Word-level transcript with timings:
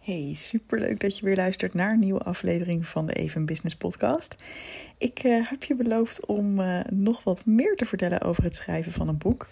Hey, 0.00 0.32
superleuk 0.36 1.00
dat 1.00 1.18
je 1.18 1.24
weer 1.24 1.36
luistert 1.36 1.74
naar 1.74 1.92
een 1.92 1.98
nieuwe 1.98 2.22
aflevering 2.22 2.86
van 2.86 3.06
de 3.06 3.12
Even 3.12 3.46
Business 3.46 3.76
Podcast. 3.76 4.34
Ik 4.98 5.18
eh, 5.18 5.50
heb 5.50 5.62
je 5.62 5.74
beloofd 5.74 6.26
om 6.26 6.60
uh, 6.60 6.80
nog 6.90 7.24
wat 7.24 7.46
meer 7.46 7.76
te 7.76 7.84
vertellen 7.84 8.20
over 8.20 8.42
het 8.42 8.56
schrijven 8.56 8.92
van 8.92 9.08
een 9.08 9.18
boek. 9.18 9.48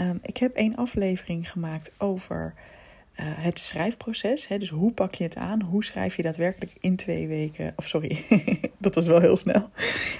Um, 0.00 0.18
ik 0.22 0.36
heb 0.36 0.54
één 0.54 0.76
aflevering 0.76 1.50
gemaakt 1.50 1.90
over 1.98 2.54
uh, 2.54 3.26
het 3.26 3.58
schrijfproces. 3.58 4.48
Hè? 4.48 4.58
Dus 4.58 4.68
hoe 4.68 4.92
pak 4.92 5.14
je 5.14 5.24
het 5.24 5.36
aan? 5.36 5.62
Hoe 5.62 5.84
schrijf 5.84 6.16
je 6.16 6.22
daadwerkelijk 6.22 6.72
in 6.80 6.96
twee 6.96 7.28
weken, 7.28 7.72
of 7.76 7.86
sorry, 7.86 8.24
dat 8.78 8.94
was 8.94 9.06
wel 9.06 9.20
heel 9.20 9.36
snel, 9.36 9.70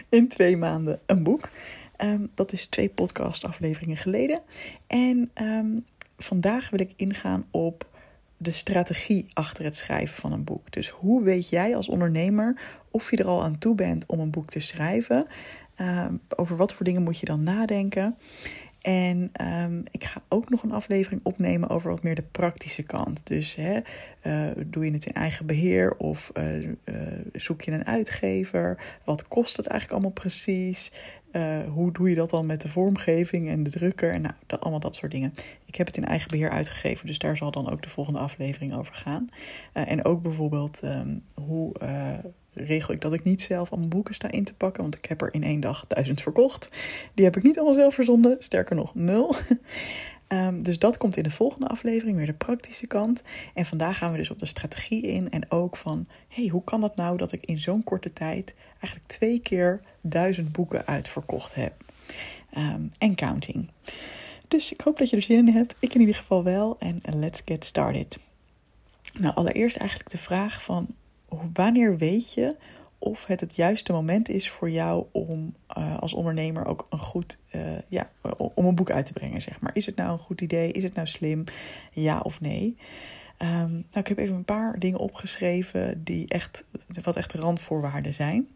in 0.09 0.29
twee 0.29 0.57
maanden 0.57 1.01
een 1.07 1.23
boek. 1.23 1.51
Um, 1.99 2.31
dat 2.35 2.53
is 2.53 2.67
twee 2.67 2.89
podcast 2.89 3.45
afleveringen 3.45 3.97
geleden. 3.97 4.41
En 4.87 5.31
um, 5.35 5.85
vandaag 6.19 6.71
wil 6.71 6.81
ik 6.81 6.93
ingaan 6.97 7.47
op 7.51 7.93
de 8.37 8.51
strategie 8.51 9.31
achter 9.33 9.65
het 9.65 9.77
schrijven 9.77 10.17
van 10.17 10.33
een 10.33 10.45
boek. 10.45 10.73
Dus 10.73 10.89
hoe 10.89 11.23
weet 11.23 11.49
jij 11.49 11.77
als 11.77 11.89
ondernemer 11.89 12.61
of 12.91 13.11
je 13.11 13.17
er 13.17 13.27
al 13.27 13.43
aan 13.43 13.59
toe 13.59 13.75
bent 13.75 14.07
om 14.07 14.21
een 14.21 14.31
boek 14.31 14.51
te 14.51 14.61
schrijven? 14.61 15.27
Uh, 15.81 16.07
over 16.37 16.57
wat 16.57 16.75
voor 16.75 16.85
dingen 16.85 17.03
moet 17.03 17.19
je 17.19 17.27
dan 17.27 17.43
nadenken? 17.43 18.17
En 18.85 19.33
um, 19.63 19.85
ik 19.91 20.05
ga 20.05 20.23
ook 20.29 20.51
nog 20.51 20.63
een 20.63 20.73
aflevering 20.73 21.21
opnemen 21.25 21.69
over 21.69 21.91
wat 21.91 22.03
meer 22.03 22.15
de 22.15 22.23
praktische 22.23 22.83
kant. 22.83 23.21
Dus 23.27 23.55
hè, 23.55 23.81
uh, 24.23 24.65
doe 24.67 24.85
je 24.85 24.93
het 24.93 25.07
in 25.07 25.13
eigen 25.13 25.47
beheer 25.47 25.97
of 25.97 26.31
uh, 26.35 26.63
uh, 26.63 26.73
zoek 27.33 27.63
je 27.63 27.71
een 27.71 27.87
uitgever? 27.87 28.79
Wat 29.05 29.29
kost 29.29 29.57
het 29.57 29.67
eigenlijk 29.67 30.01
allemaal 30.01 30.23
precies? 30.23 30.93
Hoe 31.73 31.93
doe 31.93 32.09
je 32.09 32.15
dat 32.15 32.31
dan 32.31 32.47
met 32.47 32.61
de 32.61 32.69
vormgeving 32.69 33.49
en 33.49 33.63
de 33.63 33.71
drukker? 33.71 34.13
En 34.13 34.23
nou, 34.23 34.35
allemaal 34.61 34.81
dat 34.81 34.95
soort 34.95 35.13
dingen. 35.13 35.35
Ik 35.65 35.75
heb 35.75 35.87
het 35.87 35.97
in 35.97 36.05
eigen 36.05 36.31
beheer 36.31 36.51
uitgegeven, 36.51 37.07
dus 37.07 37.19
daar 37.19 37.37
zal 37.37 37.51
dan 37.51 37.71
ook 37.71 37.83
de 37.83 37.89
volgende 37.89 38.19
aflevering 38.19 38.75
over 38.75 38.95
gaan. 38.95 39.29
en 39.73 40.05
ook 40.05 40.23
bijvoorbeeld 40.23 40.81
um, 40.85 41.23
hoe 41.35 41.73
regel 42.55 42.95
ik 42.95 43.01
dat 43.01 43.13
ik 43.13 43.25
niet 43.25 43.43
zelf 43.43 43.71
allemaal 43.71 43.89
boeken 43.89 44.15
sta 44.15 44.31
in 44.31 44.45
te 44.45 44.55
pakken. 44.55 44.83
Want 44.83 44.97
ik 44.97 45.05
heb 45.05 45.23
er 45.23 45.35
in 45.35 45.43
één 45.43 45.61
dag 45.61 45.87
duizend 45.87 46.23
verkocht. 46.23 46.69
Die 47.15 47.25
heb 47.25 47.37
ik 47.37 47.43
niet 47.43 47.57
allemaal 47.57 47.75
zelf 47.75 47.95
verzonden. 47.95 48.37
Sterker 48.39 48.77
nog, 48.77 48.95
nul. 48.95 49.35
Um, 50.29 50.63
dus 50.63 50.79
dat 50.79 50.97
komt 50.97 51.17
in 51.17 51.23
de 51.23 51.31
volgende 51.31 51.67
aflevering, 51.67 52.17
weer 52.17 52.27
de 52.27 52.33
praktische 52.33 52.87
kant. 52.87 53.23
En 53.55 53.67
vandaag 53.67 53.99
gaan 53.99 54.13
we 54.13 54.19
dus 54.19 54.31
op 54.31 54.39
de 54.39 54.47
strategie 54.47 55.03
in. 55.03 55.31
En 55.31 55.51
ook 55.51 55.77
van, 55.77 56.07
hey, 56.29 56.47
hoe 56.47 56.65
kan 56.65 56.81
dat 56.81 56.97
nou 56.97 57.17
dat 57.17 57.33
ik 57.33 57.45
in 57.45 57.59
zo'n 57.59 57.85
korte 57.85 58.13
tijd 58.13 58.55
eigenlijk 58.81 59.07
twee 59.07 59.41
keer 59.41 59.81
duizend 60.01 60.53
boeken 60.53 60.87
uitverkocht 60.87 61.55
heb? 61.55 61.73
Um, 62.57 62.93
en 62.99 63.15
counting. 63.15 63.69
Dus 64.49 64.73
ik 64.73 64.81
hoop 64.81 64.99
dat 64.99 65.11
je 65.11 65.17
er 65.17 65.23
zin 65.23 65.49
in 65.49 65.55
hebt. 65.55 65.75
Ik 65.79 65.95
in 65.95 66.01
ieder 66.01 66.15
geval 66.15 66.45
wel. 66.45 66.77
En 66.79 67.01
let's 67.05 67.43
get 67.45 67.65
started. 67.65 68.19
Nou, 69.19 69.35
allereerst 69.35 69.77
eigenlijk 69.77 70.11
de 70.11 70.19
vraag 70.19 70.63
van 70.63 70.87
wanneer 71.53 71.97
weet 71.97 72.35
je 72.35 72.57
of 73.05 73.27
het 73.27 73.41
het 73.41 73.57
juiste 73.57 73.93
moment 73.93 74.29
is 74.29 74.51
voor 74.51 74.71
jou 74.71 75.05
om 75.13 75.55
uh, 75.79 75.99
als 75.99 76.13
ondernemer 76.15 76.67
ook 76.67 76.87
een 76.91 76.99
goed, 76.99 77.39
uh, 77.55 77.61
ja, 77.89 78.11
om 78.55 78.67
een 78.67 78.75
boek 78.75 78.91
uit 78.91 79.07
te 79.07 79.13
brengen, 79.13 79.43
zeg 79.43 79.61
maar. 79.61 79.71
Is 79.75 79.87
het 79.87 79.97
nou 79.97 80.13
een 80.13 80.19
goed 80.19 80.41
idee? 80.41 80.73
Is 80.73 80.83
het 80.83 80.95
nou 80.95 81.07
slim? 81.07 81.45
Ja 81.93 82.21
of 82.21 82.41
nee? 82.41 82.77
Um, 83.39 83.71
nou, 83.71 83.85
ik 83.93 84.07
heb 84.07 84.19
even 84.19 84.37
een 84.37 84.45
paar 84.45 84.79
dingen 84.79 84.99
opgeschreven 84.99 86.05
die 86.05 86.29
echt, 86.29 86.65
wat 87.03 87.17
echt 87.17 87.33
randvoorwaarden 87.33 88.15
zijn. 88.15 88.49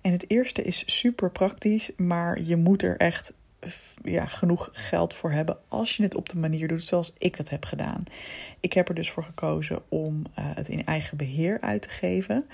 En 0.00 0.12
het 0.12 0.30
eerste 0.30 0.62
is 0.62 0.82
super 0.86 1.30
praktisch, 1.30 1.90
maar 1.96 2.42
je 2.42 2.56
moet 2.56 2.82
er 2.82 2.96
echt 2.96 3.32
ja, 4.02 4.26
genoeg 4.26 4.68
geld 4.72 5.14
voor 5.14 5.32
hebben 5.32 5.58
als 5.68 5.96
je 5.96 6.02
het 6.02 6.14
op 6.14 6.28
de 6.28 6.38
manier 6.38 6.68
doet 6.68 6.86
zoals 6.86 7.12
ik 7.18 7.36
dat 7.36 7.48
heb 7.48 7.64
gedaan. 7.64 8.04
Ik 8.60 8.72
heb 8.72 8.88
er 8.88 8.94
dus 8.94 9.10
voor 9.10 9.24
gekozen 9.24 9.82
om 9.88 10.22
uh, 10.38 10.44
het 10.54 10.68
in 10.68 10.84
eigen 10.84 11.16
beheer 11.16 11.60
uit 11.60 11.82
te 11.82 11.88
geven. 11.88 12.44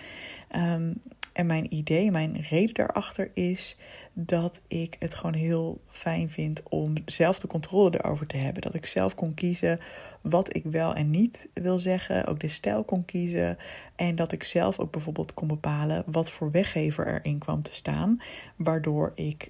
Um, 0.57 1.01
en 1.33 1.47
mijn 1.47 1.75
idee, 1.75 2.11
mijn 2.11 2.41
reden 2.41 2.75
daarachter 2.75 3.31
is 3.35 3.77
dat 4.13 4.61
ik 4.69 4.97
het 4.99 5.15
gewoon 5.15 5.35
heel 5.35 5.81
fijn 5.89 6.31
vind 6.31 6.63
om 6.69 6.95
zelf 7.05 7.39
de 7.39 7.47
controle 7.47 7.99
erover 7.99 8.27
te 8.27 8.37
hebben. 8.37 8.63
Dat 8.63 8.75
ik 8.75 8.87
zelf 8.87 9.15
kon 9.15 9.35
kiezen 9.35 9.81
wat 10.21 10.57
ik 10.57 10.65
wel 10.65 10.95
en 10.95 11.11
niet 11.11 11.49
wil 11.55 11.79
zeggen, 11.79 12.27
ook 12.27 12.41
de 12.41 12.49
stijl 12.49 12.85
kon 12.85 13.05
kiezen. 13.05 13.59
En 13.97 14.15
dat 14.15 14.33
ik 14.33 14.45
zelf 14.45 14.79
ook 14.79 14.91
bijvoorbeeld 14.91 15.35
kon 15.35 15.49
bepalen 15.49 16.05
wat 16.07 16.31
voor 16.31 16.51
weggever 16.51 17.07
erin 17.07 17.39
kwam 17.39 17.63
te 17.63 17.75
staan, 17.75 18.23
waardoor 18.57 19.13
ik 19.15 19.49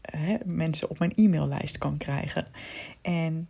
hè, 0.00 0.36
mensen 0.44 0.90
op 0.90 0.98
mijn 0.98 1.12
e-maillijst 1.14 1.78
kan 1.78 1.96
krijgen. 1.96 2.44
En 3.02 3.48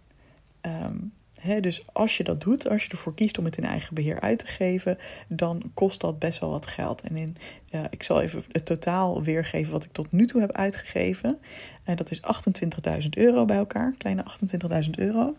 um, 0.62 1.12
dus 1.60 1.84
als 1.92 2.16
je 2.16 2.24
dat 2.24 2.40
doet, 2.40 2.68
als 2.68 2.84
je 2.84 2.90
ervoor 2.90 3.14
kiest 3.14 3.38
om 3.38 3.44
het 3.44 3.56
in 3.56 3.64
eigen 3.64 3.94
beheer 3.94 4.20
uit 4.20 4.38
te 4.38 4.46
geven, 4.46 4.98
dan 5.28 5.70
kost 5.74 6.00
dat 6.00 6.18
best 6.18 6.40
wel 6.40 6.50
wat 6.50 6.66
geld. 6.66 7.00
En 7.00 7.16
in, 7.16 7.36
ik 7.90 8.02
zal 8.02 8.20
even 8.20 8.42
het 8.52 8.64
totaal 8.64 9.22
weergeven 9.22 9.72
wat 9.72 9.84
ik 9.84 9.92
tot 9.92 10.12
nu 10.12 10.26
toe 10.26 10.40
heb 10.40 10.52
uitgegeven. 10.52 11.38
En 11.84 11.96
dat 11.96 12.10
is 12.10 12.20
28.000 13.02 13.08
euro 13.10 13.44
bij 13.44 13.56
elkaar, 13.56 13.94
kleine 13.98 14.24
28.000 14.84 14.90
euro. 14.90 15.36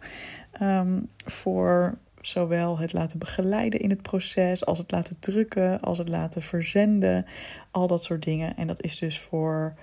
Um, 0.61 1.09
voor 1.25 1.97
zowel 2.21 2.77
het 2.77 2.93
laten 2.93 3.19
begeleiden 3.19 3.79
in 3.79 3.89
het 3.89 4.01
proces, 4.01 4.65
als 4.65 4.77
het 4.77 4.91
laten 4.91 5.19
drukken, 5.19 5.79
als 5.81 5.97
het 5.97 6.09
laten 6.09 6.41
verzenden, 6.41 7.25
al 7.71 7.87
dat 7.87 8.03
soort 8.03 8.23
dingen. 8.23 8.57
En 8.57 8.67
dat 8.67 8.81
is 8.81 8.97
dus 8.97 9.19
voor 9.19 9.75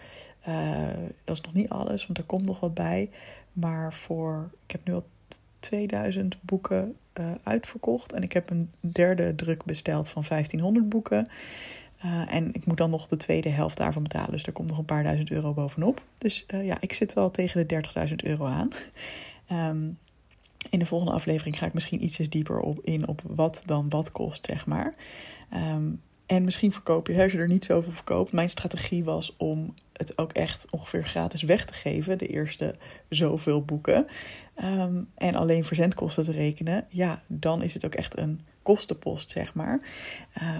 uh, 0.48 0.86
dat 1.24 1.36
is 1.36 1.40
nog 1.40 1.54
niet 1.54 1.68
alles, 1.68 2.06
want 2.06 2.18
er 2.18 2.24
komt 2.24 2.46
nog 2.46 2.60
wat 2.60 2.74
bij. 2.74 3.10
Maar 3.52 3.92
voor, 3.92 4.50
ik 4.66 4.70
heb 4.70 4.80
nu 4.84 4.94
al 4.94 5.04
2000 5.62 6.36
boeken 6.40 6.96
uh, 7.20 7.26
uitverkocht. 7.42 8.12
En 8.12 8.22
ik 8.22 8.32
heb 8.32 8.50
een 8.50 8.70
derde 8.80 9.34
druk 9.34 9.64
besteld 9.64 10.08
van 10.08 10.24
1500 10.28 10.88
boeken. 10.88 11.28
Uh, 12.04 12.34
en 12.34 12.54
ik 12.54 12.66
moet 12.66 12.76
dan 12.76 12.90
nog 12.90 13.08
de 13.08 13.16
tweede 13.16 13.48
helft 13.48 13.76
daarvan 13.76 14.02
betalen. 14.02 14.30
Dus 14.30 14.44
er 14.44 14.52
komt 14.52 14.68
nog 14.68 14.78
een 14.78 14.84
paar 14.84 15.02
duizend 15.02 15.30
euro 15.30 15.52
bovenop. 15.52 16.02
Dus 16.18 16.46
ja, 16.62 16.76
ik 16.80 16.92
zit 16.92 17.12
wel 17.12 17.30
tegen 17.30 17.68
de 17.68 17.82
30.000 18.08 18.14
euro 18.16 18.46
aan. 18.46 18.68
Um, 19.52 19.98
in 20.70 20.78
de 20.78 20.86
volgende 20.86 21.14
aflevering 21.14 21.58
ga 21.58 21.66
ik 21.66 21.74
misschien 21.74 22.04
ietsjes 22.04 22.30
dieper 22.30 22.60
op 22.60 22.80
in 22.82 23.08
op 23.08 23.22
wat 23.26 23.62
dan 23.66 23.88
wat 23.88 24.12
kost, 24.12 24.46
zeg 24.46 24.66
maar. 24.66 24.94
Um, 25.54 26.00
en 26.36 26.44
misschien 26.44 26.72
verkoop 26.72 27.06
je, 27.06 27.22
als 27.22 27.32
je 27.32 27.38
er 27.38 27.48
niet 27.48 27.64
zoveel 27.64 27.92
verkoopt. 27.92 28.32
Mijn 28.32 28.48
strategie 28.48 29.04
was 29.04 29.34
om 29.36 29.74
het 29.92 30.18
ook 30.18 30.32
echt 30.32 30.66
ongeveer 30.70 31.04
gratis 31.04 31.42
weg 31.42 31.64
te 31.64 31.74
geven, 31.74 32.18
de 32.18 32.26
eerste 32.26 32.74
zoveel 33.08 33.64
boeken. 33.64 34.06
Um, 34.64 35.08
en 35.14 35.34
alleen 35.34 35.64
verzendkosten 35.64 36.24
te 36.24 36.32
rekenen, 36.32 36.86
ja, 36.88 37.22
dan 37.26 37.62
is 37.62 37.74
het 37.74 37.84
ook 37.84 37.94
echt 37.94 38.18
een 38.18 38.40
kostenpost, 38.62 39.30
zeg 39.30 39.54
maar. 39.54 39.80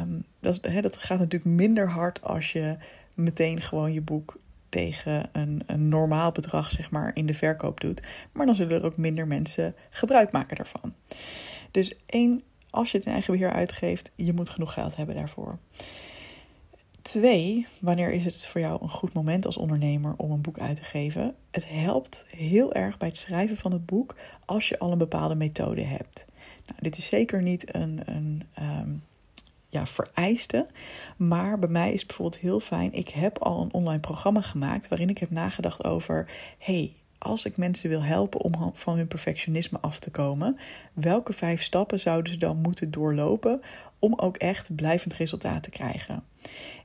Um, 0.01 0.25
dat, 0.41 0.63
dat 0.81 0.97
gaat 0.97 1.19
natuurlijk 1.19 1.57
minder 1.57 1.91
hard 1.91 2.23
als 2.23 2.53
je 2.53 2.77
meteen 3.15 3.61
gewoon 3.61 3.93
je 3.93 4.01
boek 4.01 4.37
tegen 4.69 5.29
een, 5.33 5.63
een 5.67 5.89
normaal 5.89 6.33
bedrag, 6.33 6.71
zeg 6.71 6.91
maar, 6.91 7.11
in 7.15 7.27
de 7.27 7.35
verkoop 7.35 7.81
doet. 7.81 8.03
Maar 8.33 8.47
dan 8.47 8.55
zullen 8.55 8.79
er 8.79 8.85
ook 8.85 8.97
minder 8.97 9.27
mensen 9.27 9.75
gebruik 9.91 10.33
maken 10.33 10.57
daarvan. 10.57 10.95
Dus 11.71 11.97
één 12.07 12.43
als 12.73 12.91
je 12.91 12.97
het 12.97 13.07
in 13.07 13.13
eigen 13.13 13.33
beheer 13.33 13.53
uitgeeft, 13.53 14.11
je 14.15 14.33
moet 14.33 14.51
genoeg 14.51 14.73
geld 14.73 14.97
hebben 14.97 15.15
daarvoor. 15.15 15.59
Twee, 17.03 17.67
wanneer 17.81 18.13
is 18.13 18.25
het 18.25 18.47
voor 18.47 18.61
jou 18.61 18.83
een 18.83 18.89
goed 18.89 19.13
moment 19.13 19.47
als 19.47 19.57
ondernemer 19.57 20.15
om 20.17 20.31
een 20.31 20.41
boek 20.41 20.59
uit 20.59 20.77
te 20.77 20.85
geven? 20.85 21.35
Het 21.51 21.69
helpt 21.69 22.27
heel 22.37 22.73
erg 22.73 22.99
bij 22.99 23.09
het 23.09 23.17
schrijven 23.17 23.57
van 23.57 23.73
het 23.73 23.87
boek 23.87 24.15
als 24.45 24.69
je 24.69 24.79
al 24.79 24.93
een 24.93 24.99
bepaalde 24.99 25.35
methode 25.35 25.83
hebt. 25.83 26.25
Nou, 26.67 26.79
dit 26.81 26.97
is 26.97 27.07
zeker 27.07 27.43
niet 27.43 27.75
een, 27.75 28.01
een 28.05 28.43
um, 28.61 29.03
ja, 29.69 29.87
vereiste, 29.87 30.67
maar 31.17 31.59
bij 31.59 31.69
mij 31.69 31.93
is 31.93 31.99
het 31.99 32.07
bijvoorbeeld 32.07 32.41
heel 32.41 32.61
fijn. 32.61 32.93
Ik 32.93 33.09
heb 33.09 33.39
al 33.39 33.63
een 33.63 33.73
online 33.73 34.01
programma 34.01 34.41
gemaakt 34.41 34.89
waarin 34.89 35.09
ik 35.09 35.19
heb 35.19 35.31
nagedacht 35.31 35.85
over: 35.85 36.31
hey, 36.59 36.93
als 37.23 37.45
ik 37.45 37.57
mensen 37.57 37.89
wil 37.89 38.03
helpen 38.03 38.41
om 38.41 38.71
van 38.75 38.97
hun 38.97 39.09
perfectionisme 39.09 39.79
af 39.81 39.99
te 39.99 40.11
komen, 40.11 40.59
welke 40.93 41.33
vijf 41.33 41.63
stappen 41.63 42.01
zouden 42.01 42.33
ze 42.33 42.39
dan 42.39 42.57
moeten 42.57 42.91
doorlopen 42.91 43.63
om 43.99 44.15
ook 44.17 44.37
echt 44.37 44.75
blijvend 44.75 45.15
resultaat 45.15 45.63
te 45.63 45.71
krijgen? 45.71 46.25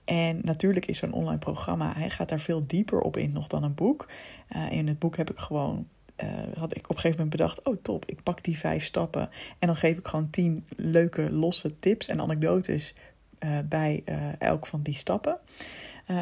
En 0.05 0.39
natuurlijk 0.43 0.85
is 0.85 0.97
zo'n 0.97 1.13
online 1.13 1.37
programma, 1.37 1.93
hij 1.95 2.09
gaat 2.09 2.29
daar 2.29 2.39
veel 2.39 2.63
dieper 2.67 2.99
op 2.99 3.17
in 3.17 3.31
nog 3.31 3.47
dan 3.47 3.63
een 3.63 3.75
boek. 3.75 4.07
Uh, 4.55 4.71
in 4.71 4.87
het 4.87 4.99
boek 4.99 5.17
heb 5.17 5.29
ik 5.29 5.37
gewoon, 5.37 5.87
uh, 6.23 6.29
had 6.57 6.75
ik 6.75 6.83
op 6.83 6.95
een 6.95 7.01
gegeven 7.01 7.17
moment 7.17 7.29
bedacht, 7.29 7.63
oh 7.63 7.77
top, 7.81 8.05
ik 8.05 8.23
pak 8.23 8.43
die 8.43 8.57
vijf 8.57 8.83
stappen 8.83 9.29
en 9.59 9.67
dan 9.67 9.75
geef 9.75 9.97
ik 9.97 10.07
gewoon 10.07 10.29
tien 10.29 10.65
leuke 10.75 11.31
losse 11.31 11.79
tips 11.79 12.07
en 12.07 12.21
anekdotes 12.21 12.93
uh, 13.39 13.57
bij 13.65 14.03
elk 14.39 14.67
van 14.67 14.81
die 14.81 14.95
stappen. 14.95 15.37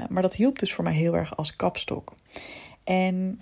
maar 0.10 0.22
dat 0.22 0.36
hielp 0.36 0.60
dus 0.60 0.74
voor 0.74 0.84
mij 0.84 0.94
heel 0.94 1.16
erg 1.16 1.38
als 1.38 1.56
kapstok. 1.56 2.14
En 2.84 3.42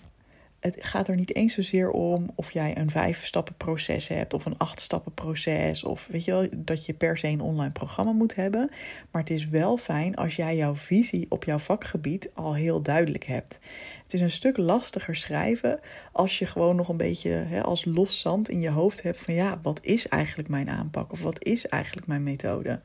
het 0.63 0.77
gaat 0.79 1.07
er 1.07 1.15
niet 1.15 1.35
eens 1.35 1.53
zozeer 1.53 1.91
om 1.91 2.29
of 2.35 2.51
jij 2.51 2.77
een 2.77 2.89
vijf 2.89 3.25
stappen 3.25 3.55
proces 3.55 4.07
hebt 4.07 4.33
of 4.33 4.45
een 4.45 4.57
acht 4.57 4.79
stappen 4.79 5.13
proces 5.13 5.83
of 5.83 6.07
weet 6.11 6.25
je 6.25 6.31
wel 6.31 6.47
dat 6.55 6.85
je 6.85 6.93
per 6.93 7.17
se 7.17 7.27
een 7.27 7.41
online 7.41 7.71
programma 7.71 8.11
moet 8.11 8.35
hebben. 8.35 8.69
Maar 9.11 9.21
het 9.21 9.29
is 9.29 9.47
wel 9.47 9.77
fijn 9.77 10.15
als 10.15 10.35
jij 10.35 10.55
jouw 10.55 10.75
visie 10.75 11.25
op 11.29 11.43
jouw 11.43 11.57
vakgebied 11.57 12.29
al 12.33 12.55
heel 12.55 12.81
duidelijk 12.81 13.23
hebt. 13.23 13.59
Het 14.03 14.13
is 14.13 14.21
een 14.21 14.31
stuk 14.31 14.57
lastiger 14.57 15.15
schrijven 15.15 15.79
als 16.11 16.39
je 16.39 16.45
gewoon 16.45 16.75
nog 16.75 16.89
een 16.89 16.97
beetje 16.97 17.29
hè, 17.29 17.63
als 17.63 17.85
los 17.85 18.19
zand 18.19 18.49
in 18.49 18.61
je 18.61 18.69
hoofd 18.69 19.01
hebt 19.01 19.21
van 19.21 19.33
ja, 19.33 19.59
wat 19.61 19.79
is 19.81 20.07
eigenlijk 20.07 20.49
mijn 20.49 20.69
aanpak 20.69 21.11
of 21.11 21.21
wat 21.21 21.43
is 21.43 21.67
eigenlijk 21.67 22.07
mijn 22.07 22.23
methode. 22.23 22.79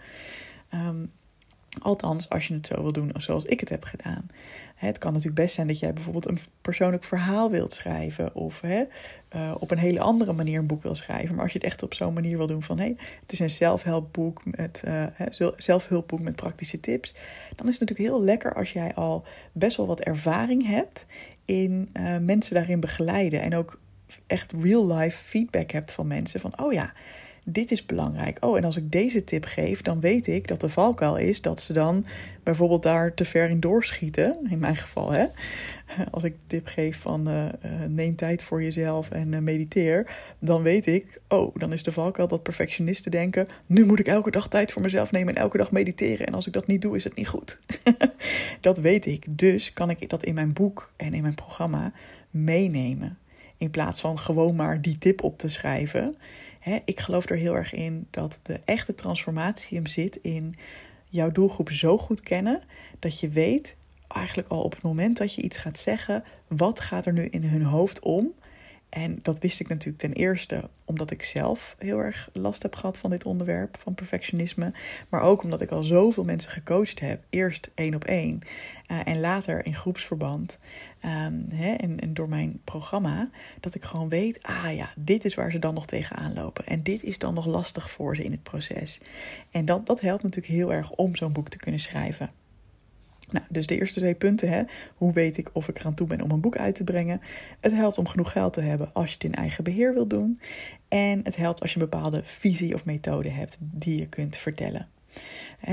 Um, 0.75 1.11
Althans, 1.83 2.29
als 2.29 2.49
je 2.49 2.55
het 2.55 2.67
zo 2.67 2.83
wil 2.83 2.93
doen 2.93 3.11
zoals 3.17 3.45
ik 3.45 3.61
het 3.61 3.69
heb 3.69 3.85
gedaan. 3.85 4.27
Het 4.79 4.99
kan 4.99 5.13
natuurlijk 5.13 5.41
best 5.41 5.55
zijn 5.55 5.67
dat 5.67 5.79
jij 5.79 5.93
bijvoorbeeld 5.93 6.29
een 6.29 6.39
persoonlijk 6.61 7.05
verhaal 7.05 7.51
wilt 7.51 7.73
schrijven. 7.73 8.35
Of 8.35 8.61
hè, 8.61 8.85
uh, 9.37 9.55
op 9.59 9.71
een 9.71 9.79
hele 9.79 10.01
andere 10.01 10.33
manier 10.33 10.59
een 10.59 10.67
boek 10.67 10.83
wil 10.83 10.95
schrijven. 10.95 11.35
Maar 11.35 11.43
als 11.43 11.53
je 11.53 11.59
het 11.59 11.67
echt 11.67 11.83
op 11.83 11.95
zo'n 11.95 12.13
manier 12.13 12.37
wil 12.37 12.47
doen 12.47 12.63
van... 12.63 12.79
hé, 12.79 12.95
het 13.21 13.33
is 13.33 13.39
een 13.39 13.51
zelfhelpboek 13.51 14.43
met, 14.45 14.83
uh, 14.87 15.05
zelfhulpboek 15.57 16.21
met 16.21 16.37
praktische 16.37 16.81
tips. 16.81 17.15
Dan 17.57 17.67
is 17.69 17.79
het 17.79 17.89
natuurlijk 17.89 18.09
heel 18.09 18.23
lekker 18.23 18.55
als 18.55 18.73
jij 18.73 18.95
al 18.95 19.25
best 19.53 19.77
wel 19.77 19.87
wat 19.87 20.01
ervaring 20.01 20.67
hebt... 20.67 21.07
in 21.45 21.91
uh, 21.93 22.17
mensen 22.19 22.55
daarin 22.55 22.81
begeleiden. 22.81 23.41
En 23.41 23.55
ook 23.55 23.81
echt 24.27 24.53
real-life 24.63 25.19
feedback 25.19 25.71
hebt 25.71 25.93
van 25.93 26.07
mensen. 26.07 26.41
Van, 26.41 26.61
oh 26.61 26.73
ja 26.73 26.93
dit 27.53 27.71
is 27.71 27.87
belangrijk. 27.87 28.45
Oh, 28.45 28.57
en 28.57 28.65
als 28.65 28.77
ik 28.77 28.93
deze 28.93 29.25
tip 29.25 29.45
geef, 29.45 29.83
dan 29.83 30.01
weet 30.01 30.27
ik 30.27 30.49
dat 30.49 30.61
de 30.61 30.69
valkuil 30.69 31.17
is 31.17 31.41
dat 31.41 31.61
ze 31.61 31.73
dan 31.73 32.05
bijvoorbeeld 32.43 32.83
daar 32.83 33.15
te 33.15 33.25
ver 33.25 33.51
in 33.51 33.61
doorschieten. 33.61 34.47
In 34.51 34.59
mijn 34.59 34.77
geval, 34.77 35.13
hè. 35.13 35.27
Als 36.11 36.25
ik 36.25 36.35
tip 36.47 36.67
geef 36.67 36.99
van 36.99 37.29
uh, 37.29 37.45
neem 37.89 38.17
tijd 38.17 38.43
voor 38.43 38.63
jezelf 38.63 39.11
en 39.11 39.33
uh, 39.33 39.39
mediteer, 39.39 40.11
dan 40.39 40.63
weet 40.63 40.87
ik, 40.87 41.21
oh, 41.29 41.55
dan 41.57 41.73
is 41.73 41.83
de 41.83 41.93
valkuil 41.93 42.29
dat 42.29 42.43
perfectionisten 42.43 43.11
denken, 43.11 43.49
nu 43.67 43.87
moet 43.87 43.99
ik 43.99 44.07
elke 44.07 44.31
dag 44.31 44.49
tijd 44.49 44.73
voor 44.73 44.83
mezelf 44.83 45.11
nemen 45.11 45.35
en 45.35 45.43
elke 45.43 45.57
dag 45.57 45.71
mediteren. 45.71 46.27
En 46.27 46.35
als 46.35 46.47
ik 46.47 46.53
dat 46.53 46.67
niet 46.67 46.83
doe, 46.83 46.97
is 46.97 47.05
het 47.05 47.15
niet 47.15 47.29
goed. 47.29 47.61
dat 48.61 48.79
weet 48.79 49.07
ik. 49.07 49.25
Dus 49.29 49.73
kan 49.73 49.91
ik 49.91 50.09
dat 50.09 50.25
in 50.25 50.35
mijn 50.35 50.53
boek 50.53 50.93
en 50.97 51.15
in 51.15 51.23
mijn 51.23 51.35
programma 51.35 51.93
meenemen. 52.31 53.19
In 53.57 53.71
plaats 53.71 54.01
van 54.01 54.19
gewoon 54.19 54.57
maar 54.57 54.81
die 54.81 54.99
tip 54.99 55.23
op 55.23 55.39
te 55.39 55.49
schrijven 55.49 56.17
ik 56.85 57.01
geloof 57.01 57.29
er 57.31 57.37
heel 57.37 57.55
erg 57.55 57.73
in 57.73 58.07
dat 58.11 58.39
de 58.43 58.61
echte 58.65 58.95
transformatie 58.95 59.77
hem 59.77 59.87
zit 59.87 60.17
in 60.17 60.55
jouw 61.09 61.31
doelgroep 61.31 61.71
zo 61.71 61.99
goed 61.99 62.21
kennen 62.21 62.63
dat 62.99 63.21
je 63.21 63.29
weet, 63.29 63.77
eigenlijk 64.09 64.49
al 64.49 64.63
op 64.63 64.73
het 64.73 64.83
moment 64.83 65.17
dat 65.17 65.35
je 65.35 65.43
iets 65.43 65.57
gaat 65.57 65.79
zeggen, 65.79 66.25
wat 66.49 66.81
gaat 66.81 67.07
er 67.07 67.13
nu 67.13 67.25
in 67.25 67.45
hun 67.45 67.63
hoofd 67.63 68.01
om 68.01 68.33
en 68.89 69.19
dat 69.23 69.39
wist 69.39 69.61
ik 69.61 69.69
natuurlijk 69.69 69.99
ten 69.99 70.13
eerste 70.13 70.69
omdat 70.85 71.11
ik 71.11 71.23
zelf 71.23 71.77
heel 71.79 71.99
erg 71.99 72.31
last 72.33 72.63
heb 72.63 72.75
gehad 72.75 72.99
van 72.99 73.11
dit 73.11 73.25
onderwerp, 73.25 73.79
van 73.81 73.95
perfectionisme. 73.95 74.73
Maar 75.09 75.21
ook 75.21 75.43
omdat 75.43 75.61
ik 75.61 75.71
al 75.71 75.83
zoveel 75.83 76.25
mensen 76.25 76.51
gecoacht 76.51 77.01
heb. 77.01 77.25
Eerst 77.31 77.71
één 77.75 77.95
op 77.95 78.05
één 78.05 78.41
uh, 78.91 79.01
en 79.05 79.21
later 79.21 79.67
in 79.67 79.75
groepsverband. 79.75 80.57
Um, 81.05 81.47
hè, 81.51 81.75
en, 81.75 82.01
en, 82.01 82.15
door 82.15 82.29
mijn 82.29 82.61
programma. 82.65 83.31
Dat 83.61 83.75
ik 83.75 83.85
gewoon 83.85 84.09
weet, 84.09 84.43
ah 84.43 84.75
ja, 84.75 84.93
dit 84.97 85.25
is 85.25 85.35
waar 85.35 85.51
ze 85.51 85.59
dan 85.59 85.75
nog 85.75 85.87
tegenaan 85.87 86.35
lopen. 86.35 86.67
En 86.67 86.83
dit 86.83 87.03
is 87.03 87.19
dan 87.19 87.35
nog 87.35 87.47
lastig 87.47 87.91
voor 87.91 88.17
ze 88.17 88.25
in 88.25 88.33
het 88.33 88.43
proces. 88.43 89.01
En 89.51 89.65
dat, 89.65 89.87
dat 89.87 90.01
helpt 90.01 90.23
natuurlijk 90.23 90.55
heel 90.55 90.73
erg 90.73 90.91
om 90.91 91.17
zo'n 91.17 91.33
boek 91.33 91.49
te 91.49 91.59
kunnen 91.59 91.81
schrijven. 91.81 92.31
Nou, 93.31 93.45
dus 93.49 93.67
de 93.67 93.79
eerste 93.79 94.01
twee 94.01 94.15
punten. 94.15 94.49
Hè. 94.49 94.63
Hoe 94.97 95.13
weet 95.13 95.37
ik 95.37 95.51
of 95.53 95.69
ik 95.69 95.79
eraan 95.79 95.95
toe 95.95 96.07
ben 96.07 96.23
om 96.23 96.31
een 96.31 96.41
boek 96.41 96.57
uit 96.57 96.75
te 96.75 96.85
brengen? 96.85 97.21
Het 97.61 97.73
helpt 97.73 97.99
om 97.99 98.07
genoeg 98.07 98.33
geld 98.33 98.53
te 98.53 98.61
hebben 98.61 98.93
als 98.93 99.09
je 99.09 99.15
het 99.15 99.25
in 99.25 99.35
eigen 99.35 99.65
beheer 99.65 99.95
wilt 99.95 100.11
doen. 100.11 100.41
En 100.89 101.21
het 101.25 101.37
helpt 101.37 101.61
als 101.61 101.73
je 101.73 101.81
een 101.81 101.89
bepaalde 101.89 102.21
visie 102.25 102.75
of 102.75 102.85
methode 102.85 103.31
hebt 103.31 103.59
die 103.61 103.99
je 103.99 104.09
kunt 104.09 104.37
vertellen. 104.37 104.89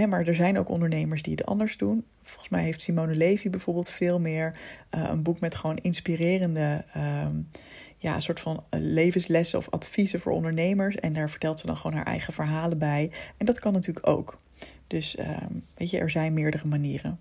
maar 0.07 0.28
er 0.28 0.36
zijn 0.36 0.60
ook 0.60 0.69
ondernemers 0.69 1.22
die 1.22 1.36
het 1.36 1.46
anders 1.46 1.78
doen. 1.78 2.06
Volgens 2.24 2.50
mij 2.50 2.63
heeft 2.63 2.81
Simone 2.81 3.16
Levy 3.16 3.50
bijvoorbeeld 3.50 3.90
veel 3.90 4.19
meer 4.19 4.57
uh, 4.96 5.04
een 5.10 5.24
boek 5.24 5.40
met 5.40 5.56
gewoon 5.56 5.78
inspirerende. 5.78 6.84
Uh, 6.98 7.25
ja, 7.98 8.16
een 8.16 8.22
soort 8.22 8.40
van 8.40 8.63
levenslessen 8.69 9.60
of 9.60 9.69
adviezen 9.69 10.19
voor 10.19 10.31
ondernemers. 10.31 10.96
En 10.96 11.13
daar 11.13 11.30
vertelt 11.30 11.60
ze 11.60 11.66
dan 11.66 11.78
gewoon 11.78 11.96
haar 11.96 12.06
eigen 12.06 12.34
verhalen 12.34 12.78
bij. 12.78 13.12
En 13.38 13.46
dat 13.46 13.60
kan 13.60 13.74
natuurlijk 13.74 14.07
ook. 14.07 14.36
Dus 14.88 15.16
uh, 15.16 15.38
weet 15.74 15.90
je, 15.90 16.00
er 16.00 16.10
zijn 16.10 16.34
meerdere 16.34 16.68
manieren. 16.68 17.19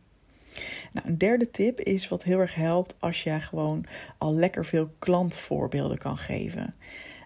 Nou, 0.92 1.08
een 1.08 1.18
derde 1.18 1.50
tip 1.50 1.80
is 1.80 2.08
wat 2.08 2.22
heel 2.22 2.38
erg 2.38 2.54
helpt 2.54 2.96
als 2.98 3.22
je 3.22 3.40
gewoon 3.40 3.84
al 4.18 4.34
lekker 4.34 4.64
veel 4.64 4.90
klantvoorbeelden 4.98 5.98
kan 5.98 6.16
geven. 6.16 6.74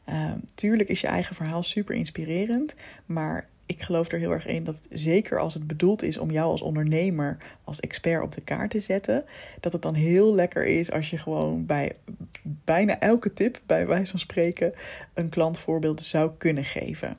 Uh, 0.08 0.32
tuurlijk 0.54 0.88
is 0.88 1.00
je 1.00 1.06
eigen 1.06 1.34
verhaal 1.34 1.62
super 1.62 1.94
inspirerend, 1.94 2.74
maar 3.06 3.48
ik 3.68 3.82
geloof 3.82 4.12
er 4.12 4.18
heel 4.18 4.32
erg 4.32 4.46
in 4.46 4.64
dat 4.64 4.80
zeker 4.90 5.38
als 5.38 5.54
het 5.54 5.66
bedoeld 5.66 6.02
is 6.02 6.18
om 6.18 6.30
jou 6.30 6.50
als 6.50 6.62
ondernemer, 6.62 7.36
als 7.64 7.80
expert 7.80 8.22
op 8.22 8.32
de 8.32 8.40
kaart 8.40 8.70
te 8.70 8.80
zetten, 8.80 9.24
dat 9.60 9.72
het 9.72 9.82
dan 9.82 9.94
heel 9.94 10.34
lekker 10.34 10.64
is 10.64 10.90
als 10.90 11.10
je 11.10 11.18
gewoon 11.18 11.66
bij 11.66 11.96
bijna 12.42 12.98
elke 13.00 13.32
tip, 13.32 13.60
bij 13.66 13.86
wijze 13.86 14.10
van 14.10 14.20
spreken, 14.20 14.72
een 15.14 15.28
klantvoorbeeld 15.28 16.02
zou 16.02 16.30
kunnen 16.38 16.64
geven. 16.64 17.16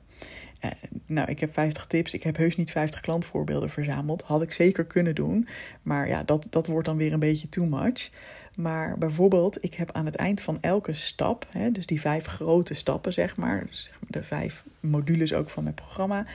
Uh, 0.64 0.70
nou, 1.06 1.30
ik 1.30 1.40
heb 1.40 1.52
50 1.52 1.86
tips. 1.86 2.14
Ik 2.14 2.22
heb 2.22 2.36
heus 2.36 2.56
niet 2.56 2.70
50 2.70 3.00
klantvoorbeelden 3.00 3.70
verzameld. 3.70 4.22
Had 4.22 4.42
ik 4.42 4.52
zeker 4.52 4.84
kunnen 4.84 5.14
doen. 5.14 5.48
Maar 5.82 6.08
ja, 6.08 6.22
dat, 6.22 6.46
dat 6.50 6.66
wordt 6.66 6.86
dan 6.86 6.96
weer 6.96 7.12
een 7.12 7.18
beetje 7.18 7.48
too 7.48 7.66
much. 7.66 8.10
Maar 8.56 8.98
bijvoorbeeld, 8.98 9.64
ik 9.64 9.74
heb 9.74 9.92
aan 9.92 10.06
het 10.06 10.14
eind 10.14 10.42
van 10.42 10.58
elke 10.60 10.92
stap, 10.92 11.46
hè, 11.50 11.72
dus 11.72 11.86
die 11.86 12.00
vijf 12.00 12.26
grote 12.26 12.74
stappen, 12.74 13.12
zeg 13.12 13.36
maar, 13.36 13.66
de 14.08 14.22
vijf 14.22 14.64
modules 14.80 15.34
ook 15.34 15.50
van 15.50 15.62
mijn 15.62 15.74
programma, 15.74 16.26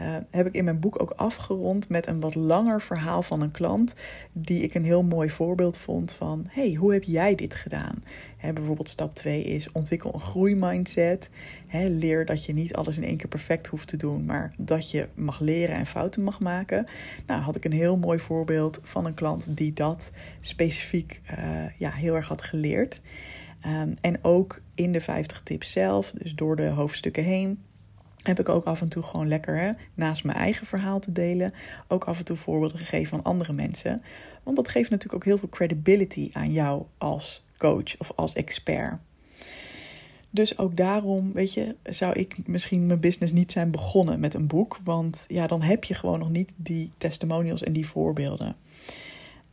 uh, 0.00 0.16
heb 0.30 0.46
ik 0.46 0.54
in 0.54 0.64
mijn 0.64 0.80
boek 0.80 1.02
ook 1.02 1.10
afgerond 1.10 1.88
met 1.88 2.06
een 2.06 2.20
wat 2.20 2.34
langer 2.34 2.82
verhaal 2.82 3.22
van 3.22 3.42
een 3.42 3.50
klant, 3.50 3.94
die 4.32 4.62
ik 4.62 4.74
een 4.74 4.84
heel 4.84 5.02
mooi 5.02 5.30
voorbeeld 5.30 5.76
vond 5.76 6.12
van, 6.12 6.44
hey, 6.48 6.74
hoe 6.74 6.92
heb 6.92 7.02
jij 7.02 7.34
dit 7.34 7.54
gedaan? 7.54 8.02
Hè, 8.36 8.52
bijvoorbeeld 8.52 8.88
stap 8.88 9.14
2 9.14 9.44
is 9.44 9.72
ontwikkel 9.72 10.14
een 10.14 10.20
groeimindset. 10.20 11.30
Hè, 11.66 11.88
leer 11.88 12.24
dat 12.24 12.44
je 12.44 12.52
niet 12.52 12.74
alles 12.74 12.96
in 12.96 13.04
één 13.04 13.16
keer 13.16 13.28
perfect 13.28 13.66
hoeft 13.66 13.88
te 13.88 13.96
doen, 13.96 14.24
maar 14.24 14.54
dat 14.56 14.90
je 14.90 15.08
mag 15.14 15.40
leren 15.40 15.76
en 15.76 15.86
fouten 15.86 16.22
mag 16.22 16.40
maken. 16.40 16.84
Nou, 17.26 17.42
had 17.42 17.56
ik 17.56 17.64
een 17.64 17.72
heel 17.72 17.96
mooi 17.96 18.18
voorbeeld 18.18 18.78
van 18.82 19.06
een 19.06 19.14
klant 19.14 19.44
die 19.48 19.72
dat 19.72 20.10
specifiek 20.40 21.20
uh, 21.38 21.78
ja, 21.78 21.90
heel 21.90 22.14
erg 22.14 22.28
had 22.28 22.42
geleerd. 22.42 23.00
Um, 23.66 23.94
en 24.00 24.24
ook 24.24 24.60
in 24.74 24.92
de 24.92 25.00
50 25.00 25.42
tips 25.42 25.72
zelf, 25.72 26.10
dus 26.10 26.34
door 26.34 26.56
de 26.56 26.68
hoofdstukken 26.68 27.24
heen, 27.24 27.62
heb 28.22 28.40
ik 28.40 28.48
ook 28.48 28.64
af 28.64 28.80
en 28.80 28.88
toe 28.88 29.02
gewoon 29.02 29.28
lekker, 29.28 29.74
naast 29.94 30.24
mijn 30.24 30.38
eigen 30.38 30.66
verhaal 30.66 30.98
te 30.98 31.12
delen, 31.12 31.52
ook 31.88 32.04
af 32.04 32.18
en 32.18 32.24
toe 32.24 32.36
voorbeelden 32.36 32.78
gegeven 32.78 33.08
van 33.08 33.22
andere 33.22 33.52
mensen. 33.52 34.02
Want 34.42 34.56
dat 34.56 34.68
geeft 34.68 34.90
natuurlijk 34.90 35.14
ook 35.14 35.24
heel 35.24 35.38
veel 35.38 35.48
credibility 35.48 36.30
aan 36.32 36.52
jou 36.52 36.82
als 36.98 37.44
coach 37.56 37.98
of 37.98 38.12
als 38.16 38.34
expert. 38.34 39.00
Dus 40.30 40.58
ook 40.58 40.76
daarom, 40.76 41.32
weet 41.32 41.52
je, 41.52 41.74
zou 41.84 42.12
ik 42.12 42.46
misschien 42.46 42.86
mijn 42.86 43.00
business 43.00 43.32
niet 43.32 43.52
zijn 43.52 43.70
begonnen 43.70 44.20
met 44.20 44.34
een 44.34 44.46
boek. 44.46 44.78
Want 44.84 45.24
ja, 45.28 45.46
dan 45.46 45.62
heb 45.62 45.84
je 45.84 45.94
gewoon 45.94 46.18
nog 46.18 46.30
niet 46.30 46.52
die 46.56 46.90
testimonials 46.98 47.62
en 47.62 47.72
die 47.72 47.86
voorbeelden. 47.86 48.56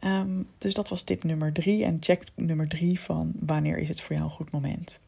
Um, 0.03 0.47
dus 0.57 0.73
dat 0.73 0.89
was 0.89 1.01
tip 1.01 1.23
nummer 1.23 1.53
drie. 1.53 1.83
En 1.83 1.97
check 1.99 2.23
nummer 2.35 2.67
drie 2.67 2.99
van 2.99 3.33
wanneer 3.39 3.77
is 3.77 3.89
het 3.89 4.01
voor 4.01 4.15
jou 4.15 4.27
een 4.27 4.35
goed 4.35 4.51
moment. 4.51 4.99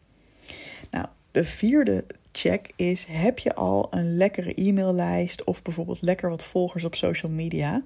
Nou, 0.91 1.05
de 1.31 1.43
vierde 1.43 2.05
check 2.37 2.71
is: 2.75 3.05
heb 3.09 3.39
je 3.39 3.55
al 3.55 3.87
een 3.89 4.17
lekkere 4.17 4.53
e-maillijst 4.55 5.43
of 5.43 5.61
bijvoorbeeld 5.61 6.01
lekker 6.01 6.29
wat 6.29 6.43
volgers 6.43 6.83
op 6.83 6.95
social 6.95 7.31
media? 7.31 7.83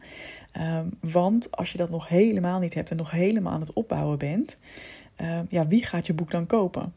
Um, 0.59 0.89
want 0.99 1.51
als 1.51 1.71
je 1.71 1.77
dat 1.77 1.89
nog 1.89 2.07
helemaal 2.07 2.59
niet 2.59 2.73
hebt 2.73 2.91
en 2.91 2.97
nog 2.97 3.11
helemaal 3.11 3.53
aan 3.53 3.59
het 3.59 3.73
opbouwen 3.73 4.17
bent, 4.17 4.57
uh, 5.21 5.39
ja, 5.49 5.67
wie 5.67 5.85
gaat 5.85 6.07
je 6.07 6.13
boek 6.13 6.31
dan 6.31 6.45
kopen? 6.45 6.93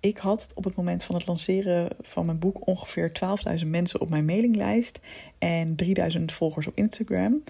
Ik 0.00 0.18
had 0.18 0.52
op 0.54 0.64
het 0.64 0.76
moment 0.76 1.04
van 1.04 1.14
het 1.14 1.26
lanceren 1.26 1.88
van 2.00 2.26
mijn 2.26 2.38
boek 2.38 2.66
ongeveer 2.66 3.12
12.000 3.60 3.66
mensen 3.66 4.00
op 4.00 4.10
mijn 4.10 4.24
mailinglijst 4.24 5.00
en 5.38 5.74
3.000 6.18 6.24
volgers 6.24 6.66
op 6.66 6.76
Instagram. 6.76 7.42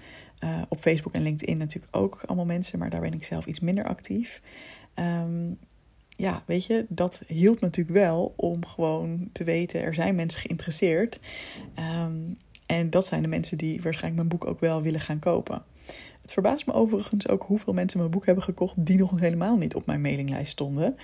Uh, 0.43 0.61
op 0.69 0.79
Facebook 0.79 1.13
en 1.13 1.21
LinkedIn 1.21 1.57
natuurlijk 1.57 1.95
ook 1.95 2.21
allemaal 2.25 2.45
mensen, 2.45 2.79
maar 2.79 2.89
daar 2.89 3.01
ben 3.01 3.13
ik 3.13 3.25
zelf 3.25 3.45
iets 3.45 3.59
minder 3.59 3.85
actief. 3.85 4.41
Um, 4.95 5.57
ja, 6.17 6.43
weet 6.45 6.65
je, 6.65 6.85
dat 6.89 7.21
hielp 7.27 7.59
natuurlijk 7.59 7.97
wel 7.97 8.33
om 8.35 8.65
gewoon 8.65 9.29
te 9.31 9.43
weten, 9.43 9.81
er 9.81 9.93
zijn 9.93 10.15
mensen 10.15 10.41
geïnteresseerd. 10.41 11.19
Um, 12.03 12.37
en 12.65 12.89
dat 12.89 13.05
zijn 13.05 13.21
de 13.21 13.27
mensen 13.27 13.57
die 13.57 13.81
waarschijnlijk 13.81 14.15
mijn 14.15 14.39
boek 14.39 14.49
ook 14.49 14.59
wel 14.59 14.81
willen 14.81 14.99
gaan 14.99 15.19
kopen. 15.19 15.63
Het 16.21 16.35
verbaast 16.35 16.65
me 16.65 16.73
overigens 16.73 17.27
ook 17.27 17.43
hoeveel 17.43 17.73
mensen 17.73 17.99
mijn 17.99 18.11
boek 18.11 18.25
hebben 18.25 18.43
gekocht 18.43 18.85
die 18.85 18.97
nog 18.97 19.19
helemaal 19.19 19.57
niet 19.57 19.75
op 19.75 19.85
mijn 19.85 20.01
mailinglijst 20.01 20.51
stonden. 20.51 20.97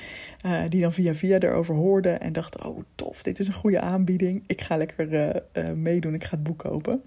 Uh, 0.46 0.62
die 0.70 0.82
dan 0.82 0.94
via 0.94 1.16
via 1.16 1.40
erover 1.40 1.76
hoorden 1.76 2.20
en 2.20 2.34
dachten: 2.34 2.66
Oh, 2.66 2.80
tof, 2.96 3.24
dit 3.24 3.40
is 3.40 3.48
een 3.48 3.54
goede 3.54 3.80
aanbieding. 3.80 4.44
Ik 4.48 4.62
ga 4.62 4.78
lekker 4.78 5.14
uh, 5.14 5.64
uh, 5.64 5.74
meedoen, 5.74 6.14
ik 6.14 6.24
ga 6.24 6.36
het 6.36 6.44
boek 6.44 6.58
kopen. 6.58 7.04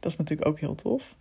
Dat 0.00 0.12
is 0.12 0.18
natuurlijk 0.18 0.48
ook 0.48 0.60
heel 0.60 0.74
tof. 0.74 1.14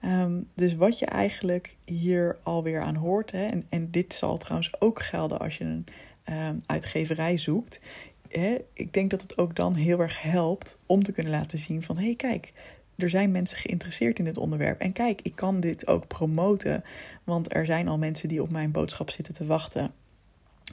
Ehm, 0.00 0.40
dus 0.54 0.74
wat 0.74 0.98
je 0.98 1.06
eigenlijk 1.06 1.76
hier 1.84 2.36
alweer 2.42 2.80
aan 2.80 2.94
hoort, 2.94 3.32
hè, 3.32 3.46
en, 3.46 3.66
en 3.68 3.90
dit 3.90 4.14
zal 4.14 4.36
trouwens 4.36 4.80
ook 4.80 5.02
gelden 5.02 5.38
als 5.38 5.58
je 5.58 5.64
een 5.64 5.86
um, 6.30 6.62
uitgeverij 6.66 7.38
zoekt. 7.38 7.80
Hè, 8.28 8.56
ik 8.72 8.92
denk 8.92 9.10
dat 9.10 9.22
het 9.22 9.38
ook 9.38 9.56
dan 9.56 9.74
heel 9.74 10.00
erg 10.00 10.22
helpt 10.22 10.78
om 10.86 11.02
te 11.02 11.12
kunnen 11.12 11.32
laten 11.32 11.58
zien 11.58 11.82
van 11.82 11.96
hé 11.96 12.04
hey, 12.04 12.14
kijk, 12.14 12.52
er 12.96 13.10
zijn 13.10 13.30
mensen 13.30 13.58
geïnteresseerd 13.58 14.18
in 14.18 14.24
dit 14.24 14.36
onderwerp. 14.36 14.80
En 14.80 14.92
kijk, 14.92 15.20
ik 15.22 15.34
kan 15.34 15.60
dit 15.60 15.86
ook 15.86 16.06
promoten, 16.06 16.82
want 17.24 17.54
er 17.54 17.66
zijn 17.66 17.88
al 17.88 17.98
mensen 17.98 18.28
die 18.28 18.42
op 18.42 18.52
mijn 18.52 18.70
boodschap 18.70 19.10
zitten 19.10 19.34
te 19.34 19.44
wachten. 19.44 19.90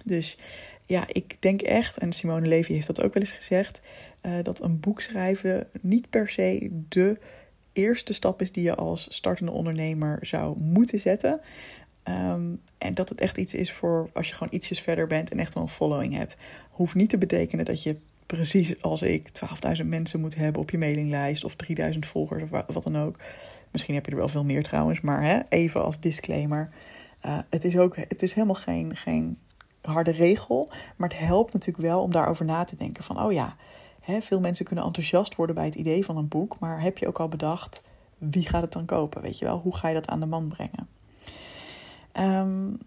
Dus 0.03 0.37
ja, 0.85 1.03
ik 1.07 1.37
denk 1.39 1.61
echt, 1.61 1.97
en 1.97 2.13
Simone 2.13 2.47
Levy 2.47 2.73
heeft 2.73 2.87
dat 2.87 3.01
ook 3.01 3.13
wel 3.13 3.23
eens 3.23 3.31
gezegd, 3.31 3.81
uh, 4.21 4.31
dat 4.43 4.61
een 4.61 4.79
boek 4.79 5.01
schrijven 5.01 5.67
niet 5.81 6.09
per 6.09 6.29
se 6.29 6.69
de 6.89 7.17
eerste 7.73 8.13
stap 8.13 8.41
is 8.41 8.51
die 8.51 8.63
je 8.63 8.75
als 8.75 9.07
startende 9.09 9.51
ondernemer 9.51 10.17
zou 10.21 10.61
moeten 10.61 10.99
zetten. 10.99 11.41
Um, 12.03 12.61
en 12.77 12.93
dat 12.93 13.09
het 13.09 13.21
echt 13.21 13.37
iets 13.37 13.53
is 13.53 13.71
voor 13.71 14.09
als 14.13 14.27
je 14.27 14.33
gewoon 14.33 14.53
ietsjes 14.53 14.81
verder 14.81 15.07
bent 15.07 15.31
en 15.31 15.39
echt 15.39 15.53
wel 15.53 15.63
een 15.63 15.69
following 15.69 16.13
hebt. 16.13 16.37
Hoeft 16.69 16.95
niet 16.95 17.09
te 17.09 17.17
betekenen 17.17 17.65
dat 17.65 17.83
je 17.83 17.97
precies 18.25 18.81
als 18.81 19.01
ik 19.01 19.29
12.000 19.79 19.85
mensen 19.85 20.19
moet 20.19 20.35
hebben 20.35 20.61
op 20.61 20.69
je 20.69 20.77
mailinglijst 20.77 21.43
of 21.43 21.55
3.000 21.93 21.99
volgers 21.99 22.43
of 22.43 22.49
wat 22.49 22.83
dan 22.83 22.97
ook. 22.97 23.19
Misschien 23.71 23.95
heb 23.95 24.05
je 24.05 24.11
er 24.11 24.17
wel 24.17 24.27
veel 24.27 24.43
meer 24.43 24.63
trouwens, 24.63 25.01
maar 25.01 25.23
hè, 25.23 25.39
even 25.49 25.83
als 25.83 25.99
disclaimer. 25.99 26.69
Uh, 27.25 27.37
het 27.49 27.63
is 27.63 27.77
ook, 27.77 27.95
het 27.95 28.21
is 28.21 28.33
helemaal 28.33 28.55
geen, 28.55 28.95
geen 28.95 29.37
harde 29.81 30.11
regel, 30.11 30.69
maar 30.95 31.09
het 31.09 31.17
helpt 31.17 31.53
natuurlijk 31.53 31.85
wel 31.85 32.01
om 32.01 32.11
daarover 32.11 32.45
na 32.45 32.63
te 32.63 32.75
denken 32.75 33.03
van, 33.03 33.21
oh 33.21 33.31
ja, 33.31 33.55
veel 34.05 34.39
mensen 34.39 34.65
kunnen 34.65 34.85
enthousiast 34.85 35.35
worden 35.35 35.55
bij 35.55 35.65
het 35.65 35.75
idee 35.75 36.05
van 36.05 36.17
een 36.17 36.27
boek, 36.27 36.59
maar 36.59 36.81
heb 36.81 36.97
je 36.97 37.07
ook 37.07 37.19
al 37.19 37.27
bedacht 37.27 37.83
wie 38.17 38.47
gaat 38.47 38.61
het 38.61 38.71
dan 38.71 38.85
kopen, 38.85 39.21
weet 39.21 39.39
je 39.39 39.45
wel? 39.45 39.59
Hoe 39.59 39.75
ga 39.75 39.87
je 39.87 39.93
dat 39.93 40.07
aan 40.07 40.19
de 40.19 40.25
man 40.25 40.47
brengen? 40.47 40.87
Um, 42.13 42.77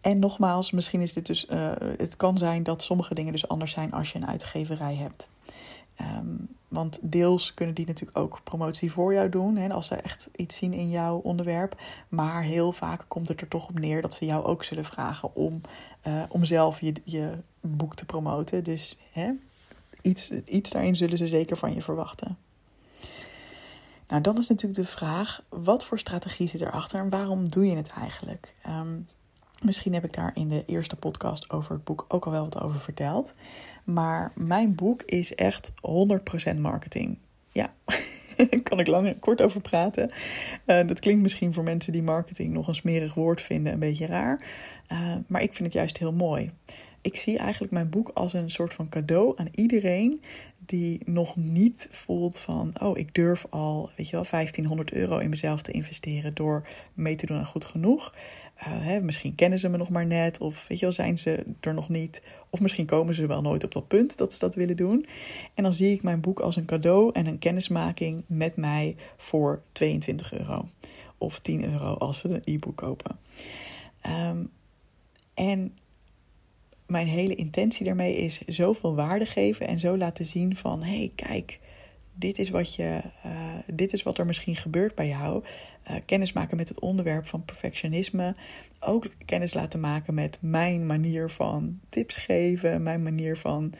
en 0.00 0.18
nogmaals, 0.18 0.70
misschien 0.70 1.00
is 1.00 1.12
dit 1.12 1.26
dus. 1.26 1.46
Uh, 1.50 1.70
het 1.96 2.16
kan 2.16 2.38
zijn 2.38 2.62
dat 2.62 2.82
sommige 2.82 3.14
dingen 3.14 3.32
dus 3.32 3.48
anders 3.48 3.72
zijn 3.72 3.92
als 3.92 4.12
je 4.12 4.18
een 4.18 4.26
uitgeverij 4.26 4.94
hebt. 4.94 5.30
Um, 6.00 6.48
want 6.68 6.98
deels 7.02 7.54
kunnen 7.54 7.74
die 7.74 7.86
natuurlijk 7.86 8.18
ook 8.18 8.40
promotie 8.44 8.92
voor 8.92 9.12
jou 9.12 9.28
doen. 9.28 9.56
Hè, 9.56 9.68
als 9.68 9.86
ze 9.86 9.94
echt 9.94 10.28
iets 10.36 10.56
zien 10.56 10.72
in 10.72 10.90
jouw 10.90 11.16
onderwerp. 11.16 11.80
Maar 12.08 12.42
heel 12.42 12.72
vaak 12.72 13.04
komt 13.08 13.28
het 13.28 13.40
er 13.40 13.48
toch 13.48 13.68
op 13.68 13.78
neer 13.78 14.02
dat 14.02 14.14
ze 14.14 14.24
jou 14.24 14.44
ook 14.44 14.64
zullen 14.64 14.84
vragen 14.84 15.34
om, 15.34 15.60
uh, 16.06 16.22
om 16.28 16.44
zelf 16.44 16.80
je, 16.80 16.92
je 17.04 17.32
boek 17.60 17.94
te 17.94 18.04
promoten. 18.04 18.64
Dus 18.64 18.96
hè, 19.12 19.30
iets, 20.08 20.32
iets 20.44 20.70
daarin 20.70 20.96
zullen 20.96 21.18
ze 21.18 21.26
zeker 21.26 21.56
van 21.56 21.74
je 21.74 21.82
verwachten. 21.82 22.38
Nou, 24.08 24.22
dan 24.22 24.38
is 24.38 24.48
natuurlijk 24.48 24.80
de 24.80 24.88
vraag: 24.88 25.42
wat 25.48 25.84
voor 25.84 25.98
strategie 25.98 26.48
zit 26.48 26.60
erachter 26.60 27.00
en 27.00 27.10
waarom 27.10 27.48
doe 27.48 27.66
je 27.66 27.76
het 27.76 27.88
eigenlijk? 27.88 28.54
Um, 28.66 29.06
Misschien 29.64 29.94
heb 29.94 30.04
ik 30.04 30.12
daar 30.12 30.30
in 30.34 30.48
de 30.48 30.64
eerste 30.66 30.96
podcast 30.96 31.50
over 31.50 31.72
het 31.72 31.84
boek 31.84 32.04
ook 32.08 32.24
al 32.24 32.32
wel 32.32 32.44
wat 32.44 32.60
over 32.62 32.80
verteld. 32.80 33.34
Maar 33.84 34.32
mijn 34.34 34.74
boek 34.74 35.02
is 35.02 35.34
echt 35.34 35.72
100% 36.54 36.58
marketing. 36.58 37.18
Ja, 37.52 37.72
daar 38.36 38.60
kan 38.68 38.80
ik 38.80 38.86
lang 38.86 39.06
en 39.06 39.18
kort 39.18 39.42
over 39.42 39.60
praten. 39.60 40.14
Uh, 40.66 40.86
dat 40.86 41.00
klinkt 41.00 41.22
misschien 41.22 41.52
voor 41.52 41.62
mensen 41.62 41.92
die 41.92 42.02
marketing 42.02 42.52
nog 42.52 42.68
een 42.68 42.74
smerig 42.74 43.14
woord 43.14 43.40
vinden 43.40 43.72
een 43.72 43.78
beetje 43.78 44.06
raar. 44.06 44.46
Uh, 44.92 45.14
maar 45.26 45.42
ik 45.42 45.54
vind 45.54 45.64
het 45.64 45.72
juist 45.72 45.98
heel 45.98 46.12
mooi. 46.12 46.50
Ik 47.00 47.16
zie 47.16 47.38
eigenlijk 47.38 47.72
mijn 47.72 47.90
boek 47.90 48.10
als 48.14 48.32
een 48.32 48.50
soort 48.50 48.74
van 48.74 48.88
cadeau 48.88 49.32
aan 49.36 49.48
iedereen 49.54 50.20
die 50.58 51.00
nog 51.04 51.36
niet 51.36 51.88
voelt 51.90 52.38
van, 52.38 52.72
oh, 52.80 52.98
ik 52.98 53.14
durf 53.14 53.46
al, 53.50 53.90
weet 53.96 54.08
je 54.08 54.12
wel, 54.16 54.26
1500 54.30 54.92
euro 54.92 55.18
in 55.18 55.30
mezelf 55.30 55.62
te 55.62 55.72
investeren 55.72 56.34
door 56.34 56.66
mee 56.94 57.14
te 57.14 57.26
doen 57.26 57.36
aan 57.36 57.46
goed 57.46 57.64
genoeg. 57.64 58.14
Uh, 58.58 58.64
hè, 58.66 59.00
misschien 59.00 59.34
kennen 59.34 59.58
ze 59.58 59.68
me 59.68 59.76
nog 59.76 59.88
maar 59.88 60.06
net, 60.06 60.38
of 60.38 60.66
weet 60.68 60.78
je 60.78 60.84
wel, 60.84 60.94
zijn 60.94 61.18
ze 61.18 61.44
er 61.60 61.74
nog 61.74 61.88
niet. 61.88 62.22
Of 62.50 62.60
misschien 62.60 62.86
komen 62.86 63.14
ze 63.14 63.26
wel 63.26 63.42
nooit 63.42 63.64
op 63.64 63.72
dat 63.72 63.88
punt 63.88 64.16
dat 64.16 64.32
ze 64.32 64.38
dat 64.38 64.54
willen 64.54 64.76
doen. 64.76 65.06
En 65.54 65.62
dan 65.62 65.72
zie 65.72 65.92
ik 65.92 66.02
mijn 66.02 66.20
boek 66.20 66.40
als 66.40 66.56
een 66.56 66.64
cadeau 66.64 67.10
en 67.12 67.26
een 67.26 67.38
kennismaking 67.38 68.24
met 68.26 68.56
mij 68.56 68.96
voor 69.16 69.62
22 69.72 70.32
euro. 70.32 70.64
Of 71.18 71.38
10 71.38 71.72
euro 71.72 71.94
als 71.94 72.18
ze 72.18 72.28
een 72.28 72.54
e-book 72.54 72.76
kopen. 72.76 73.18
Um, 74.06 74.50
en 75.34 75.72
mijn 76.88 77.06
hele 77.06 77.34
intentie 77.34 77.84
daarmee 77.84 78.16
is 78.16 78.42
zoveel 78.46 78.94
waarde 78.94 79.26
geven 79.26 79.66
en 79.66 79.78
zo 79.78 79.96
laten 79.96 80.26
zien 80.26 80.56
van 80.56 80.82
hé, 80.82 80.96
hey, 80.96 81.12
kijk, 81.14 81.60
dit 82.14 82.38
is 82.38 82.50
wat 82.50 82.74
je, 82.74 83.00
uh, 83.26 83.32
dit 83.66 83.92
is 83.92 84.02
wat 84.02 84.18
er 84.18 84.26
misschien 84.26 84.56
gebeurt 84.56 84.94
bij 84.94 85.08
jou. 85.08 85.44
Uh, 85.90 85.96
kennis 86.06 86.32
maken 86.32 86.56
met 86.56 86.68
het 86.68 86.80
onderwerp 86.80 87.26
van 87.26 87.44
perfectionisme. 87.44 88.34
Ook 88.80 89.06
kennis 89.24 89.54
laten 89.54 89.80
maken 89.80 90.14
met 90.14 90.38
mijn 90.40 90.86
manier 90.86 91.30
van 91.30 91.80
tips 91.88 92.16
geven, 92.16 92.82
mijn 92.82 93.02
manier 93.02 93.36
van 93.36 93.74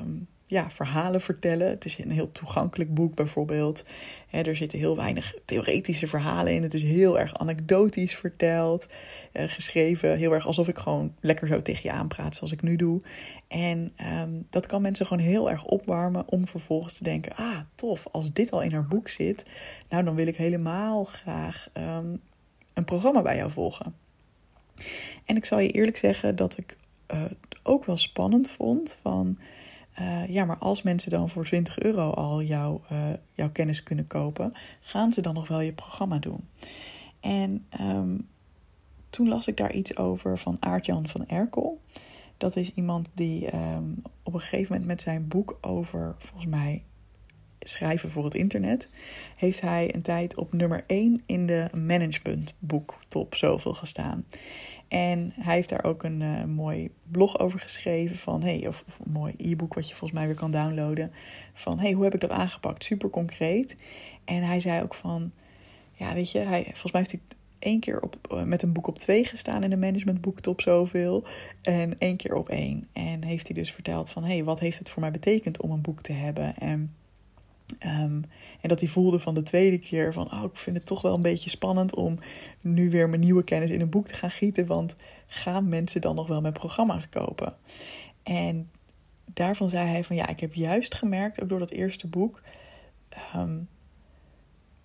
um, 0.00 0.26
ja, 0.46 0.70
verhalen 0.70 1.20
vertellen. 1.20 1.68
Het 1.68 1.84
is 1.84 1.98
een 1.98 2.10
heel 2.10 2.32
toegankelijk 2.32 2.94
boek 2.94 3.14
bijvoorbeeld. 3.14 3.84
er 4.30 4.56
zitten 4.56 4.78
heel 4.78 4.96
weinig 4.96 5.34
theoretische 5.44 6.08
verhalen 6.08 6.52
in. 6.52 6.62
Het 6.62 6.74
is 6.74 6.82
heel 6.82 7.18
erg 7.18 7.34
anekdotisch 7.34 8.14
verteld. 8.14 8.86
Uh, 9.32 9.42
geschreven 9.46 10.16
heel 10.16 10.32
erg 10.32 10.46
alsof 10.46 10.68
ik 10.68 10.78
gewoon 10.78 11.14
lekker 11.20 11.48
zo 11.48 11.62
tegen 11.62 11.90
je 11.90 11.96
aanpraat 11.96 12.34
zoals 12.34 12.52
ik 12.52 12.62
nu 12.62 12.76
doe. 12.76 13.00
En 13.48 13.92
um, 14.22 14.46
dat 14.50 14.66
kan 14.66 14.82
mensen 14.82 15.06
gewoon 15.06 15.22
heel 15.22 15.50
erg 15.50 15.64
opwarmen 15.64 16.28
om 16.28 16.46
vervolgens 16.46 16.96
te 16.96 17.04
denken... 17.04 17.36
ah, 17.36 17.58
tof, 17.74 18.06
als 18.12 18.32
dit 18.32 18.52
al 18.52 18.62
in 18.62 18.72
haar 18.72 18.86
boek 18.86 19.08
zit... 19.08 19.44
nou, 19.88 20.04
dan 20.04 20.14
wil 20.14 20.26
ik 20.26 20.36
helemaal 20.36 21.04
graag 21.04 21.68
um, 21.72 22.20
een 22.74 22.84
programma 22.84 23.22
bij 23.22 23.36
jou 23.36 23.50
volgen. 23.50 23.94
En 25.24 25.36
ik 25.36 25.44
zal 25.44 25.58
je 25.58 25.68
eerlijk 25.68 25.96
zeggen 25.96 26.36
dat 26.36 26.58
ik 26.58 26.76
uh, 27.14 27.22
ook 27.62 27.84
wel 27.84 27.96
spannend 27.96 28.50
vond 28.50 28.98
van... 29.02 29.38
Uh, 30.00 30.28
ja, 30.28 30.44
maar 30.44 30.58
als 30.58 30.82
mensen 30.82 31.10
dan 31.10 31.28
voor 31.28 31.44
20 31.44 31.78
euro 31.78 32.10
al 32.10 32.42
jouw, 32.42 32.82
uh, 32.92 32.98
jouw 33.32 33.50
kennis 33.50 33.82
kunnen 33.82 34.06
kopen, 34.06 34.52
gaan 34.80 35.12
ze 35.12 35.20
dan 35.20 35.34
nog 35.34 35.48
wel 35.48 35.60
je 35.60 35.72
programma 35.72 36.18
doen? 36.18 36.48
En 37.20 37.66
um, 37.80 38.28
toen 39.10 39.28
las 39.28 39.48
ik 39.48 39.56
daar 39.56 39.72
iets 39.72 39.96
over 39.96 40.38
van 40.38 40.56
Aart-Jan 40.60 41.08
van 41.08 41.28
Erkel. 41.28 41.80
Dat 42.36 42.56
is 42.56 42.74
iemand 42.74 43.08
die 43.14 43.54
um, 43.54 44.02
op 44.22 44.34
een 44.34 44.40
gegeven 44.40 44.72
moment 44.72 44.86
met 44.86 45.00
zijn 45.00 45.28
boek 45.28 45.58
over, 45.60 46.14
volgens 46.18 46.46
mij, 46.46 46.82
schrijven 47.60 48.10
voor 48.10 48.24
het 48.24 48.34
internet, 48.34 48.88
heeft 49.36 49.60
hij 49.60 49.94
een 49.94 50.02
tijd 50.02 50.36
op 50.36 50.52
nummer 50.52 50.84
1 50.86 51.22
in 51.26 51.46
de 51.46 51.68
managementboek 51.74 52.94
top 53.08 53.34
zoveel 53.34 53.74
gestaan. 53.74 54.24
En 54.88 55.32
hij 55.34 55.54
heeft 55.54 55.68
daar 55.68 55.84
ook 55.84 56.02
een 56.02 56.20
uh, 56.20 56.44
mooi 56.44 56.90
blog 57.10 57.38
over 57.38 57.58
geschreven 57.58 58.16
van 58.16 58.42
hey, 58.42 58.66
of, 58.66 58.84
of 58.86 58.98
een 59.04 59.12
mooi 59.12 59.34
e-book 59.36 59.74
wat 59.74 59.88
je 59.88 59.94
volgens 59.94 60.18
mij 60.18 60.26
weer 60.26 60.36
kan 60.36 60.50
downloaden. 60.50 61.12
Van 61.54 61.78
hey, 61.78 61.92
hoe 61.92 62.04
heb 62.04 62.14
ik 62.14 62.20
dat 62.20 62.30
aangepakt? 62.30 62.84
Super 62.84 63.10
concreet. 63.10 63.84
En 64.24 64.42
hij 64.42 64.60
zei 64.60 64.82
ook 64.82 64.94
van, 64.94 65.32
ja, 65.92 66.14
weet 66.14 66.30
je, 66.30 66.38
hij, 66.38 66.62
volgens 66.62 66.92
mij 66.92 67.00
heeft 67.00 67.12
hij 67.12 67.20
één 67.58 67.80
keer 67.80 68.00
op, 68.00 68.16
eh, 68.30 68.42
met 68.42 68.62
een 68.62 68.72
boek 68.72 68.86
op 68.86 68.98
twee 68.98 69.24
gestaan 69.24 69.62
in 69.62 69.70
de 69.70 69.76
managementboek 69.76 70.40
top 70.40 70.60
zoveel. 70.60 71.24
En 71.62 71.98
één 71.98 72.16
keer 72.16 72.34
op 72.34 72.48
één. 72.48 72.88
En 72.92 73.24
heeft 73.24 73.46
hij 73.46 73.56
dus 73.56 73.72
verteld 73.72 74.10
van, 74.10 74.24
hey, 74.24 74.44
wat 74.44 74.60
heeft 74.60 74.78
het 74.78 74.90
voor 74.90 75.00
mij 75.00 75.10
betekend 75.10 75.60
om 75.60 75.70
een 75.70 75.80
boek 75.80 76.02
te 76.02 76.12
hebben? 76.12 76.56
En 76.56 76.94
Um, 77.84 78.24
en 78.60 78.68
dat 78.68 78.80
hij 78.80 78.88
voelde 78.88 79.18
van 79.18 79.34
de 79.34 79.42
tweede 79.42 79.78
keer 79.78 80.12
van, 80.12 80.32
oh, 80.32 80.42
ik 80.42 80.56
vind 80.56 80.76
het 80.76 80.86
toch 80.86 81.02
wel 81.02 81.14
een 81.14 81.22
beetje 81.22 81.50
spannend 81.50 81.94
om 81.94 82.18
nu 82.60 82.90
weer 82.90 83.08
mijn 83.08 83.20
nieuwe 83.20 83.44
kennis 83.44 83.70
in 83.70 83.80
een 83.80 83.90
boek 83.90 84.06
te 84.06 84.14
gaan 84.14 84.30
gieten, 84.30 84.66
want 84.66 84.96
gaan 85.26 85.68
mensen 85.68 86.00
dan 86.00 86.14
nog 86.14 86.26
wel 86.26 86.40
mijn 86.40 86.52
programma's 86.52 87.08
kopen? 87.08 87.56
En 88.22 88.70
daarvan 89.24 89.70
zei 89.70 89.88
hij 89.88 90.04
van, 90.04 90.16
ja, 90.16 90.28
ik 90.28 90.40
heb 90.40 90.54
juist 90.54 90.94
gemerkt, 90.94 91.42
ook 91.42 91.48
door 91.48 91.58
dat 91.58 91.70
eerste 91.70 92.06
boek, 92.06 92.42
um, 93.36 93.68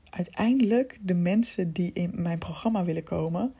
uiteindelijk 0.09 0.99
de 1.01 1.13
mensen 1.13 1.71
die 1.71 1.93
in 1.93 2.11
mijn 2.15 2.39
programma 2.39 2.83
willen 2.83 3.03
komen, 3.03 3.53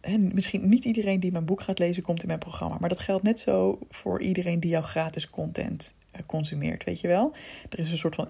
en 0.00 0.34
misschien 0.34 0.68
niet 0.68 0.84
iedereen 0.84 1.20
die 1.20 1.32
mijn 1.32 1.44
boek 1.44 1.62
gaat 1.62 1.78
lezen 1.78 2.02
komt 2.02 2.20
in 2.20 2.26
mijn 2.26 2.38
programma, 2.38 2.76
maar 2.80 2.88
dat 2.88 3.00
geldt 3.00 3.22
net 3.24 3.40
zo 3.40 3.78
voor 3.88 4.20
iedereen 4.20 4.60
die 4.60 4.70
jouw 4.70 4.82
gratis 4.82 5.30
content 5.30 5.96
consumeert, 6.26 6.84
weet 6.84 7.00
je 7.00 7.08
wel. 7.08 7.34
Er 7.68 7.78
is 7.78 7.90
een 7.90 7.98
soort 7.98 8.14
van 8.14 8.28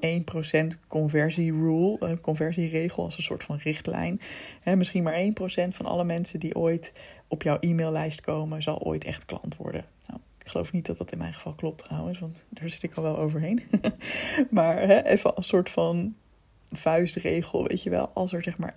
1% 0.76 0.86
conversie 0.86 1.52
rule, 1.52 2.18
conversieregel 2.20 3.04
als 3.04 3.16
een 3.16 3.22
soort 3.22 3.44
van 3.44 3.56
richtlijn. 3.56 4.20
Misschien 4.64 5.02
maar 5.02 5.24
1% 5.24 5.28
van 5.68 5.86
alle 5.86 6.04
mensen 6.04 6.40
die 6.40 6.56
ooit 6.56 6.92
op 7.28 7.42
jouw 7.42 7.56
e-maillijst 7.60 8.20
komen, 8.20 8.62
zal 8.62 8.78
ooit 8.82 9.04
echt 9.04 9.24
klant 9.24 9.56
worden. 9.56 9.84
Nou, 10.06 10.20
ik 10.38 10.48
geloof 10.48 10.72
niet 10.72 10.86
dat 10.86 10.98
dat 10.98 11.12
in 11.12 11.18
mijn 11.18 11.34
geval 11.34 11.54
klopt 11.54 11.84
trouwens, 11.84 12.18
want 12.18 12.44
daar 12.48 12.68
zit 12.68 12.82
ik 12.82 12.94
al 12.94 13.02
wel 13.02 13.18
overheen. 13.18 13.62
maar 14.50 14.86
he, 14.86 15.02
even 15.02 15.32
een 15.34 15.42
soort 15.42 15.70
van 15.70 16.14
vuistregel, 16.68 17.66
weet 17.66 17.82
je 17.82 17.90
wel. 17.90 18.10
Als 18.14 18.32
er 18.32 18.42
zeg 18.42 18.58
maar 18.58 18.74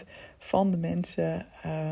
1% 0.00 0.04
van 0.38 0.70
de 0.70 0.76
mensen 0.76 1.46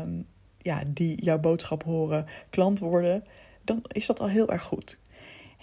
um, 0.05 0.25
ja, 0.61 0.83
die 0.87 1.23
jouw 1.23 1.39
boodschap 1.39 1.83
horen 1.83 2.25
klant 2.49 2.79
worden, 2.79 3.23
dan 3.63 3.83
is 3.87 4.05
dat 4.05 4.19
al 4.19 4.27
heel 4.27 4.51
erg 4.51 4.63
goed. 4.63 4.99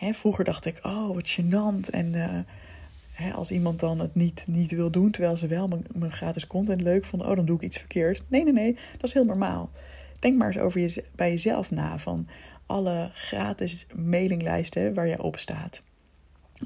Hè, 0.05 0.13
vroeger 0.13 0.45
dacht 0.45 0.65
ik, 0.65 0.81
oh 0.83 1.15
wat 1.15 1.37
gênant. 1.41 1.91
En 1.91 2.13
uh, 2.13 2.39
hè, 3.13 3.33
als 3.33 3.51
iemand 3.51 3.81
dan 3.81 3.99
het 3.99 4.15
niet, 4.15 4.45
niet 4.47 4.71
wil 4.71 4.91
doen, 4.91 5.11
terwijl 5.11 5.37
ze 5.37 5.47
wel 5.47 5.69
mijn, 5.93 6.13
gratis 6.13 6.47
content 6.47 6.81
leuk 6.81 7.05
vonden, 7.05 7.29
oh, 7.29 7.37
dan 7.37 7.45
doe 7.45 7.57
ik 7.57 7.63
iets 7.63 7.79
verkeerd. 7.79 8.23
Nee, 8.29 8.45
nee, 8.45 8.53
nee, 8.53 8.75
dat 8.93 9.03
is 9.03 9.13
heel 9.13 9.25
normaal. 9.25 9.71
Denk 10.19 10.39
maar 10.39 10.47
eens 10.47 10.59
over 10.59 10.81
je, 10.81 11.05
bij 11.15 11.31
jezelf 11.31 11.71
na 11.71 11.99
van 11.99 12.29
alle 12.67 13.11
gratis 13.13 13.87
mailinglijsten 13.95 14.95
waar 14.95 15.07
je 15.07 15.23
op 15.23 15.39
staat. 15.39 15.83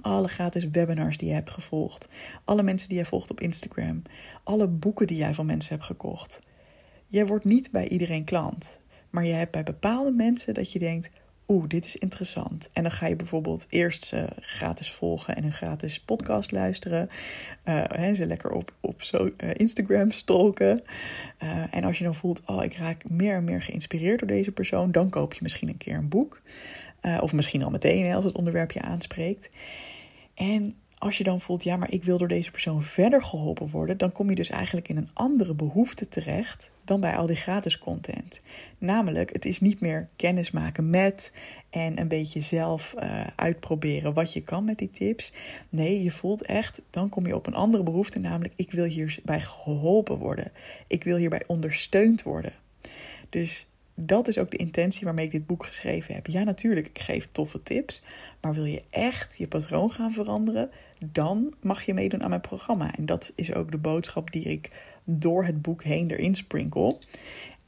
Alle 0.00 0.28
gratis 0.28 0.68
webinars 0.68 1.18
die 1.18 1.28
je 1.28 1.35
hebt 1.35 1.50
gevolgd. 1.50 2.09
Alle 2.45 2.62
mensen 2.62 2.88
die 2.88 2.97
jij 2.97 3.07
volgt 3.07 3.30
op 3.30 3.40
Instagram. 3.40 4.02
Alle 4.42 4.66
boeken 4.66 5.07
die 5.07 5.16
jij 5.16 5.35
van 5.35 5.47
mensen 5.47 5.75
hebt 5.75 5.87
gekocht. 5.87 6.38
Jij 7.07 7.26
wordt 7.26 7.45
niet 7.45 7.71
bij 7.71 7.88
iedereen 7.88 8.25
klant. 8.25 8.78
Maar 9.11 9.25
je 9.25 9.33
hebt 9.33 9.52
bij 9.52 9.62
bepaalde 9.62 10.11
mensen 10.11 10.54
dat 10.54 10.73
je 10.73 10.78
denkt: 10.78 11.11
oeh, 11.49 11.64
dit 11.69 11.85
is 11.85 11.97
interessant. 11.97 12.69
En 12.73 12.83
dan 12.83 12.93
ga 12.93 13.07
je 13.07 13.17
bijvoorbeeld 13.17 13.67
eerst 13.69 14.05
ze 14.05 14.26
gratis 14.40 14.93
volgen 14.93 15.37
en 15.37 15.45
een 15.45 15.52
gratis 15.52 16.00
podcast 16.00 16.52
luisteren. 16.52 17.09
Uh, 17.64 18.12
ze 18.14 18.26
lekker 18.26 18.50
op, 18.50 18.73
op 18.81 19.02
zo, 19.02 19.25
uh, 19.25 19.50
Instagram 19.52 20.11
stalken. 20.11 20.83
Uh, 21.43 21.75
en 21.75 21.85
als 21.85 21.99
je 21.99 22.05
dan 22.05 22.14
voelt, 22.14 22.43
oh, 22.47 22.64
ik 22.64 22.75
raak 22.75 23.09
meer 23.09 23.35
en 23.35 23.45
meer 23.45 23.62
geïnspireerd 23.62 24.19
door 24.19 24.28
deze 24.28 24.52
persoon, 24.52 24.93
dan 24.93 25.11
koop 25.11 25.35
je 25.35 25.40
misschien 25.43 25.69
een 25.69 25.76
keer 25.76 25.97
een 25.97 26.09
boek. 26.09 26.40
of 27.21 27.33
misschien 27.33 27.62
al 27.62 27.71
meteen 27.71 28.07
hè, 28.07 28.14
als 28.14 28.25
het 28.25 28.37
onderwerp 28.37 28.71
je 28.71 28.81
aanspreekt. 28.81 29.50
En 30.35 30.76
als 30.99 31.19
je 31.19 31.25
dan 31.25 31.40
voelt, 31.40 31.62
ja, 31.62 31.76
maar 31.76 31.93
ik 31.93 32.05
wil 32.05 32.19
door 32.19 32.28
deze 32.28 32.50
persoon 32.50 32.83
verder 32.83 33.23
geholpen 33.23 33.69
worden, 33.69 33.99
dan 33.99 34.12
kom 34.12 34.28
je 34.28 34.35
dus 34.35 34.50
eigenlijk 34.50 34.88
in 34.88 34.97
een 34.97 35.11
andere 35.12 35.55
behoefte 35.55 36.09
terecht 36.09 36.71
dan 36.85 37.00
bij 37.00 37.17
al 37.17 37.26
die 37.26 37.37
gratis 37.37 37.78
content. 37.78 38.40
Namelijk, 38.78 39.33
het 39.33 39.45
is 39.45 39.61
niet 39.61 39.81
meer 39.81 40.09
kennis 40.17 40.50
maken 40.50 40.90
met 40.90 41.33
en 41.71 42.00
een 42.00 42.09
beetje 42.09 42.40
zelf 42.40 42.95
uh, 42.99 43.26
uitproberen 43.37 44.14
wat 44.14 44.33
je 44.33 44.43
kan 44.43 44.64
met 44.64 44.78
die 44.78 44.90
tips. 44.90 45.33
Nee, 45.69 46.02
je 46.02 46.11
voelt 46.11 46.43
echt, 46.43 46.81
dan 46.90 47.09
kom 47.09 47.26
je 47.26 47.35
op 47.35 47.47
een 47.47 47.55
andere 47.55 47.83
behoefte, 47.83 48.19
namelijk 48.19 48.55
ik 48.57 48.73
wil 48.73 48.85
hierbij 48.85 49.40
geholpen 49.40 50.19
worden. 50.19 50.52
Ik 50.87 51.05
wil 51.05 51.17
hierbij 51.17 51.45
ondersteund 51.47 52.23
worden. 52.23 52.52
Dus 53.28 53.67
dat 53.95 54.28
is 54.28 54.38
ook 54.38 54.50
de 54.50 54.57
intentie 54.57 55.05
waarmee 55.05 55.25
ik 55.25 55.31
dit 55.31 55.47
boek 55.47 55.67
geschreven 55.67 56.14
heb. 56.14 56.26
Ja, 56.26 56.43
natuurlijk, 56.43 56.88
ik 56.88 56.99
geef 56.99 57.28
toffe 57.33 57.62
tips. 57.62 58.02
Maar 58.40 58.55
wil 58.55 58.64
je 58.64 58.83
echt 58.90 59.38
je 59.38 59.47
patroon 59.47 59.90
gaan 59.90 60.12
veranderen, 60.12 60.71
dan 60.99 61.55
mag 61.62 61.83
je 61.83 61.95
meedoen 61.95 62.23
aan 62.23 62.28
mijn 62.28 62.40
programma. 62.40 62.95
En 62.97 63.07
dat 63.07 63.33
is 63.35 63.55
ook 63.55 63.71
de 63.71 63.78
boodschap 63.78 64.31
die 64.31 64.45
ik 64.45 64.71
door 65.05 65.45
het 65.45 65.62
boek 65.62 65.83
heen 65.83 66.11
erin 66.11 66.35
sprinkel. 66.35 67.00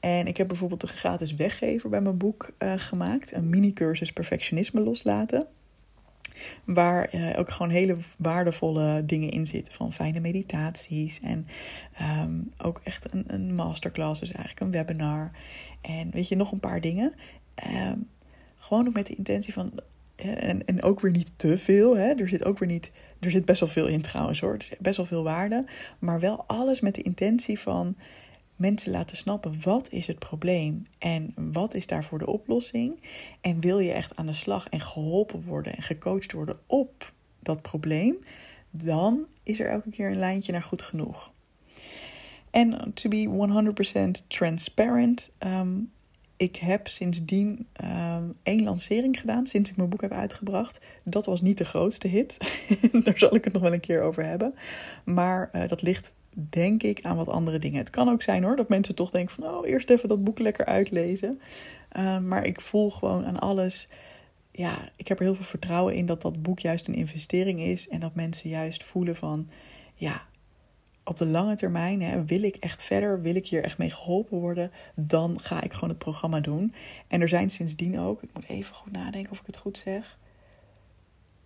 En 0.01 0.27
ik 0.27 0.37
heb 0.37 0.49
bijvoorbeeld 0.49 0.83
een 0.83 0.89
gratis 0.89 1.35
weggever 1.35 1.89
bij 1.89 2.01
mijn 2.01 2.17
boek 2.17 2.53
uh, 2.59 2.73
gemaakt. 2.77 3.33
Een 3.33 3.49
mini-cursus 3.49 4.13
perfectionisme 4.13 4.81
loslaten. 4.81 5.47
Waar 6.65 7.15
uh, 7.15 7.39
ook 7.39 7.51
gewoon 7.51 7.71
hele 7.71 7.97
waardevolle 8.19 9.03
dingen 9.07 9.31
in 9.31 9.47
zitten. 9.47 9.73
Van 9.73 9.93
fijne 9.93 10.21
meditaties. 10.21 11.21
En 11.21 11.47
um, 12.23 12.53
ook 12.59 12.81
echt 12.85 13.13
een, 13.15 13.25
een 13.27 13.55
masterclass. 13.55 14.21
Dus 14.21 14.33
eigenlijk 14.33 14.61
een 14.61 14.71
webinar. 14.71 15.31
En 15.81 16.11
weet 16.11 16.29
je, 16.29 16.37
nog 16.37 16.53
een 16.53 16.61
paar 16.61 16.81
dingen. 16.81 17.13
Um, 17.93 18.09
gewoon 18.57 18.87
ook 18.87 18.95
met 18.95 19.07
de 19.07 19.15
intentie 19.15 19.53
van. 19.53 19.73
En, 20.17 20.67
en 20.67 20.83
ook 20.83 21.01
weer 21.01 21.13
niet 21.13 21.33
te 21.37 21.59
veel. 21.59 21.97
Hè? 21.97 22.13
Er 22.15 22.29
zit 22.29 22.45
ook 22.45 22.59
weer 22.59 22.69
niet. 22.69 22.93
Er 23.21 23.31
zit 23.31 23.45
best 23.45 23.61
wel 23.61 23.69
veel 23.69 23.87
in 23.87 24.03
trouwens 24.03 24.41
hoor. 24.41 24.57
Best 24.79 24.97
wel 24.97 25.07
veel 25.07 25.23
waarde. 25.23 25.65
Maar 25.99 26.21
wel 26.21 26.45
alles 26.47 26.81
met 26.81 26.95
de 26.95 27.03
intentie 27.03 27.59
van 27.59 27.97
mensen 28.57 28.91
laten 28.91 29.17
snappen 29.17 29.61
wat 29.63 29.91
is 29.91 30.07
het 30.07 30.19
probleem 30.19 30.87
en 30.99 31.35
wat 31.35 31.75
is 31.75 31.87
daarvoor 31.87 32.19
de 32.19 32.27
oplossing. 32.27 33.01
En 33.41 33.61
wil 33.61 33.79
je 33.79 33.93
echt 33.93 34.17
aan 34.17 34.27
de 34.27 34.33
slag 34.33 34.69
en 34.69 34.81
geholpen 34.81 35.43
worden 35.45 35.77
en 35.77 35.83
gecoacht 35.83 36.33
worden 36.33 36.59
op 36.67 37.13
dat 37.43 37.63
probleem, 37.63 38.17
dan 38.71 39.27
is 39.43 39.61
er 39.61 39.71
elke 39.71 39.91
keer 39.91 40.11
een 40.11 40.19
lijntje 40.19 40.53
naar 40.53 40.63
goed 40.63 40.83
genoeg. 40.83 41.31
En 42.51 42.93
to 42.95 43.09
be 43.09 43.29
100% 44.23 44.27
transparent, 44.27 45.33
um, 45.39 45.91
ik 46.41 46.57
heb 46.57 46.89
sindsdien 46.89 47.67
um, 47.85 48.35
één 48.43 48.63
lancering 48.63 49.21
gedaan 49.21 49.47
sinds 49.47 49.71
ik 49.71 49.77
mijn 49.77 49.89
boek 49.89 50.01
heb 50.01 50.13
uitgebracht. 50.13 50.81
Dat 51.05 51.27
was 51.27 51.41
niet 51.41 51.59
de 51.59 51.65
grootste 51.65 52.09
hit. 52.09 52.39
Daar 53.05 53.19
zal 53.19 53.35
ik 53.35 53.45
het 53.45 53.53
nog 53.53 53.63
wel 53.63 53.73
een 53.73 53.81
keer 53.81 54.03
over 54.03 54.25
hebben. 54.25 54.55
Maar 55.05 55.51
uh, 55.53 55.69
dat 55.69 55.83
ligt 55.83 56.13
denk 56.35 56.83
ik 56.83 57.03
aan 57.03 57.17
wat 57.17 57.29
andere 57.29 57.59
dingen. 57.59 57.79
Het 57.79 57.91
kan 57.91 58.09
ook 58.09 58.23
zijn 58.23 58.43
hoor, 58.43 58.57
dat 58.57 58.69
mensen 58.69 58.95
toch 58.95 59.11
denken 59.11 59.35
van... 59.35 59.45
oh, 59.45 59.69
eerst 59.69 59.91
even 59.91 60.09
dat 60.09 60.25
boek 60.25 60.39
lekker 60.39 60.65
uitlezen. 60.65 61.41
Uh, 61.97 62.19
maar 62.19 62.45
ik 62.45 62.61
voel 62.61 62.91
gewoon 62.91 63.25
aan 63.25 63.39
alles... 63.39 63.89
ja, 64.51 64.89
ik 64.97 65.09
heb 65.09 65.19
er 65.19 65.25
heel 65.25 65.35
veel 65.35 65.45
vertrouwen 65.45 65.95
in 65.95 66.07
dat 66.07 66.23
dat 66.23 66.43
boek 66.43 66.59
juist 66.59 66.89
een 66.89 66.95
investering 66.95 67.61
is... 67.61 67.89
en 67.89 68.01
dat 68.01 68.15
mensen 68.15 68.51
juist 68.51 68.85
voelen 68.85 69.17
van... 69.17 69.49
ja, 69.95 70.23
op 71.11 71.17
de 71.17 71.27
lange 71.27 71.57
termijn, 71.57 72.03
hè, 72.03 72.25
wil 72.25 72.43
ik 72.43 72.57
echt 72.57 72.83
verder, 72.83 73.23
wil 73.23 73.35
ik 73.35 73.47
hier 73.47 73.65
echt 73.65 73.79
mee 73.79 73.91
geholpen 73.91 74.39
worden, 74.39 74.71
dan 74.95 75.41
ga 75.41 75.63
ik 75.63 75.73
gewoon 75.73 75.89
het 75.89 75.99
programma 75.99 76.41
doen. 76.41 76.75
En 77.09 77.21
er 77.21 77.29
zijn 77.29 77.51
sindsdien 77.51 77.99
ook, 77.99 78.23
ik 78.23 78.29
moet 78.35 78.49
even 78.49 78.75
goed 78.75 78.93
nadenken 78.93 79.33
of 79.33 79.41
ik 79.41 79.47
het 79.47 79.57
goed 79.57 79.79
zeg. 79.79 80.19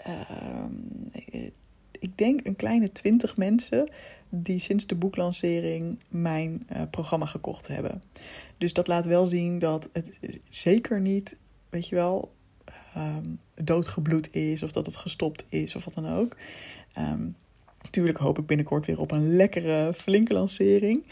Uh, 0.07 1.51
ik 1.91 2.19
denk 2.19 2.47
een 2.47 2.57
kleine 2.57 2.93
twintig 2.93 3.37
mensen 3.37 3.91
die 4.29 4.59
sinds 4.59 4.87
de 4.87 4.95
boeklancering 4.95 5.99
mijn 6.09 6.67
uh, 6.73 6.83
programma 6.91 7.27
gekocht 7.27 7.69
hebben. 7.69 8.03
Dus 8.59 8.73
dat 8.73 8.87
laat 8.87 9.07
wel 9.07 9.27
zien 9.27 9.59
dat 9.59 9.89
het 9.93 10.19
zeker 10.49 11.01
niet, 11.01 11.37
weet 11.69 11.89
je 11.89 11.95
wel, 11.95 12.33
um, 12.97 13.39
doodgebloed 13.55 14.35
is 14.35 14.63
of 14.63 14.73
dat 14.73 14.87
het 14.87 14.97
gestopt 14.97 15.47
is 15.49 15.77
of 15.77 15.85
wat 15.85 15.95
dan 15.95 16.09
ook. 16.09 16.37
Um, 16.99 17.37
Natuurlijk 17.85 18.19
hoop 18.19 18.39
ik 18.39 18.47
binnenkort 18.47 18.87
weer 18.87 19.01
op 19.01 19.11
een 19.11 19.37
lekkere, 19.37 19.93
flinke 19.93 20.33
lancering. 20.33 21.05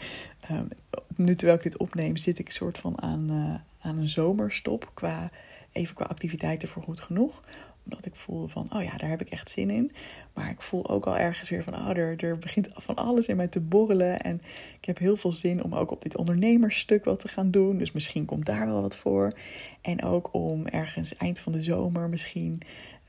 Um, 0.51 0.67
nu 1.15 1.35
terwijl 1.35 1.57
ik 1.57 1.63
dit 1.63 1.77
opneem, 1.77 2.15
zit 2.15 2.39
ik 2.39 2.51
soort 2.51 2.77
van 2.77 3.01
aan, 3.01 3.31
uh, 3.31 3.87
aan 3.87 3.97
een 3.97 4.07
zomerstop. 4.07 4.91
Qua, 4.93 5.31
even 5.71 5.95
qua 5.95 6.05
activiteiten 6.05 6.67
voor 6.67 6.83
goed 6.83 6.99
genoeg. 6.99 7.43
Omdat 7.83 8.05
ik 8.05 8.15
voelde 8.15 8.47
van, 8.47 8.67
oh 8.73 8.83
ja, 8.83 8.97
daar 8.97 9.09
heb 9.09 9.21
ik 9.21 9.29
echt 9.29 9.49
zin 9.49 9.69
in. 9.69 9.91
Maar 10.33 10.49
ik 10.49 10.61
voel 10.61 10.89
ook 10.89 11.05
al 11.05 11.17
ergens 11.17 11.49
weer 11.49 11.63
van, 11.63 11.75
oh, 11.75 11.97
er, 11.97 12.23
er 12.23 12.37
begint 12.37 12.67
van 12.73 12.95
alles 12.95 13.27
in 13.27 13.35
mij 13.35 13.47
te 13.47 13.59
borrelen. 13.59 14.19
En 14.19 14.41
ik 14.79 14.85
heb 14.85 14.97
heel 14.97 15.17
veel 15.17 15.31
zin 15.31 15.63
om 15.63 15.75
ook 15.75 15.91
op 15.91 16.01
dit 16.01 16.17
ondernemersstuk 16.17 17.05
wat 17.05 17.19
te 17.19 17.27
gaan 17.27 17.51
doen. 17.51 17.77
Dus 17.77 17.91
misschien 17.91 18.25
komt 18.25 18.45
daar 18.45 18.65
wel 18.65 18.81
wat 18.81 18.95
voor. 18.95 19.33
En 19.81 20.03
ook 20.03 20.29
om 20.31 20.65
ergens 20.65 21.15
eind 21.17 21.39
van 21.39 21.51
de 21.51 21.63
zomer 21.63 22.09
misschien 22.09 22.61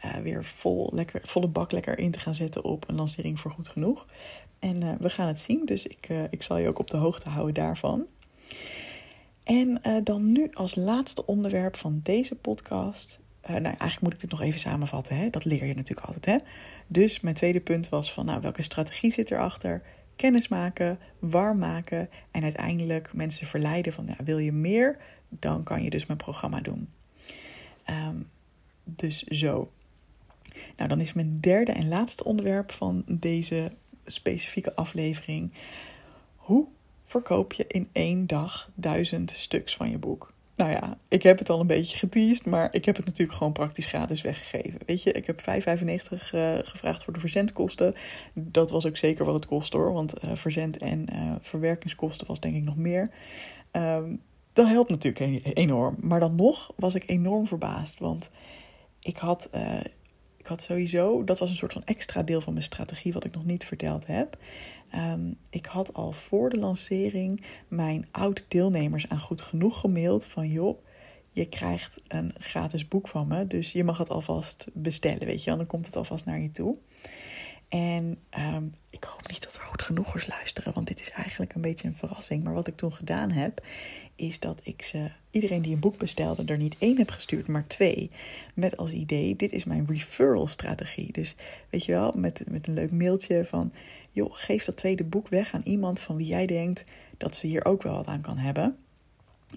uh, 0.05 0.17
weer 0.17 0.45
vol, 0.45 0.91
lekker, 0.93 1.21
volle 1.25 1.47
bak 1.47 1.73
lekker 1.73 1.99
in 1.99 2.11
te 2.11 2.19
gaan 2.19 2.35
zetten 2.35 2.65
op 2.65 2.89
een 2.89 2.95
lancering 2.95 3.41
voor 3.41 3.51
goed 3.51 3.69
genoeg. 3.69 4.07
En 4.59 4.83
uh, 4.83 4.91
we 4.99 5.11
gaan 5.11 5.27
het 5.27 5.41
zien, 5.41 5.65
dus 5.65 5.87
ik, 5.87 6.09
uh, 6.09 6.23
ik 6.31 6.43
zal 6.43 6.57
je 6.57 6.69
ook 6.69 6.79
op 6.79 6.91
de 6.91 6.97
hoogte 6.97 7.29
houden 7.29 7.55
daarvan. 7.55 8.05
En 9.45 9.81
dan 10.05 10.33
nu 10.33 10.51
als 10.53 10.75
laatste 10.75 11.27
onderwerp 11.27 11.77
van 11.77 12.01
deze 12.03 12.35
podcast. 12.35 13.21
nou, 13.47 13.63
eigenlijk 13.63 14.01
moet 14.01 14.13
ik 14.13 14.21
dit 14.21 14.31
nog 14.31 14.41
even 14.41 14.61
samenvatten. 14.61 15.17
Hè? 15.17 15.31
Dat 15.31 15.45
leer 15.45 15.65
je 15.65 15.75
natuurlijk 15.75 16.07
altijd. 16.07 16.25
Hè? 16.25 16.47
Dus 16.87 17.21
mijn 17.21 17.35
tweede 17.35 17.61
punt 17.61 17.89
was 17.89 18.13
van, 18.13 18.25
nou, 18.25 18.41
welke 18.41 18.63
strategie 18.63 19.11
zit 19.11 19.31
erachter? 19.31 19.83
Kennis 20.17 20.49
maken, 20.49 20.99
warm 21.19 21.59
maken 21.59 22.09
en 22.31 22.43
uiteindelijk 22.43 23.13
mensen 23.13 23.47
verleiden 23.47 23.93
van, 23.93 24.07
ja, 24.07 24.25
wil 24.25 24.39
je 24.39 24.53
meer? 24.53 24.99
Dan 25.29 25.63
kan 25.63 25.83
je 25.83 25.91
dus 25.91 26.07
mijn 26.07 26.19
programma 26.19 26.61
doen. 26.61 26.89
Um, 27.91 28.31
dus 28.85 29.23
zo. 29.23 29.71
Nou, 30.77 30.89
dan 30.89 31.01
is 31.01 31.13
mijn 31.13 31.41
derde 31.41 31.73
en 31.73 31.89
laatste 31.89 32.25
onderwerp 32.25 32.73
van 32.73 33.05
deze 33.07 33.73
specifieke 34.05 34.75
aflevering. 34.75 35.53
Hoe 36.37 36.67
verkoop 37.05 37.53
je 37.53 37.65
in 37.67 37.89
één 37.93 38.27
dag 38.27 38.71
duizend 38.75 39.31
stuks 39.31 39.77
van 39.77 39.91
je 39.91 39.99
boek? 39.99 40.33
Nou 40.57 40.71
ja, 40.71 40.97
ik 41.09 41.23
heb 41.23 41.39
het 41.39 41.51
al 41.51 41.61
een 41.61 41.67
beetje 41.67 41.99
geteased, 41.99 42.47
maar 42.47 42.69
ik 42.73 42.85
heb 42.85 42.97
het 42.97 43.07
natuurlijk 43.07 43.39
gewoon 43.39 43.53
praktisch 43.53 43.87
gratis 43.87 44.23
weggegeven. 44.23 44.81
Weet 44.87 45.03
je, 45.03 45.13
ik 45.13 45.27
heb 45.27 45.41
5,95 45.41 45.45
uh, 46.35 46.59
gevraagd 46.63 47.05
voor 47.05 47.13
de 47.13 47.21
verzendkosten. 47.21 47.95
Dat 48.35 48.71
was 48.71 48.87
ook 48.87 48.97
zeker 48.97 49.25
wat 49.25 49.35
het 49.35 49.47
kost 49.47 49.73
hoor, 49.73 49.93
want 49.93 50.25
uh, 50.25 50.31
verzend 50.35 50.79
en 50.79 51.07
uh, 51.13 51.33
verwerkingskosten 51.41 52.27
was 52.27 52.41
denk 52.41 52.57
ik 52.57 52.63
nog 52.63 52.77
meer. 52.77 53.09
Um, 53.73 54.21
dat 54.53 54.69
helpt 54.69 54.91
natuurlijk 54.91 55.47
enorm. 55.57 55.97
Maar 56.01 56.21
dan 56.21 56.35
nog 56.35 56.73
was 56.77 56.95
ik 56.95 57.09
enorm 57.09 57.47
verbaasd, 57.47 57.99
want 57.99 58.31
ik 59.01 59.17
had 59.17 59.49
ik 60.45 60.51
had 60.51 60.63
sowieso, 60.63 61.25
dat 61.25 61.39
was 61.39 61.51
een 61.51 61.57
soort 61.57 61.73
van 61.73 61.85
extra 61.85 62.23
deel 62.23 62.41
van 62.41 62.53
mijn 62.53 62.65
strategie 62.65 63.13
wat 63.13 63.25
ik 63.25 63.35
nog 63.35 63.45
niet 63.45 63.65
verteld 63.65 64.07
heb. 64.07 64.37
Um, 64.95 65.37
ik 65.51 65.67
had 65.67 65.95
al 65.95 66.13
voor 66.13 66.51
de 66.51 66.57
lancering 66.57 67.43
mijn 67.69 68.07
oud-deelnemers 68.11 69.09
aan 69.09 69.21
Goed 69.21 69.41
Genoeg 69.41 69.81
gemaild 69.81 70.27
van 70.27 70.49
joh, 70.49 70.85
je 71.31 71.49
krijgt 71.49 72.03
een 72.09 72.35
gratis 72.39 72.89
boek 72.89 73.09
van 73.09 73.27
me, 73.27 73.47
dus 73.47 73.73
je 73.73 73.85
mag 73.85 73.99
het 73.99 74.09
alvast 74.09 74.69
bestellen, 74.73 75.27
weet 75.27 75.45
je, 75.45 75.57
dan 75.57 75.67
komt 75.67 75.87
het 75.87 75.97
alvast 75.97 76.25
naar 76.25 76.41
je 76.41 76.51
toe. 76.51 76.77
En 77.75 78.19
ehm, 78.31 78.65
ik 78.91 79.05
hoop 79.05 79.29
niet 79.29 79.43
dat 79.43 79.55
er 79.55 79.61
goed 79.61 79.83
genoegers 79.83 80.27
luisteren, 80.27 80.73
want 80.73 80.87
dit 80.87 81.01
is 81.01 81.11
eigenlijk 81.11 81.55
een 81.55 81.61
beetje 81.61 81.89
een 81.89 81.95
verrassing. 81.95 82.43
Maar 82.43 82.55
wat 82.55 82.67
ik 82.67 82.77
toen 82.77 82.93
gedaan 82.93 83.31
heb, 83.31 83.65
is 84.17 84.41
dat 84.41 84.61
ik 84.63 84.83
ze, 84.83 85.11
iedereen 85.31 85.63
die 85.63 85.75
een 85.75 85.81
boek 85.81 85.99
bestelde, 85.99 86.45
er 86.47 86.57
niet 86.59 86.77
één 86.79 86.99
heb 86.99 87.11
gestuurd, 87.11 87.47
maar 87.47 87.67
twee. 87.67 88.11
Met 88.55 88.77
als 88.77 88.91
idee, 88.91 89.37
dit 89.37 89.53
is 89.53 89.65
mijn 89.65 89.87
referral 89.89 90.47
strategie. 90.47 91.13
Dus 91.13 91.35
weet 91.71 91.85
je 91.85 91.93
wel, 91.93 92.13
met, 92.17 92.43
met 92.49 92.67
een 92.67 92.75
leuk 92.75 92.91
mailtje 92.91 93.45
van, 93.45 93.73
joh, 94.11 94.35
geef 94.35 94.65
dat 94.65 94.77
tweede 94.77 95.05
boek 95.05 95.29
weg 95.29 95.55
aan 95.55 95.63
iemand 95.65 96.01
van 96.01 96.17
wie 96.17 96.27
jij 96.27 96.47
denkt 96.47 96.85
dat 97.17 97.37
ze 97.37 97.47
hier 97.47 97.65
ook 97.65 97.83
wel 97.83 97.95
wat 97.95 98.07
aan 98.07 98.21
kan 98.21 98.39
hebben. 98.39 98.77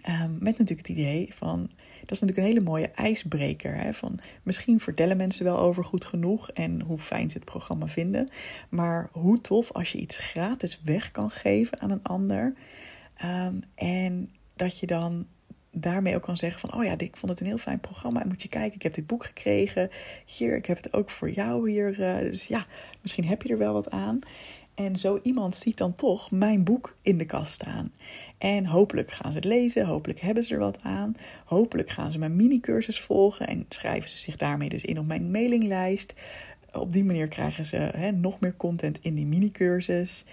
Um, 0.10 0.38
met 0.40 0.58
natuurlijk 0.58 0.88
het 0.88 0.98
idee 0.98 1.34
van, 1.34 1.70
dat 2.00 2.12
is 2.12 2.20
natuurlijk 2.20 2.38
een 2.38 2.54
hele 2.54 2.70
mooie 2.70 2.88
ijsbreker. 2.88 3.76
Hè? 3.76 3.94
Van, 3.94 4.20
misschien 4.44 4.80
vertellen 4.80 5.18
mensen 5.18 5.46
wel 5.46 5.60
over 5.60 5.84
goed 5.84 6.06
genoeg 6.06 6.52
en 6.52 6.82
hoe 6.82 6.98
fijn 6.98 7.30
ze 7.30 7.38
het 7.38 7.46
programma 7.46 7.88
vinden. 7.88 8.32
Maar 8.70 9.10
hoe 9.12 9.42
tof 9.42 9.72
als 9.72 9.92
je 9.92 9.98
iets 9.98 10.18
gratis 10.18 10.82
weg 10.84 11.12
kan 11.12 11.32
geven 11.32 11.80
aan 11.80 11.92
een 11.92 12.04
ander. 12.04 12.54
Um, 13.24 13.64
en 13.76 14.30
dat 14.56 14.80
je 14.80 14.88
dan 14.88 15.26
daarmee 15.72 16.16
ook 16.16 16.22
kan 16.22 16.38
zeggen 16.38 16.60
van, 16.60 16.80
oh 16.80 16.84
ja, 16.84 16.98
ik 16.98 17.18
vond 17.18 17.32
het 17.32 17.40
een 17.40 17.48
heel 17.48 17.58
fijn 17.58 17.80
programma. 17.80 18.24
Moet 18.28 18.42
je 18.42 18.50
kijken, 18.50 18.76
ik 18.76 18.82
heb 18.82 18.94
dit 18.94 19.08
boek 19.08 19.26
gekregen. 19.26 19.90
Hier, 20.26 20.56
ik 20.56 20.66
heb 20.66 20.78
het 20.78 20.94
ook 20.94 21.10
voor 21.10 21.30
jou 21.30 21.70
hier. 21.70 22.00
Uh, 22.00 22.32
dus 22.32 22.46
ja, 22.46 22.66
misschien 23.02 23.26
heb 23.26 23.42
je 23.42 23.50
er 23.50 23.58
wel 23.58 23.74
wat 23.74 23.90
aan. 23.90 24.20
En 24.78 24.98
zo 24.98 25.20
iemand 25.24 25.56
ziet 25.56 25.78
dan 25.78 25.96
toch 25.96 26.32
mijn 26.32 26.64
boek 26.64 26.96
in 27.02 27.18
de 27.18 27.26
kast 27.26 27.54
staan. 27.54 27.92
En 28.38 28.66
hopelijk 28.66 29.12
gaan 29.12 29.32
ze 29.32 29.38
het 29.38 29.48
lezen, 29.48 29.86
hopelijk 29.86 30.20
hebben 30.20 30.44
ze 30.44 30.54
er 30.54 30.60
wat 30.60 30.82
aan. 30.82 31.16
Hopelijk 31.46 31.90
gaan 31.90 32.12
ze 32.12 32.20
mijn 32.20 32.36
mini-cursus 32.36 33.00
volgen 33.00 33.48
en 33.48 33.66
schrijven 33.70 34.10
ze 34.10 34.22
zich 34.22 34.36
daarmee 34.36 34.70
dus 34.70 34.84
in 34.84 35.00
op 35.00 35.06
mijn 35.06 35.32
mailinglijst. 35.32 36.14
Op 36.74 36.92
die 36.92 37.04
manier 37.04 37.28
krijgen 37.28 37.66
ze 37.66 38.12
nog 38.16 38.40
meer 38.40 38.58
content 38.58 39.00
in 39.02 39.16
die 39.16 39.26
mini-cursus. 39.26 40.24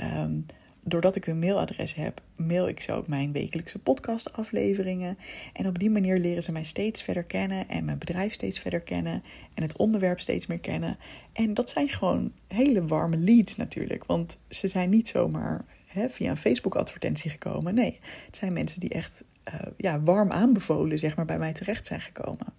Um, 0.00 0.46
doordat 0.84 1.16
ik 1.16 1.26
een 1.26 1.38
mailadres 1.38 1.94
heb, 1.94 2.20
mail 2.36 2.68
ik 2.68 2.80
ze 2.80 2.92
ook 2.92 3.08
mijn 3.08 3.32
wekelijkse 3.32 3.78
podcastafleveringen. 3.78 5.18
En 5.52 5.66
op 5.66 5.78
die 5.78 5.90
manier 5.90 6.18
leren 6.18 6.42
ze 6.42 6.52
mij 6.52 6.64
steeds 6.64 7.02
verder 7.02 7.24
kennen 7.24 7.68
en 7.68 7.84
mijn 7.84 7.98
bedrijf 7.98 8.32
steeds 8.32 8.58
verder 8.58 8.80
kennen 8.80 9.22
en 9.54 9.62
het 9.62 9.76
onderwerp 9.76 10.20
steeds 10.20 10.46
meer 10.46 10.58
kennen. 10.58 10.96
En 11.32 11.54
dat 11.54 11.70
zijn 11.70 11.88
gewoon 11.88 12.32
hele 12.48 12.86
warme 12.86 13.16
leads 13.16 13.56
natuurlijk, 13.56 14.04
want 14.04 14.40
ze 14.48 14.68
zijn 14.68 14.90
niet 14.90 15.08
zomaar 15.08 15.64
hè, 15.86 16.08
via 16.08 16.30
een 16.30 16.36
Facebook-advertentie 16.36 17.30
gekomen. 17.30 17.74
Nee, 17.74 17.98
het 18.26 18.36
zijn 18.36 18.52
mensen 18.52 18.80
die 18.80 18.90
echt 18.90 19.22
uh, 19.48 19.54
ja, 19.76 20.00
warm 20.00 20.30
aanbevolen 20.32 20.98
zeg 20.98 21.16
maar, 21.16 21.24
bij 21.24 21.38
mij 21.38 21.52
terecht 21.52 21.86
zijn 21.86 22.00
gekomen. 22.00 22.52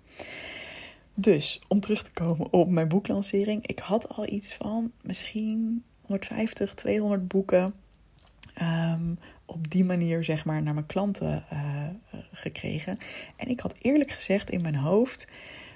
Dus 1.14 1.62
om 1.68 1.80
terug 1.80 2.04
te 2.04 2.12
komen 2.12 2.54
op 2.54 2.70
mijn 2.70 2.88
boeklancering, 2.88 3.68
ik 3.68 3.80
had 3.80 4.10
al 4.10 4.28
iets 4.28 4.54
van 4.54 4.92
misschien 5.02 5.84
150, 6.02 6.74
200 6.74 7.28
boeken 7.28 7.74
um, 8.62 9.20
op 9.46 9.72
die 9.72 9.84
manier 9.84 10.24
zeg 10.24 10.46
maar 10.46 10.62
naar 10.62 10.74
mijn 10.74 10.86
klanten 10.86 11.44
uh, 11.54 11.84
gekregen. 12.32 12.98
En 13.36 13.48
ik 13.48 13.60
had 13.60 13.76
eerlijk 13.82 14.12
gezegd 14.12 14.50
in 14.50 14.62
mijn 14.62 14.76
hoofd 14.76 15.28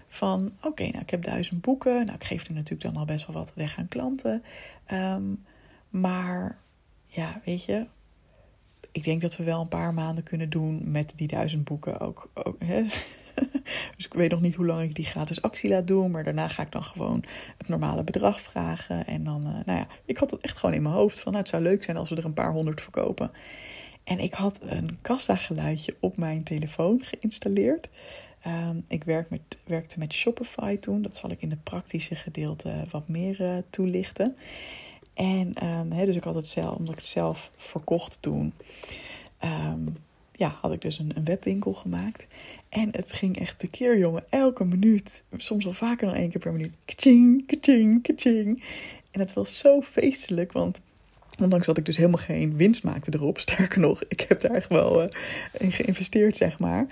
van 0.07 0.51
oké, 0.61 0.83
nou 0.83 0.99
ik 0.99 1.09
heb 1.09 1.23
duizend 1.23 1.61
boeken. 1.61 2.05
Nou, 2.05 2.15
ik 2.15 2.23
geef 2.23 2.47
er 2.47 2.53
natuurlijk 2.53 2.81
dan 2.81 2.97
al 2.97 3.05
best 3.05 3.27
wel 3.27 3.35
wat 3.35 3.51
weg 3.55 3.77
aan 3.77 3.87
klanten. 3.87 4.43
Um, 4.91 5.45
maar 5.89 6.57
ja, 7.05 7.41
weet 7.45 7.63
je, 7.63 7.85
ik 8.91 9.03
denk 9.03 9.21
dat 9.21 9.37
we 9.37 9.43
wel 9.43 9.61
een 9.61 9.67
paar 9.67 9.93
maanden 9.93 10.23
kunnen 10.23 10.49
doen 10.49 10.91
met 10.91 11.13
die 11.15 11.27
duizend 11.27 11.63
boeken 11.63 11.99
ook. 11.99 12.29
ook 12.33 12.55
hè? 12.63 12.85
dus 13.95 14.05
ik 14.05 14.13
weet 14.13 14.31
nog 14.31 14.41
niet 14.41 14.55
hoe 14.55 14.65
lang 14.65 14.83
ik 14.83 14.95
die 14.95 15.05
gratis 15.05 15.41
actie 15.41 15.69
laat 15.69 15.87
doen. 15.87 16.11
Maar 16.11 16.23
daarna 16.23 16.47
ga 16.47 16.63
ik 16.63 16.71
dan 16.71 16.83
gewoon 16.83 17.23
het 17.57 17.67
normale 17.67 18.03
bedrag 18.03 18.41
vragen. 18.41 19.07
En 19.07 19.23
dan, 19.23 19.47
uh, 19.47 19.53
nou 19.65 19.79
ja, 19.79 19.87
ik 20.05 20.17
had 20.17 20.31
het 20.31 20.41
echt 20.41 20.57
gewoon 20.57 20.75
in 20.75 20.81
mijn 20.81 20.95
hoofd 20.95 21.19
van, 21.19 21.31
nou, 21.31 21.43
het 21.43 21.51
zou 21.51 21.63
leuk 21.63 21.83
zijn 21.83 21.97
als 21.97 22.09
we 22.09 22.15
er 22.15 22.25
een 22.25 22.33
paar 22.33 22.51
honderd 22.51 22.81
verkopen. 22.81 23.31
En 24.03 24.19
ik 24.19 24.33
had 24.33 24.59
een 24.61 24.97
kassa-geluidje 25.01 25.95
op 25.99 26.17
mijn 26.17 26.43
telefoon 26.43 27.03
geïnstalleerd. 27.03 27.89
Um, 28.47 28.85
ik 28.87 29.03
werk 29.03 29.29
met, 29.29 29.41
werkte 29.65 29.99
met 29.99 30.13
Shopify 30.13 30.77
toen. 30.77 31.01
Dat 31.01 31.17
zal 31.17 31.31
ik 31.31 31.41
in 31.41 31.49
de 31.49 31.57
praktische 31.63 32.15
gedeelte 32.15 32.83
wat 32.91 33.09
meer 33.09 33.41
uh, 33.41 33.57
toelichten. 33.69 34.35
En 35.13 35.53
he, 35.93 36.05
dus 36.05 36.15
ik 36.15 36.23
had 36.23 36.35
het 36.35 36.47
zelf, 36.47 36.75
omdat 36.75 36.93
ik 36.93 36.99
het 36.99 37.09
zelf 37.09 37.49
verkocht 37.57 38.21
toen. 38.21 38.53
Um, 39.43 39.93
ja, 40.39 40.57
had 40.61 40.71
ik 40.71 40.81
dus 40.81 40.99
een, 40.99 41.11
een, 41.15 41.25
webwinkel 41.25 41.73
gemaakt. 41.73 42.27
En 42.69 42.89
het 42.91 43.11
ging 43.11 43.39
echt 43.39 43.61
de 43.61 43.67
keer, 43.67 43.97
jongen. 43.97 44.23
Elke 44.29 44.65
minuut, 44.65 45.23
soms 45.37 45.63
wel 45.63 45.73
vaker 45.73 46.07
dan 46.07 46.15
één 46.15 46.29
keer 46.29 46.41
per 46.41 46.51
minuut. 46.51 46.75
Kaching, 46.85 47.45
kaching, 47.47 48.01
kaching. 48.03 48.63
En 49.11 49.19
het 49.19 49.33
was 49.33 49.57
zo 49.57 49.81
feestelijk, 49.81 50.51
want 50.51 50.81
ondanks 51.39 51.65
dat 51.65 51.77
ik 51.77 51.85
dus 51.85 51.97
helemaal 51.97 52.23
geen 52.23 52.57
winst 52.57 52.83
maakte 52.83 53.11
erop, 53.13 53.39
sterker 53.49 53.79
nog, 53.79 54.03
ik 54.07 54.25
heb 54.27 54.41
daar 54.41 54.51
echt 54.51 54.69
wel 54.69 55.03
uh, 55.03 55.09
in 55.57 55.71
geïnvesteerd, 55.71 56.37
zeg 56.37 56.59
maar. 56.59 56.87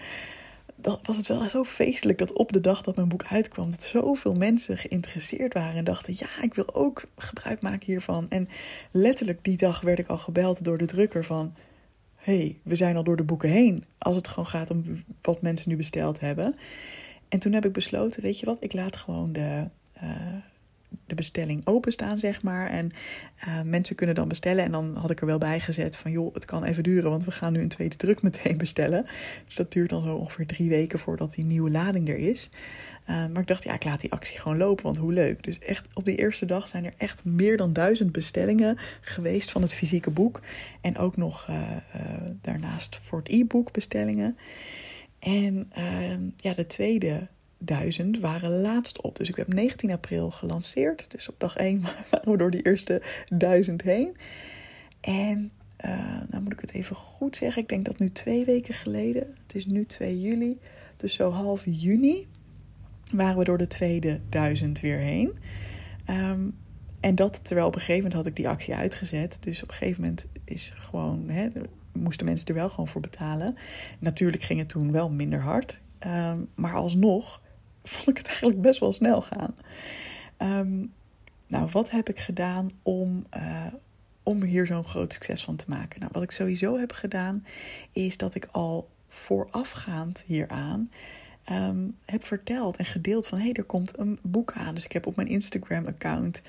Dan 0.75 0.99
was 1.03 1.17
het 1.17 1.27
wel 1.27 1.49
zo 1.49 1.63
feestelijk 1.63 2.17
dat 2.17 2.33
op 2.33 2.51
de 2.51 2.59
dag 2.59 2.81
dat 2.81 2.95
mijn 2.95 3.07
boek 3.07 3.25
uitkwam, 3.29 3.71
dat 3.71 3.83
zoveel 3.83 4.33
mensen 4.33 4.77
geïnteresseerd 4.77 5.53
waren 5.53 5.75
en 5.75 5.83
dachten: 5.83 6.13
ja, 6.17 6.41
ik 6.41 6.53
wil 6.53 6.75
ook 6.75 7.03
gebruik 7.17 7.61
maken 7.61 7.85
hiervan. 7.85 8.25
En 8.29 8.47
letterlijk 8.91 9.43
die 9.43 9.57
dag 9.57 9.81
werd 9.81 9.99
ik 9.99 10.07
al 10.07 10.17
gebeld 10.17 10.63
door 10.63 10.77
de 10.77 10.85
drukker 10.85 11.23
van 11.23 11.53
hey, 12.27 12.59
we 12.63 12.75
zijn 12.75 12.95
al 12.95 13.03
door 13.03 13.17
de 13.17 13.23
boeken 13.23 13.49
heen. 13.49 13.83
Als 13.97 14.15
het 14.15 14.27
gewoon 14.27 14.47
gaat 14.47 14.71
om 14.71 15.03
wat 15.21 15.41
mensen 15.41 15.69
nu 15.69 15.75
besteld 15.75 16.19
hebben. 16.19 16.55
En 17.29 17.39
toen 17.39 17.53
heb 17.53 17.65
ik 17.65 17.71
besloten, 17.71 18.21
weet 18.21 18.39
je 18.39 18.45
wat, 18.45 18.57
ik 18.59 18.73
laat 18.73 18.95
gewoon 18.95 19.31
de, 19.33 19.67
uh, 20.03 20.35
de 21.05 21.15
bestelling 21.15 21.65
openstaan, 21.65 22.19
zeg 22.19 22.41
maar. 22.41 22.69
En 22.69 22.91
uh, 23.47 23.61
mensen 23.61 23.95
kunnen 23.95 24.15
dan 24.15 24.27
bestellen. 24.27 24.63
En 24.63 24.71
dan 24.71 24.95
had 24.95 25.09
ik 25.09 25.19
er 25.19 25.25
wel 25.25 25.37
bij 25.37 25.59
gezet 25.59 25.97
van, 25.97 26.11
joh, 26.11 26.33
het 26.33 26.45
kan 26.45 26.63
even 26.63 26.83
duren, 26.83 27.09
want 27.09 27.25
we 27.25 27.31
gaan 27.31 27.53
nu 27.53 27.61
een 27.61 27.67
tweede 27.67 27.95
druk 27.95 28.21
meteen 28.21 28.57
bestellen. 28.67 29.05
Dus 29.45 29.55
dat 29.55 29.71
duurt 29.71 29.89
dan 29.89 30.03
zo 30.03 30.15
ongeveer 30.15 30.47
drie 30.47 30.69
weken 30.69 30.99
voordat 30.99 31.33
die 31.33 31.45
nieuwe 31.45 31.71
lading 31.71 32.09
er 32.09 32.17
is. 32.17 32.49
Uh, 33.09 33.15
maar 33.15 33.41
ik 33.41 33.47
dacht, 33.47 33.63
ja, 33.63 33.73
ik 33.73 33.83
laat 33.83 34.01
die 34.01 34.11
actie 34.11 34.39
gewoon 34.39 34.57
lopen, 34.57 34.83
want 34.83 34.97
hoe 34.97 35.13
leuk. 35.13 35.43
Dus 35.43 35.59
echt 35.59 35.87
op 35.93 36.05
die 36.05 36.15
eerste 36.15 36.45
dag 36.45 36.67
zijn 36.67 36.85
er 36.85 36.93
echt 36.97 37.23
meer 37.25 37.57
dan 37.57 37.73
duizend 37.73 38.11
bestellingen 38.11 38.77
geweest 39.01 39.51
van 39.51 39.61
het 39.61 39.73
fysieke 39.73 40.09
boek. 40.09 40.41
En 40.81 40.97
ook 40.97 41.17
nog 41.17 41.47
uh, 41.49 41.61
daarnaast 42.41 42.99
voor 43.01 43.19
het 43.19 43.29
e-book 43.29 43.71
bestellingen. 43.71 44.37
En 45.19 45.71
ehm, 45.73 46.29
ja, 46.35 46.53
de 46.53 46.67
tweede 46.67 47.27
duizend 47.57 48.19
waren 48.19 48.61
laatst 48.61 49.01
op. 49.01 49.17
Dus 49.17 49.29
ik 49.29 49.35
heb 49.35 49.53
19 49.53 49.91
april 49.91 50.31
gelanceerd. 50.31 51.11
Dus 51.11 51.29
op 51.29 51.35
dag 51.37 51.55
1 51.55 51.81
waren 52.11 52.31
we 52.31 52.37
door 52.37 52.51
die 52.51 52.65
eerste 52.65 53.01
duizend 53.27 53.81
heen. 53.81 54.17
En 55.01 55.51
uh, 55.85 55.91
nou 56.29 56.43
moet 56.43 56.53
ik 56.53 56.61
het 56.61 56.73
even 56.73 56.95
goed 56.95 57.35
zeggen. 57.35 57.61
Ik 57.61 57.69
denk 57.69 57.85
dat 57.85 57.99
nu 57.99 58.11
twee 58.11 58.45
weken 58.45 58.73
geleden. 58.73 59.35
Het 59.43 59.55
is 59.55 59.65
nu 59.65 59.85
2 59.85 60.21
juli. 60.21 60.59
Dus 60.97 61.13
zo 61.13 61.31
half 61.31 61.63
juni 61.65 62.27
waren 63.13 63.37
we 63.37 63.43
door 63.43 63.57
de 63.57 63.67
tweede 63.67 64.19
duizend 64.29 64.79
weer 64.79 64.97
heen. 64.97 65.37
Um, 66.09 66.55
en 66.99 67.15
dat 67.15 67.39
terwijl 67.43 67.67
op 67.67 67.73
een 67.73 67.79
gegeven 67.79 68.03
moment 68.03 68.13
had 68.13 68.25
ik 68.25 68.35
die 68.35 68.49
actie 68.49 68.75
uitgezet. 68.75 69.37
Dus 69.39 69.63
op 69.63 69.69
een 69.69 69.75
gegeven 69.75 70.01
moment 70.01 70.27
is 70.43 70.73
gewoon, 70.75 71.29
hè, 71.29 71.49
moesten 71.91 72.25
mensen 72.25 72.47
er 72.47 72.53
wel 72.53 72.69
gewoon 72.69 72.87
voor 72.87 73.01
betalen. 73.01 73.55
Natuurlijk 73.99 74.43
ging 74.43 74.59
het 74.59 74.69
toen 74.69 74.91
wel 74.91 75.09
minder 75.09 75.41
hard. 75.41 75.81
Um, 76.05 76.49
maar 76.55 76.75
alsnog 76.75 77.41
vond 77.93 78.07
ik 78.07 78.17
het 78.17 78.27
eigenlijk 78.27 78.61
best 78.61 78.79
wel 78.79 78.93
snel 78.93 79.21
gaan. 79.21 79.55
Um, 80.37 80.93
nou, 81.47 81.69
wat 81.71 81.89
heb 81.89 82.09
ik 82.09 82.19
gedaan 82.19 82.69
om, 82.83 83.25
uh, 83.37 83.65
om 84.23 84.43
hier 84.43 84.67
zo'n 84.67 84.83
groot 84.83 85.13
succes 85.13 85.43
van 85.43 85.55
te 85.55 85.65
maken? 85.67 85.99
Nou, 85.99 86.11
wat 86.13 86.23
ik 86.23 86.31
sowieso 86.31 86.77
heb 86.77 86.91
gedaan, 86.91 87.45
is 87.91 88.17
dat 88.17 88.35
ik 88.35 88.47
al 88.51 88.89
voorafgaand 89.07 90.23
hieraan 90.25 90.91
um, 91.51 91.97
heb 92.05 92.23
verteld 92.23 92.77
en 92.77 92.85
gedeeld 92.85 93.27
van 93.27 93.37
hé, 93.37 93.43
hey, 93.43 93.53
er 93.53 93.63
komt 93.63 93.99
een 93.99 94.19
boek 94.21 94.51
aan. 94.51 94.75
Dus 94.75 94.85
ik 94.85 94.91
heb 94.91 95.05
op 95.05 95.15
mijn 95.15 95.27
Instagram-account, 95.27 96.41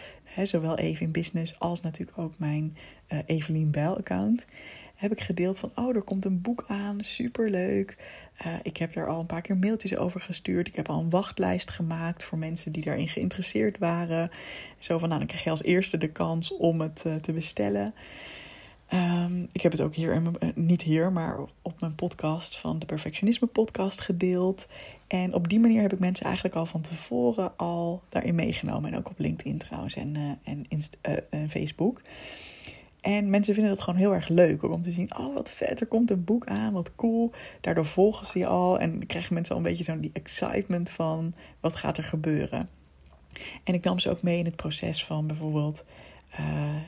zowel 0.43 0.79
even 0.79 1.07
in 1.07 1.13
business 1.13 1.59
als 1.59 1.81
natuurlijk 1.81 2.19
ook 2.19 2.33
mijn 2.37 2.77
uh, 3.09 3.19
Evelien 3.27 3.71
Bijl-account, 3.71 4.47
heb 4.99 5.13
ik 5.13 5.21
gedeeld 5.21 5.59
van 5.59 5.71
oh, 5.75 5.97
er 5.97 6.03
komt 6.03 6.25
een 6.25 6.41
boek 6.41 6.65
aan, 6.69 6.99
superleuk. 7.01 7.97
Uh, 8.47 8.53
ik 8.63 8.77
heb 8.77 8.93
daar 8.93 9.09
al 9.09 9.21
een 9.21 9.27
paar 9.27 9.41
keer 9.41 9.59
mailtjes 9.59 9.97
over 9.97 10.21
gestuurd. 10.21 10.69
Ik 10.69 10.77
heb 10.77 10.89
al 10.89 11.01
een 11.01 11.11
wachtlijst 11.11 11.71
gemaakt 11.71 12.25
voor 12.25 12.39
mensen 12.39 12.73
die 12.73 12.85
daarin 12.85 13.09
geïnteresseerd 13.09 13.79
waren. 13.79 14.31
Zo 14.79 14.99
van, 14.99 15.09
nou, 15.09 15.21
dan 15.21 15.29
krijg 15.29 15.45
je 15.45 15.51
als 15.51 15.63
eerste 15.63 15.99
de 15.99 16.09
kans 16.09 16.57
om 16.57 16.81
het 16.81 17.03
uh, 17.07 17.15
te 17.15 17.33
bestellen. 17.33 17.95
Um, 18.93 19.49
ik 19.53 19.61
heb 19.61 19.73
het 19.73 19.81
ook 19.81 19.95
hier, 19.95 20.15
in 20.15 20.37
uh, 20.41 20.49
niet 20.55 20.83
hier, 20.83 21.13
maar 21.13 21.39
op 21.63 21.81
mijn 21.81 21.95
podcast 21.95 22.59
van 22.59 22.79
de 22.79 22.87
Perfectionisme 22.87 23.47
podcast 23.47 24.01
gedeeld. 24.01 24.67
En 25.07 25.35
op 25.35 25.49
die 25.49 25.61
manier 25.61 25.83
heb 25.83 25.93
ik 25.93 25.99
mensen 25.99 26.25
eigenlijk 26.25 26.55
al 26.55 26.67
van 26.67 26.81
tevoren 26.81 27.57
al 27.57 28.03
daarin 28.09 28.35
meegenomen. 28.35 28.93
En 28.93 28.99
ook 28.99 29.09
op 29.09 29.19
LinkedIn 29.19 29.59
trouwens 29.59 29.97
en, 29.97 30.39
en, 30.43 30.67
en 31.31 31.51
Facebook. 31.51 32.01
En 33.01 33.31
mensen 33.31 33.55
vinden 33.55 33.73
dat 33.73 33.83
gewoon 33.83 33.99
heel 33.99 34.15
erg 34.15 34.29
leuk 34.29 34.63
om 34.63 34.83
te 34.83 34.91
zien. 34.91 35.17
Oh, 35.19 35.35
wat 35.35 35.51
vet, 35.51 35.81
er 35.81 35.87
komt 35.87 36.11
een 36.11 36.25
boek 36.25 36.47
aan, 36.47 36.73
wat 36.73 36.95
cool. 36.95 37.31
Daardoor 37.61 37.87
volgen 37.87 38.27
ze 38.27 38.39
je 38.39 38.47
al 38.47 38.79
en 38.79 39.07
krijgen 39.07 39.35
mensen 39.35 39.55
al 39.55 39.61
een 39.61 39.69
beetje 39.69 39.85
zo'n 39.85 40.01
die 40.01 40.11
excitement 40.13 40.91
van 40.91 41.35
wat 41.61 41.77
gaat 41.77 41.97
er 41.97 42.05
gebeuren. 42.05 42.69
En 43.65 43.75
ik 43.75 43.85
nam 43.85 43.99
ze 43.99 44.11
ook 44.11 44.23
mee 44.23 44.39
in 44.39 44.45
het 44.45 44.57
proces 44.57 45.05
van 45.05 45.27
bijvoorbeeld 45.27 45.85
uh, 46.33 46.37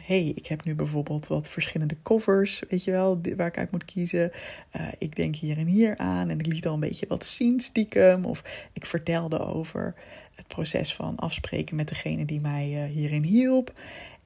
hey, 0.07 0.33
ik 0.35 0.47
heb 0.47 0.65
nu 0.65 0.75
bijvoorbeeld 0.75 1.27
wat 1.27 1.49
verschillende 1.49 1.97
covers, 2.03 2.63
weet 2.69 2.85
je 2.85 2.91
wel, 2.91 3.21
waar 3.37 3.47
ik 3.47 3.59
uit 3.59 3.71
moet 3.71 3.85
kiezen. 3.85 4.33
Uh, 4.77 4.87
ik 4.99 5.17
denk 5.17 5.37
hier 5.37 5.59
en 5.59 5.67
hier 5.67 5.97
aan 5.97 6.29
en 6.29 6.39
ik 6.39 6.47
liet 6.47 6.67
al 6.67 6.75
een 6.75 6.81
beetje 6.81 7.07
wat 7.09 7.25
zien 7.25 7.61
stiekem. 7.61 8.25
Of 8.25 8.43
ik 8.73 8.87
vertelde 8.87 9.39
over 9.39 9.95
het 10.35 10.47
proces 10.47 10.95
van 10.95 11.17
afspreken 11.17 11.77
met 11.77 11.89
degene 11.89 12.25
die 12.25 12.41
mij 12.41 12.85
uh, 12.85 12.95
hierin 12.95 13.23
hielp. 13.23 13.73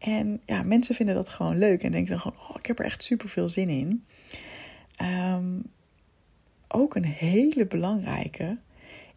En 0.04 0.40
ja, 0.46 0.62
mensen 0.62 0.94
vinden 0.94 1.14
dat 1.14 1.28
gewoon 1.28 1.58
leuk 1.58 1.82
en 1.82 1.92
denken 1.92 2.10
dan 2.10 2.20
gewoon, 2.20 2.38
oh, 2.48 2.56
ik 2.58 2.66
heb 2.66 2.78
er 2.78 2.84
echt 2.84 3.02
super 3.02 3.28
veel 3.28 3.48
zin 3.48 3.68
in. 3.68 4.04
Um, 5.02 5.62
ook 6.68 6.94
een 6.94 7.04
hele 7.04 7.66
belangrijke 7.66 8.58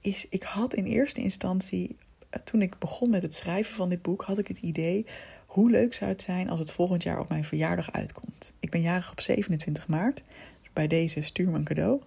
is, 0.01 0.25
ik 0.29 0.43
had 0.43 0.73
in 0.73 0.85
eerste 0.85 1.21
instantie, 1.21 1.95
toen 2.43 2.61
ik 2.61 2.79
begon 2.79 3.09
met 3.09 3.21
het 3.21 3.35
schrijven 3.35 3.75
van 3.75 3.89
dit 3.89 4.01
boek, 4.01 4.23
had 4.23 4.37
ik 4.37 4.47
het 4.47 4.57
idee 4.57 5.05
hoe 5.45 5.69
leuk 5.69 5.93
zou 5.93 6.11
het 6.11 6.21
zijn 6.21 6.49
als 6.49 6.59
het 6.59 6.71
volgend 6.71 7.03
jaar 7.03 7.19
op 7.19 7.29
mijn 7.29 7.45
verjaardag 7.45 7.91
uitkomt? 7.91 8.53
Ik 8.59 8.69
ben 8.69 8.81
jarig 8.81 9.11
op 9.11 9.21
27 9.21 9.87
maart. 9.87 10.23
Dus 10.61 10.69
bij 10.73 10.87
deze 10.87 11.21
stuur 11.21 11.49
me 11.49 11.57
een 11.57 11.63
cadeau. 11.63 12.01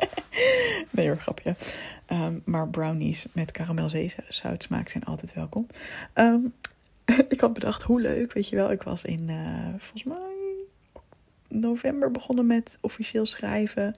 nee 0.90 1.06
hoor, 1.06 1.16
grapje. 1.16 1.54
Um, 2.12 2.42
maar 2.44 2.68
brownies 2.68 3.26
met 3.32 3.50
karamelzoutsmaak 3.50 4.88
zijn 4.88 5.04
altijd 5.04 5.34
welkom. 5.34 5.66
Um, 6.14 6.52
ik 7.28 7.40
had 7.40 7.52
bedacht, 7.52 7.82
hoe 7.82 8.00
leuk, 8.00 8.32
weet 8.32 8.48
je 8.48 8.56
wel. 8.56 8.70
Ik 8.70 8.82
was 8.82 9.04
in, 9.04 9.28
uh, 9.28 9.68
volgens 9.78 10.04
mij, 10.04 10.16
november 11.48 12.10
begonnen 12.10 12.46
met 12.46 12.78
officieel 12.80 13.26
schrijven. 13.26 13.94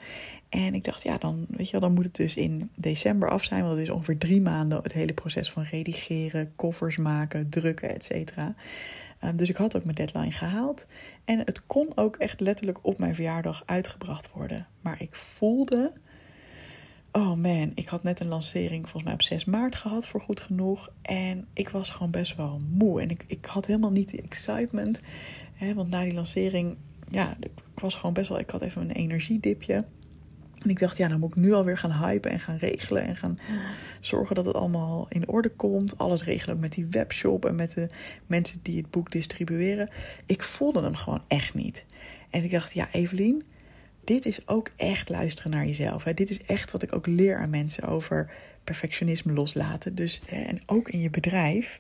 En 0.49 0.75
ik 0.75 0.85
dacht, 0.85 1.03
ja, 1.03 1.19
dan, 1.19 1.47
weet 1.49 1.67
je 1.67 1.73
wel, 1.73 1.81
dan 1.81 1.93
moet 1.93 2.05
het 2.05 2.15
dus 2.15 2.37
in 2.37 2.71
december 2.75 3.31
af 3.31 3.45
zijn. 3.45 3.61
Want 3.61 3.73
het 3.73 3.83
is 3.83 3.91
ongeveer 3.91 4.19
drie 4.19 4.41
maanden 4.41 4.83
het 4.83 4.93
hele 4.93 5.13
proces 5.13 5.51
van 5.51 5.63
redigeren, 5.63 6.53
koffers 6.57 6.97
maken, 6.97 7.49
drukken, 7.49 7.95
et 7.95 8.05
cetera. 8.05 8.55
Um, 9.25 9.37
dus 9.37 9.49
ik 9.49 9.57
had 9.57 9.77
ook 9.77 9.85
mijn 9.85 9.97
deadline 9.97 10.31
gehaald. 10.31 10.87
En 11.25 11.39
het 11.39 11.67
kon 11.67 11.93
ook 11.95 12.17
echt 12.17 12.41
letterlijk 12.41 12.79
op 12.83 12.99
mijn 12.99 13.15
verjaardag 13.15 13.63
uitgebracht 13.67 14.31
worden. 14.33 14.67
Maar 14.81 15.03
ik 15.03 15.15
voelde. 15.15 15.93
Oh 17.13 17.35
man, 17.35 17.73
ik 17.75 17.89
had 17.89 18.03
net 18.03 18.21
een 18.21 18.29
lancering 18.29 18.83
volgens 18.83 19.05
mij 19.05 19.13
op 19.13 19.23
6 19.23 19.45
maart 19.45 19.77
gehad 19.77 20.07
voor 20.07 20.21
goed 20.21 20.41
genoeg. 20.41 20.91
En 21.03 21.47
ik 21.53 21.69
was 21.69 21.91
gewoon 21.91 22.11
best 22.11 22.37
wel 22.37 22.61
moe. 22.71 23.01
En 23.01 23.11
ik, 23.11 23.25
ik 23.27 23.45
had 23.45 23.67
helemaal 23.67 23.91
niet 23.91 24.11
die 24.11 24.23
excitement. 24.23 25.01
Hè, 25.55 25.75
want 25.75 25.91
na 25.91 26.03
die 26.03 26.15
lancering 26.15 26.77
ja, 27.11 27.37
ik 27.41 27.51
was 27.75 27.95
gewoon 27.95 28.13
best 28.13 28.29
wel, 28.29 28.39
ik 28.39 28.51
had 28.51 28.63
even 28.63 28.83
een 28.83 28.91
energiedipje. 28.91 29.85
En 30.63 30.71
ik 30.71 30.79
dacht, 30.79 30.97
ja, 30.97 31.09
dan 31.09 31.21
moet 31.21 31.31
ik 31.31 31.43
nu 31.43 31.53
alweer 31.53 31.79
gaan 31.79 32.05
hypen 32.05 32.31
en 32.31 32.41
gaan 32.41 32.57
regelen. 32.57 33.03
En 33.03 33.17
gaan 33.17 33.39
zorgen 34.01 34.35
dat 34.35 34.47
het 34.47 34.55
allemaal 34.55 35.07
in 35.09 35.29
orde 35.29 35.49
komt. 35.49 35.99
Alles 35.99 36.25
regelen 36.25 36.59
met 36.59 36.73
die 36.73 36.87
webshop 36.91 37.45
en 37.45 37.55
met 37.55 37.71
de 37.75 37.87
mensen 38.27 38.59
die 38.63 38.77
het 38.77 38.91
boek 38.91 39.11
distribueren. 39.11 39.89
Ik 40.27 40.43
voelde 40.43 40.83
hem 40.83 40.95
gewoon 40.95 41.23
echt 41.27 41.55
niet. 41.55 41.85
En 42.31 42.45
ik 42.45 42.51
dacht, 42.51 42.73
ja, 42.73 42.89
Evelien, 42.93 43.43
dit 44.11 44.27
is 44.27 44.49
ook 44.49 44.71
echt 44.77 45.09
luisteren 45.09 45.51
naar 45.51 45.67
jezelf. 45.67 46.05
Hè. 46.05 46.15
Dit 46.15 46.31
is 46.31 46.43
echt 46.43 46.71
wat 46.71 46.83
ik 46.83 46.95
ook 46.95 47.07
leer 47.07 47.39
aan 47.39 47.51
mensen 47.51 47.89
over 47.89 48.31
perfectionisme 48.65 49.33
loslaten. 49.33 49.95
Dus, 49.95 50.21
en 50.29 50.61
ook 50.67 50.89
in 50.89 51.01
je 51.01 51.11
bedrijf. 51.11 51.79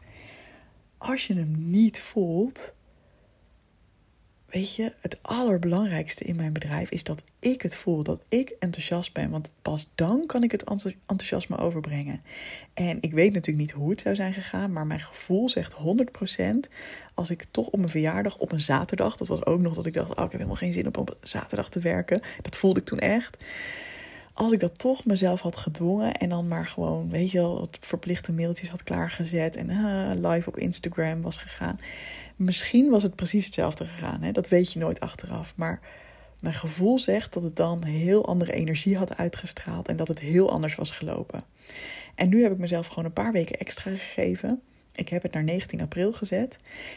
Als 0.99 1.27
je 1.27 1.35
hem 1.35 1.55
niet 1.57 2.01
voelt, 2.01 2.73
weet 4.51 4.75
je, 4.75 4.93
het 5.01 5.19
allerbelangrijkste 5.23 6.25
in 6.25 6.37
mijn 6.37 6.53
bedrijf 6.53 6.91
is 6.91 7.05
dat 7.05 7.23
ik 7.39 7.63
het 7.63 7.77
voel, 7.77 8.03
dat 8.03 8.23
ik 8.29 8.57
enthousiast 8.59 9.13
ben. 9.13 9.31
Want 9.31 9.51
pas 9.63 9.89
dan 9.95 10.27
kan 10.27 10.43
ik 10.43 10.51
het 10.51 10.65
enthousiasme 11.07 11.57
overbrengen. 11.57 12.23
En 12.75 12.99
ik 13.01 13.13
weet 13.13 13.33
natuurlijk 13.33 13.67
niet 13.67 13.77
hoe 13.77 13.91
het 13.91 14.01
zou 14.01 14.15
zijn 14.15 14.33
gegaan, 14.33 14.73
maar 14.73 14.87
mijn 14.87 15.01
gevoel 15.01 15.49
zegt 15.49 15.75
100% 15.75 16.71
als 17.15 17.31
ik 17.31 17.45
toch 17.51 17.67
op 17.67 17.79
mijn 17.79 17.91
verjaardag 17.91 18.39
op 18.39 18.53
een 18.53 18.61
zaterdag, 18.61 19.17
dat 19.17 19.29
was 19.29 19.47
ook 19.47 19.61
nog 19.61 19.75
dat 19.75 19.87
ik 19.87 19.95
dacht, 19.95 20.09
oh, 20.09 20.15
ik 20.15 20.31
heb 20.31 20.33
helemaal 20.33 20.55
geen 20.55 20.73
zin 20.73 20.87
om 20.87 20.93
op 20.95 21.17
zaterdag 21.23 21.69
te 21.69 21.81
werken. 21.81 22.23
Dat 22.43 22.57
voelde 22.57 22.81
ik 22.81 22.87
toen 22.87 22.99
echt. 22.99 23.45
Als 24.33 24.53
ik 24.53 24.61
dat 24.61 24.79
toch 24.79 25.05
mezelf 25.05 25.41
had 25.41 25.57
gedwongen 25.57 26.15
en 26.15 26.29
dan 26.29 26.49
maar 26.49 26.67
gewoon, 26.67 27.11
weet 27.11 27.31
je 27.31 27.39
wel, 27.39 27.61
het 27.61 27.79
verplichte 27.81 28.33
mailtjes 28.33 28.69
had 28.69 28.83
klaargezet 28.83 29.57
en 29.57 29.71
uh, 29.71 30.11
live 30.31 30.49
op 30.49 30.57
Instagram 30.57 31.23
was 31.23 31.37
gegaan 31.37 31.79
Misschien 32.41 32.91
was 32.91 33.03
het 33.03 33.15
precies 33.15 33.45
hetzelfde 33.45 33.85
gegaan. 33.85 34.23
Hè? 34.23 34.33
Dat 34.33 34.49
weet 34.49 34.73
je 34.73 34.79
nooit 34.79 35.01
achteraf. 35.01 35.57
Maar 35.57 35.81
mijn 36.41 36.55
gevoel 36.55 36.99
zegt 36.99 37.33
dat 37.33 37.43
het 37.43 37.57
dan 37.57 37.85
heel 37.85 38.27
andere 38.27 38.53
energie 38.53 38.97
had 38.97 39.17
uitgestraald 39.17 39.89
en 39.89 39.97
dat 39.97 40.09
het 40.09 40.19
heel 40.19 40.51
anders 40.51 40.75
was 40.75 40.91
gelopen. 40.91 41.43
En 42.15 42.29
nu 42.29 42.43
heb 42.43 42.53
ik 42.53 42.59
mezelf 42.59 42.87
gewoon 42.87 43.05
een 43.05 43.13
paar 43.13 43.33
weken 43.33 43.59
extra 43.59 43.91
gegeven. 43.91 44.61
Ik 44.93 45.09
heb 45.09 45.23
het 45.23 45.33
naar 45.33 45.45
19 45.45 45.81
april 45.81 46.13
gezet. 46.13 46.57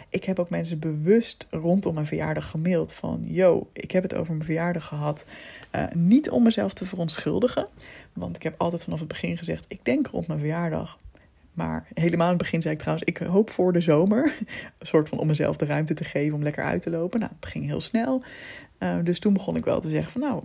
Ik 0.09 0.23
heb 0.23 0.39
ook 0.39 0.49
mensen 0.49 0.79
bewust 0.79 1.47
rondom 1.49 1.93
mijn 1.93 2.07
verjaardag 2.07 2.49
gemaild 2.49 2.93
van... 2.93 3.21
Yo, 3.25 3.69
ik 3.73 3.91
heb 3.91 4.03
het 4.03 4.15
over 4.15 4.33
mijn 4.33 4.45
verjaardag 4.45 4.85
gehad. 4.85 5.23
Uh, 5.75 5.83
niet 5.93 6.29
om 6.29 6.43
mezelf 6.43 6.73
te 6.73 6.85
verontschuldigen. 6.85 7.67
Want 8.13 8.35
ik 8.35 8.43
heb 8.43 8.55
altijd 8.57 8.83
vanaf 8.83 8.99
het 8.99 9.07
begin 9.07 9.37
gezegd... 9.37 9.65
ik 9.67 9.85
denk 9.85 10.07
rond 10.07 10.27
mijn 10.27 10.39
verjaardag. 10.39 10.97
Maar 11.53 11.87
helemaal 11.93 12.25
in 12.25 12.33
het 12.33 12.41
begin 12.41 12.61
zei 12.61 12.73
ik 12.73 12.79
trouwens, 12.79 13.07
ik 13.07 13.17
hoop 13.17 13.49
voor 13.49 13.73
de 13.73 13.81
zomer. 13.81 14.23
Een 14.79 14.87
soort 14.87 15.09
van 15.09 15.17
om 15.17 15.27
mezelf 15.27 15.57
de 15.57 15.65
ruimte 15.65 15.93
te 15.93 16.03
geven 16.03 16.35
om 16.35 16.43
lekker 16.43 16.63
uit 16.63 16.81
te 16.81 16.89
lopen. 16.89 17.19
Nou, 17.19 17.31
het 17.35 17.45
ging 17.45 17.65
heel 17.65 17.81
snel. 17.81 18.23
Uh, 18.79 18.97
dus 19.03 19.19
toen 19.19 19.33
begon 19.33 19.55
ik 19.55 19.65
wel 19.65 19.81
te 19.81 19.89
zeggen 19.89 20.11
van 20.11 20.21
nou, 20.21 20.43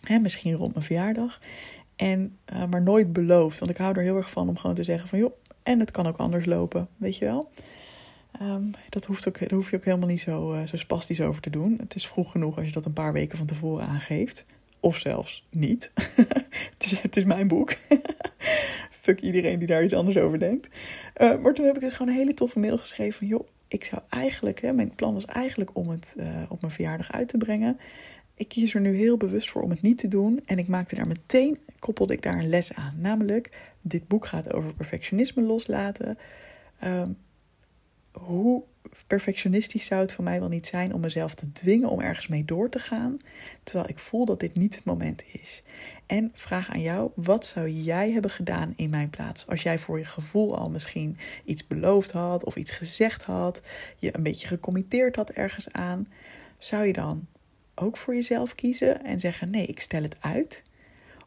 hè, 0.00 0.18
misschien 0.18 0.54
rond 0.54 0.72
mijn 0.74 0.86
verjaardag. 0.86 1.40
En, 1.96 2.36
uh, 2.52 2.64
maar 2.64 2.82
nooit 2.82 3.12
beloofd. 3.12 3.58
Want 3.58 3.70
ik 3.70 3.76
hou 3.76 3.96
er 3.96 4.02
heel 4.02 4.16
erg 4.16 4.30
van 4.30 4.48
om 4.48 4.56
gewoon 4.56 4.76
te 4.76 4.82
zeggen 4.82 5.08
van 5.08 5.18
joh, 5.18 5.32
en 5.62 5.80
het 5.80 5.90
kan 5.90 6.06
ook 6.06 6.16
anders 6.16 6.44
lopen, 6.44 6.88
weet 6.96 7.16
je 7.16 7.24
wel. 7.24 7.50
Um, 8.42 8.70
dat, 8.88 9.06
hoeft 9.06 9.28
ook, 9.28 9.38
daar 9.38 9.48
hoef 9.50 9.70
je 9.70 9.76
ook 9.76 9.84
helemaal 9.84 10.08
niet 10.08 10.20
zo, 10.20 10.54
uh, 10.54 10.66
zo 10.66 10.76
spastisch 10.76 11.20
over 11.20 11.42
te 11.42 11.50
doen. 11.50 11.76
Het 11.78 11.94
is 11.94 12.06
vroeg 12.06 12.30
genoeg 12.30 12.56
als 12.56 12.66
je 12.66 12.72
dat 12.72 12.84
een 12.84 12.92
paar 12.92 13.12
weken 13.12 13.38
van 13.38 13.46
tevoren 13.46 13.86
aangeeft. 13.86 14.46
Of 14.80 14.96
zelfs 14.96 15.46
niet. 15.50 15.92
het, 16.74 16.84
is, 16.84 17.00
het 17.00 17.16
is 17.16 17.24
mijn 17.24 17.48
boek. 17.48 17.76
Fuck 19.06 19.20
iedereen 19.20 19.58
die 19.58 19.68
daar 19.68 19.84
iets 19.84 19.94
anders 19.94 20.16
over 20.16 20.38
denkt. 20.38 20.68
Uh, 21.20 21.38
maar 21.38 21.54
toen 21.54 21.66
heb 21.66 21.74
ik 21.74 21.80
dus 21.80 21.92
gewoon 21.92 22.12
een 22.12 22.18
hele 22.18 22.34
toffe 22.34 22.58
mail 22.58 22.78
geschreven 22.78 23.18
van... 23.18 23.26
joh, 23.26 23.46
ik 23.68 23.84
zou 23.84 24.02
eigenlijk... 24.08 24.60
Hè, 24.60 24.72
mijn 24.72 24.94
plan 24.94 25.14
was 25.14 25.24
eigenlijk 25.24 25.70
om 25.76 25.88
het 25.88 26.14
uh, 26.16 26.26
op 26.48 26.60
mijn 26.60 26.72
verjaardag 26.72 27.12
uit 27.12 27.28
te 27.28 27.38
brengen. 27.38 27.78
Ik 28.34 28.48
kies 28.48 28.74
er 28.74 28.80
nu 28.80 28.96
heel 28.96 29.16
bewust 29.16 29.50
voor 29.50 29.62
om 29.62 29.70
het 29.70 29.82
niet 29.82 29.98
te 29.98 30.08
doen. 30.08 30.42
En 30.46 30.58
ik 30.58 30.68
maakte 30.68 30.94
daar 30.94 31.06
meteen, 31.06 31.58
koppelde 31.78 32.12
ik 32.12 32.22
daar 32.22 32.38
een 32.38 32.48
les 32.48 32.74
aan. 32.74 32.94
Namelijk, 32.98 33.50
dit 33.80 34.08
boek 34.08 34.26
gaat 34.26 34.52
over 34.52 34.74
perfectionisme 34.74 35.42
loslaten. 35.42 36.18
Um, 36.84 37.16
hoe 38.12 38.62
perfectionistisch 39.06 39.84
zou 39.84 40.00
het 40.00 40.12
voor 40.12 40.24
mij 40.24 40.40
wel 40.40 40.48
niet 40.48 40.66
zijn 40.66 40.94
om 40.94 41.00
mezelf 41.00 41.34
te 41.34 41.52
dwingen 41.52 41.88
om 41.88 42.00
ergens 42.00 42.26
mee 42.26 42.44
door 42.44 42.68
te 42.68 42.78
gaan, 42.78 43.16
terwijl 43.62 43.88
ik 43.88 43.98
voel 43.98 44.24
dat 44.24 44.40
dit 44.40 44.54
niet 44.56 44.74
het 44.74 44.84
moment 44.84 45.22
is. 45.32 45.62
En 46.06 46.30
vraag 46.34 46.70
aan 46.70 46.80
jou, 46.80 47.10
wat 47.14 47.46
zou 47.46 47.68
jij 47.68 48.12
hebben 48.12 48.30
gedaan 48.30 48.72
in 48.76 48.90
mijn 48.90 49.10
plaats? 49.10 49.46
Als 49.46 49.62
jij 49.62 49.78
voor 49.78 49.98
je 49.98 50.04
gevoel 50.04 50.56
al 50.56 50.70
misschien 50.70 51.18
iets 51.44 51.66
beloofd 51.66 52.12
had 52.12 52.44
of 52.44 52.56
iets 52.56 52.70
gezegd 52.70 53.22
had, 53.22 53.60
je 53.98 54.16
een 54.16 54.22
beetje 54.22 54.46
gecommitteerd 54.46 55.16
had 55.16 55.30
ergens 55.30 55.72
aan, 55.72 56.08
zou 56.58 56.86
je 56.86 56.92
dan 56.92 57.26
ook 57.74 57.96
voor 57.96 58.14
jezelf 58.14 58.54
kiezen 58.54 59.04
en 59.04 59.20
zeggen: 59.20 59.50
nee, 59.50 59.66
ik 59.66 59.80
stel 59.80 60.02
het 60.02 60.16
uit? 60.20 60.62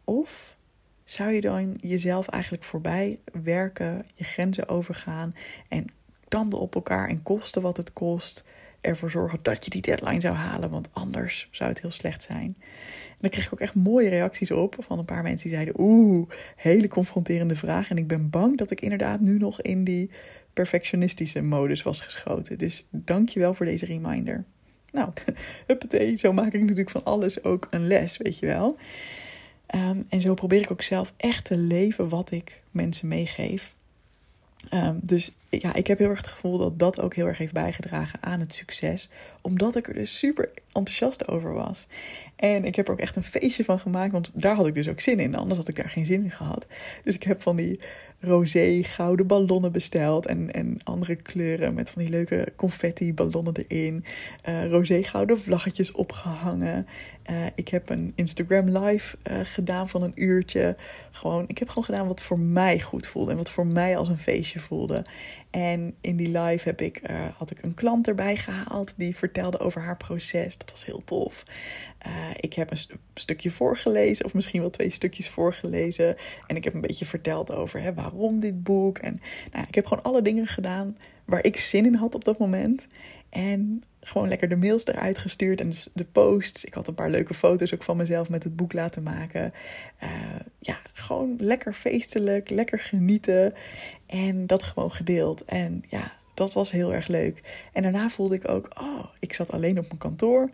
Of 0.03 0.57
zou 1.03 1.31
je 1.31 1.41
dan 1.41 1.77
jezelf 1.81 2.27
eigenlijk 2.27 2.63
voorbij 2.63 3.19
werken, 3.43 4.05
je 4.15 4.23
grenzen 4.23 4.67
overgaan 4.69 5.35
en 5.67 5.85
tanden 6.29 6.59
op 6.59 6.75
elkaar 6.75 7.09
en 7.09 7.23
kosten 7.23 7.61
wat 7.61 7.77
het 7.77 7.93
kost, 7.93 8.45
ervoor 8.81 9.11
zorgen 9.11 9.39
dat 9.41 9.65
je 9.65 9.69
die 9.69 9.81
deadline 9.81 10.21
zou 10.21 10.35
halen, 10.35 10.69
want 10.69 10.87
anders 10.91 11.47
zou 11.51 11.69
het 11.69 11.81
heel 11.81 11.91
slecht 11.91 12.23
zijn. 12.23 12.55
En 13.09 13.25
daar 13.25 13.29
kreeg 13.29 13.45
ik 13.45 13.53
ook 13.53 13.59
echt 13.59 13.75
mooie 13.75 14.09
reacties 14.09 14.51
op 14.51 14.75
van 14.79 14.99
een 14.99 15.05
paar 15.05 15.23
mensen 15.23 15.47
die 15.47 15.57
zeiden: 15.57 15.75
Oeh, 15.77 16.29
hele 16.55 16.87
confronterende 16.87 17.55
vraag. 17.55 17.89
En 17.89 17.97
ik 17.97 18.07
ben 18.07 18.29
bang 18.29 18.57
dat 18.57 18.71
ik 18.71 18.81
inderdaad 18.81 19.19
nu 19.19 19.37
nog 19.37 19.61
in 19.61 19.83
die 19.83 20.09
perfectionistische 20.53 21.41
modus 21.41 21.83
was 21.83 22.01
geschoten. 22.01 22.57
Dus 22.57 22.85
dank 22.89 23.29
je 23.29 23.39
wel 23.39 23.53
voor 23.53 23.65
deze 23.65 23.85
reminder. 23.85 24.43
Nou, 24.91 25.09
huppatee, 25.67 26.15
zo 26.15 26.33
maak 26.33 26.53
ik 26.53 26.61
natuurlijk 26.61 26.89
van 26.89 27.03
alles 27.03 27.43
ook 27.43 27.67
een 27.69 27.87
les, 27.87 28.17
weet 28.17 28.39
je 28.39 28.45
wel. 28.45 28.77
Um, 29.75 30.05
en 30.09 30.21
zo 30.21 30.33
probeer 30.33 30.61
ik 30.61 30.71
ook 30.71 30.81
zelf 30.81 31.13
echt 31.17 31.45
te 31.45 31.57
leven 31.57 32.09
wat 32.09 32.31
ik 32.31 32.61
mensen 32.71 33.07
meegeef. 33.07 33.75
Um, 34.73 34.99
dus 35.01 35.31
ja, 35.49 35.75
ik 35.75 35.87
heb 35.87 35.97
heel 35.97 36.09
erg 36.09 36.17
het 36.17 36.27
gevoel 36.27 36.57
dat 36.57 36.79
dat 36.79 37.01
ook 37.01 37.15
heel 37.15 37.25
erg 37.25 37.37
heeft 37.37 37.53
bijgedragen 37.53 38.23
aan 38.23 38.39
het 38.39 38.53
succes. 38.53 39.09
Omdat 39.41 39.75
ik 39.75 39.87
er 39.87 39.93
dus 39.93 40.17
super 40.17 40.49
enthousiast 40.73 41.27
over 41.27 41.53
was. 41.53 41.87
En 42.35 42.65
ik 42.65 42.75
heb 42.75 42.87
er 42.87 42.93
ook 42.93 42.99
echt 42.99 43.15
een 43.15 43.23
feestje 43.23 43.63
van 43.63 43.79
gemaakt, 43.79 44.11
want 44.11 44.31
daar 44.41 44.55
had 44.55 44.67
ik 44.67 44.73
dus 44.73 44.87
ook 44.87 44.99
zin 44.99 45.19
in. 45.19 45.35
Anders 45.35 45.59
had 45.59 45.67
ik 45.67 45.75
daar 45.75 45.89
geen 45.89 46.05
zin 46.05 46.23
in 46.23 46.31
gehad. 46.31 46.67
Dus 47.03 47.15
ik 47.15 47.23
heb 47.23 47.41
van 47.41 47.55
die 47.55 47.79
roze 48.19 48.79
gouden 48.83 49.27
ballonnen 49.27 49.71
besteld. 49.71 50.25
En, 50.25 50.53
en 50.53 50.77
andere 50.83 51.15
kleuren 51.15 51.73
met 51.73 51.89
van 51.89 52.01
die 52.01 52.11
leuke 52.11 52.53
confetti 52.55 53.13
ballonnen 53.13 53.53
erin. 53.67 54.05
Uh, 54.49 54.65
roze 54.65 55.03
gouden 55.03 55.41
vlaggetjes 55.41 55.91
opgehangen. 55.91 56.87
Uh, 57.29 57.45
ik 57.55 57.67
heb 57.67 57.89
een 57.89 58.11
Instagram 58.15 58.77
live 58.77 59.17
uh, 59.31 59.39
gedaan 59.43 59.89
van 59.89 60.03
een 60.03 60.11
uurtje. 60.15 60.75
Gewoon, 61.11 61.43
ik 61.47 61.57
heb 61.57 61.67
gewoon 61.67 61.83
gedaan 61.83 62.07
wat 62.07 62.21
voor 62.21 62.39
mij 62.39 62.79
goed 62.79 63.07
voelde. 63.07 63.31
En 63.31 63.37
wat 63.37 63.51
voor 63.51 63.67
mij 63.67 63.97
als 63.97 64.09
een 64.09 64.17
feestje 64.17 64.59
voelde. 64.59 65.05
En 65.49 65.95
in 66.01 66.15
die 66.15 66.39
live 66.39 66.67
heb 66.67 66.81
ik, 66.81 67.09
uh, 67.09 67.27
had 67.37 67.51
ik 67.51 67.63
een 67.63 67.73
klant 67.73 68.07
erbij 68.07 68.35
gehaald 68.35 68.93
die 68.97 69.15
vertelde 69.15 69.59
over 69.59 69.81
haar 69.81 69.97
proces. 69.97 70.57
Dat 70.57 70.71
was 70.71 70.85
heel 70.85 71.03
tof. 71.03 71.43
Ik 72.39 72.53
heb 72.53 72.71
een 72.71 72.77
st 72.77 72.93
stukje 73.13 73.51
voorgelezen, 73.51 74.25
of 74.25 74.33
misschien 74.33 74.61
wel 74.61 74.69
twee 74.69 74.89
stukjes 74.89 75.29
voorgelezen. 75.29 76.15
En 76.47 76.55
ik 76.55 76.63
heb 76.63 76.73
een 76.73 76.81
beetje 76.81 77.05
verteld 77.05 77.51
over 77.51 77.81
hè, 77.81 77.93
waarom 77.93 78.39
dit 78.39 78.63
boek. 78.63 78.97
En 78.97 79.21
nou, 79.51 79.65
ik 79.67 79.75
heb 79.75 79.85
gewoon 79.85 80.03
alle 80.03 80.21
dingen 80.21 80.47
gedaan 80.47 80.97
waar 81.25 81.43
ik 81.43 81.57
zin 81.57 81.85
in 81.85 81.95
had 81.95 82.15
op 82.15 82.23
dat 82.23 82.37
moment. 82.37 82.87
En 83.29 83.83
gewoon 84.01 84.27
lekker 84.27 84.49
de 84.49 84.55
mails 84.55 84.85
eruit 84.85 85.17
gestuurd 85.17 85.61
en 85.61 85.71
de 85.93 86.03
posts. 86.03 86.65
Ik 86.65 86.73
had 86.73 86.87
een 86.87 86.93
paar 86.93 87.09
leuke 87.09 87.33
foto's 87.33 87.73
ook 87.73 87.83
van 87.83 87.97
mezelf 87.97 88.29
met 88.29 88.43
het 88.43 88.55
boek 88.55 88.73
laten 88.73 89.03
maken. 89.03 89.53
Uh, 90.03 90.09
ja, 90.59 90.77
gewoon 90.93 91.35
lekker 91.37 91.73
feestelijk, 91.73 92.49
lekker 92.49 92.79
genieten. 92.79 93.53
En 94.05 94.47
dat 94.47 94.63
gewoon 94.63 94.91
gedeeld. 94.91 95.43
En 95.43 95.83
ja, 95.87 96.11
dat 96.33 96.53
was 96.53 96.71
heel 96.71 96.93
erg 96.93 97.07
leuk. 97.07 97.67
En 97.73 97.83
daarna 97.83 98.09
voelde 98.09 98.35
ik 98.35 98.47
ook, 98.47 98.79
oh, 98.81 99.05
ik 99.19 99.33
zat 99.33 99.51
alleen 99.51 99.77
op 99.79 99.85
mijn 99.85 99.97
kantoor. 99.97 100.49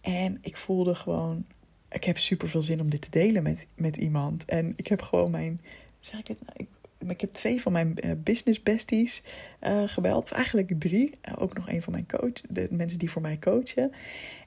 En 0.00 0.38
ik 0.40 0.56
voelde 0.56 0.94
gewoon, 0.94 1.46
ik 1.90 2.04
heb 2.04 2.18
super 2.18 2.48
veel 2.48 2.62
zin 2.62 2.80
om 2.80 2.90
dit 2.90 3.00
te 3.00 3.10
delen 3.10 3.42
met, 3.42 3.66
met 3.74 3.96
iemand. 3.96 4.44
En 4.44 4.72
ik 4.76 4.86
heb 4.86 5.02
gewoon 5.02 5.30
mijn, 5.30 5.60
zeg 6.00 6.20
ik 6.20 6.28
het 6.28 6.40
nou, 6.46 6.68
ik 7.10 7.20
heb 7.20 7.32
twee 7.32 7.60
van 7.60 7.72
mijn 7.72 7.94
uh, 8.04 8.10
business 8.16 8.62
besties 8.62 9.22
uh, 9.62 9.82
gebeld. 9.86 10.22
Of 10.22 10.32
eigenlijk 10.32 10.80
drie. 10.80 11.10
Uh, 11.28 11.34
ook 11.38 11.54
nog 11.54 11.68
een 11.68 11.82
van 11.82 11.92
mijn 11.92 12.06
coach, 12.06 12.40
de 12.48 12.66
mensen 12.70 12.98
die 12.98 13.10
voor 13.10 13.22
mij 13.22 13.38
coachen. 13.38 13.92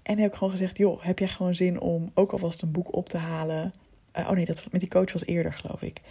En 0.04 0.18
heb 0.18 0.32
ik 0.32 0.38
gewoon 0.38 0.54
gezegd, 0.54 0.78
joh, 0.78 1.04
heb 1.04 1.20
jij 1.20 1.28
gewoon 1.28 1.56
zin 1.56 1.80
om 1.80 2.12
ook 2.14 2.32
alvast 2.32 2.62
een 2.62 2.72
boek 2.72 2.96
op 2.96 3.10
te 3.10 3.18
halen? 3.18 3.72
oh 4.14 4.32
nee, 4.32 4.46
dat 4.46 4.68
met 4.72 4.82
die 4.82 4.90
coach 4.90 5.14
was 5.14 5.26
eerder, 5.26 5.54
geloof 5.54 5.82
ik. 5.82 6.02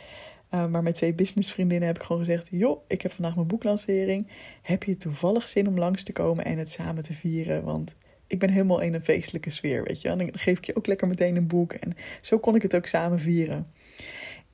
maar 0.50 0.82
met 0.82 0.94
twee 0.94 1.14
businessvriendinnen 1.14 1.86
heb 1.86 1.96
ik 1.96 2.02
gewoon 2.02 2.24
gezegd: 2.24 2.48
Joh, 2.50 2.80
ik 2.86 3.02
heb 3.02 3.12
vandaag 3.12 3.34
mijn 3.34 3.46
boeklancering. 3.46 4.28
Heb 4.62 4.82
je 4.82 4.96
toevallig 4.96 5.46
zin 5.46 5.68
om 5.68 5.78
langs 5.78 6.02
te 6.02 6.12
komen 6.12 6.44
en 6.44 6.58
het 6.58 6.70
samen 6.70 7.02
te 7.02 7.12
vieren? 7.12 7.64
Want 7.64 7.94
ik 8.26 8.38
ben 8.38 8.50
helemaal 8.50 8.80
in 8.80 8.94
een 8.94 9.04
feestelijke 9.04 9.50
sfeer, 9.50 9.82
weet 9.82 10.02
je. 10.02 10.08
En 10.08 10.18
dan 10.18 10.28
geef 10.32 10.58
ik 10.58 10.64
je 10.64 10.76
ook 10.76 10.86
lekker 10.86 11.08
meteen 11.08 11.36
een 11.36 11.46
boek. 11.46 11.72
En 11.72 11.96
zo 12.20 12.38
kon 12.38 12.54
ik 12.54 12.62
het 12.62 12.76
ook 12.76 12.86
samen 12.86 13.20
vieren. 13.20 13.70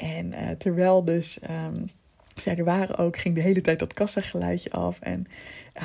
En 0.02 0.32
uh, 0.32 0.50
terwijl 0.58 1.04
dus 1.04 1.38
um, 1.50 1.88
zij 2.34 2.56
er 2.56 2.64
waren 2.64 2.96
ook, 2.96 3.16
ging 3.16 3.34
de 3.34 3.40
hele 3.40 3.60
tijd 3.60 3.78
dat 3.78 3.94
kassageluidje 3.94 4.70
af. 4.70 5.00
En 5.00 5.26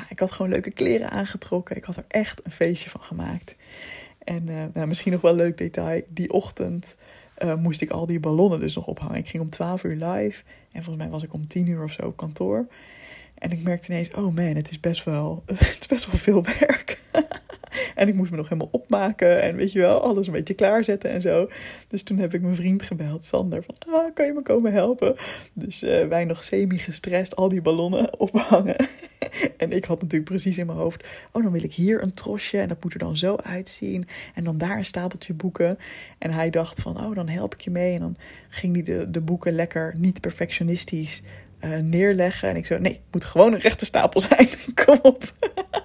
ik 0.08 0.18
had 0.18 0.32
gewoon 0.32 0.50
leuke 0.50 0.70
kleren 0.70 1.10
aangetrokken. 1.10 1.76
Ik 1.76 1.84
had 1.84 1.96
er 1.96 2.04
echt 2.08 2.44
een 2.44 2.50
feestje 2.50 2.90
van 2.90 3.00
gemaakt. 3.00 3.56
En 4.24 4.48
uh, 4.48 4.64
nou, 4.72 4.86
misschien 4.86 5.12
nog 5.12 5.20
wel 5.20 5.30
een 5.30 5.36
leuk 5.36 5.58
detail. 5.58 6.02
Die 6.08 6.32
ochtend 6.32 6.94
uh, 7.42 7.54
moest 7.54 7.80
ik 7.80 7.90
al 7.90 8.06
die 8.06 8.20
ballonnen 8.20 8.60
dus 8.60 8.74
nog 8.74 8.86
ophangen. 8.86 9.16
Ik 9.16 9.28
ging 9.28 9.42
om 9.42 9.50
12 9.50 9.84
uur 9.84 10.06
live. 10.06 10.42
En 10.72 10.82
volgens 10.82 10.96
mij 10.96 11.08
was 11.08 11.22
ik 11.22 11.32
om 11.32 11.46
10 11.46 11.66
uur 11.66 11.82
of 11.82 11.92
zo 11.92 12.06
op 12.06 12.16
kantoor. 12.16 12.66
En 13.38 13.50
ik 13.50 13.62
merkte 13.62 13.92
ineens, 13.92 14.10
oh 14.10 14.34
man, 14.34 14.44
het 14.44 14.70
is 14.70 14.80
best 14.80 15.04
wel, 15.04 15.42
het 15.46 15.76
is 15.80 15.86
best 15.86 16.06
wel 16.06 16.16
veel 16.16 16.44
werk. 16.58 16.98
En 17.94 18.08
ik 18.08 18.14
moest 18.14 18.30
me 18.30 18.36
nog 18.36 18.48
helemaal 18.48 18.72
opmaken 18.72 19.42
en 19.42 19.56
weet 19.56 19.72
je 19.72 19.78
wel, 19.78 20.00
alles 20.00 20.26
een 20.26 20.32
beetje 20.32 20.54
klaarzetten 20.54 21.10
en 21.10 21.20
zo. 21.20 21.50
Dus 21.88 22.02
toen 22.02 22.18
heb 22.18 22.34
ik 22.34 22.42
mijn 22.42 22.56
vriend 22.56 22.82
gebeld, 22.82 23.24
Sander, 23.24 23.62
van 23.62 23.74
ah, 23.78 24.14
kan 24.14 24.26
je 24.26 24.32
me 24.32 24.42
komen 24.42 24.72
helpen? 24.72 25.16
Dus 25.52 25.82
uh, 25.82 26.06
wij 26.06 26.24
nog 26.24 26.42
semi-gestrest 26.42 27.36
al 27.36 27.48
die 27.48 27.62
ballonnen 27.62 28.18
ophangen. 28.20 28.76
en 29.56 29.72
ik 29.72 29.84
had 29.84 30.02
natuurlijk 30.02 30.30
precies 30.30 30.58
in 30.58 30.66
mijn 30.66 30.78
hoofd, 30.78 31.04
oh 31.32 31.42
dan 31.42 31.52
wil 31.52 31.62
ik 31.62 31.72
hier 31.72 32.02
een 32.02 32.14
trosje 32.14 32.58
en 32.58 32.68
dat 32.68 32.82
moet 32.82 32.92
er 32.92 32.98
dan 32.98 33.16
zo 33.16 33.36
uitzien. 33.36 34.06
En 34.34 34.44
dan 34.44 34.58
daar 34.58 34.76
een 34.76 34.84
stapeltje 34.84 35.34
boeken. 35.34 35.78
En 36.18 36.30
hij 36.30 36.50
dacht 36.50 36.82
van, 36.82 37.04
oh 37.04 37.14
dan 37.14 37.28
help 37.28 37.54
ik 37.54 37.60
je 37.60 37.70
mee. 37.70 37.92
En 37.92 38.00
dan 38.00 38.16
ging 38.48 38.74
hij 38.74 38.82
de, 38.82 39.10
de 39.10 39.20
boeken 39.20 39.52
lekker 39.52 39.94
niet 39.98 40.20
perfectionistisch 40.20 41.22
uh, 41.60 41.76
neerleggen. 41.78 42.48
En 42.48 42.56
ik 42.56 42.66
zo, 42.66 42.78
nee, 42.78 42.92
het 42.92 43.12
moet 43.12 43.24
gewoon 43.24 43.52
een 43.52 43.60
rechte 43.60 43.84
stapel 43.84 44.20
zijn. 44.20 44.48
Kom 44.84 44.98
op 45.02 45.32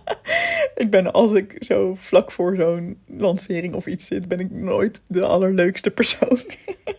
ik 0.76 0.88
ben 0.90 1.12
als 1.12 1.32
ik 1.32 1.56
zo 1.60 1.96
vlak 1.96 2.32
voor 2.32 2.56
zo'n 2.56 2.98
lancering 3.08 3.74
of 3.74 3.86
iets 3.86 4.06
zit, 4.06 4.28
ben 4.28 4.40
ik 4.40 4.52
nooit 4.52 5.02
de 5.08 5.26
allerleukste 5.26 5.92
persoon. 5.92 6.40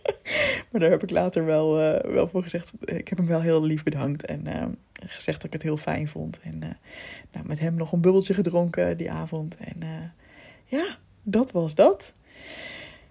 maar 0.69 0.81
daar 0.81 0.89
heb 0.89 1.03
ik 1.03 1.09
later 1.09 1.45
wel, 1.45 1.81
uh, 1.81 2.13
wel 2.13 2.27
voor 2.27 2.43
gezegd. 2.43 2.73
Ik 2.85 3.07
heb 3.07 3.17
hem 3.17 3.27
wel 3.27 3.41
heel 3.41 3.63
lief 3.63 3.83
bedankt 3.83 4.25
en 4.25 4.47
uh, 4.47 4.65
gezegd 5.05 5.37
dat 5.37 5.45
ik 5.45 5.53
het 5.53 5.63
heel 5.63 5.77
fijn 5.77 6.07
vond. 6.07 6.39
En 6.39 6.59
nou, 7.31 7.47
met 7.47 7.59
hem 7.59 7.75
nog 7.75 7.91
een 7.91 8.01
bubbeltje 8.01 8.33
gedronken 8.33 8.97
die 8.97 9.11
avond. 9.11 9.55
En 9.57 10.13
ja, 10.65 10.97
dat 11.23 11.51
was 11.51 11.75
dat. 11.75 12.11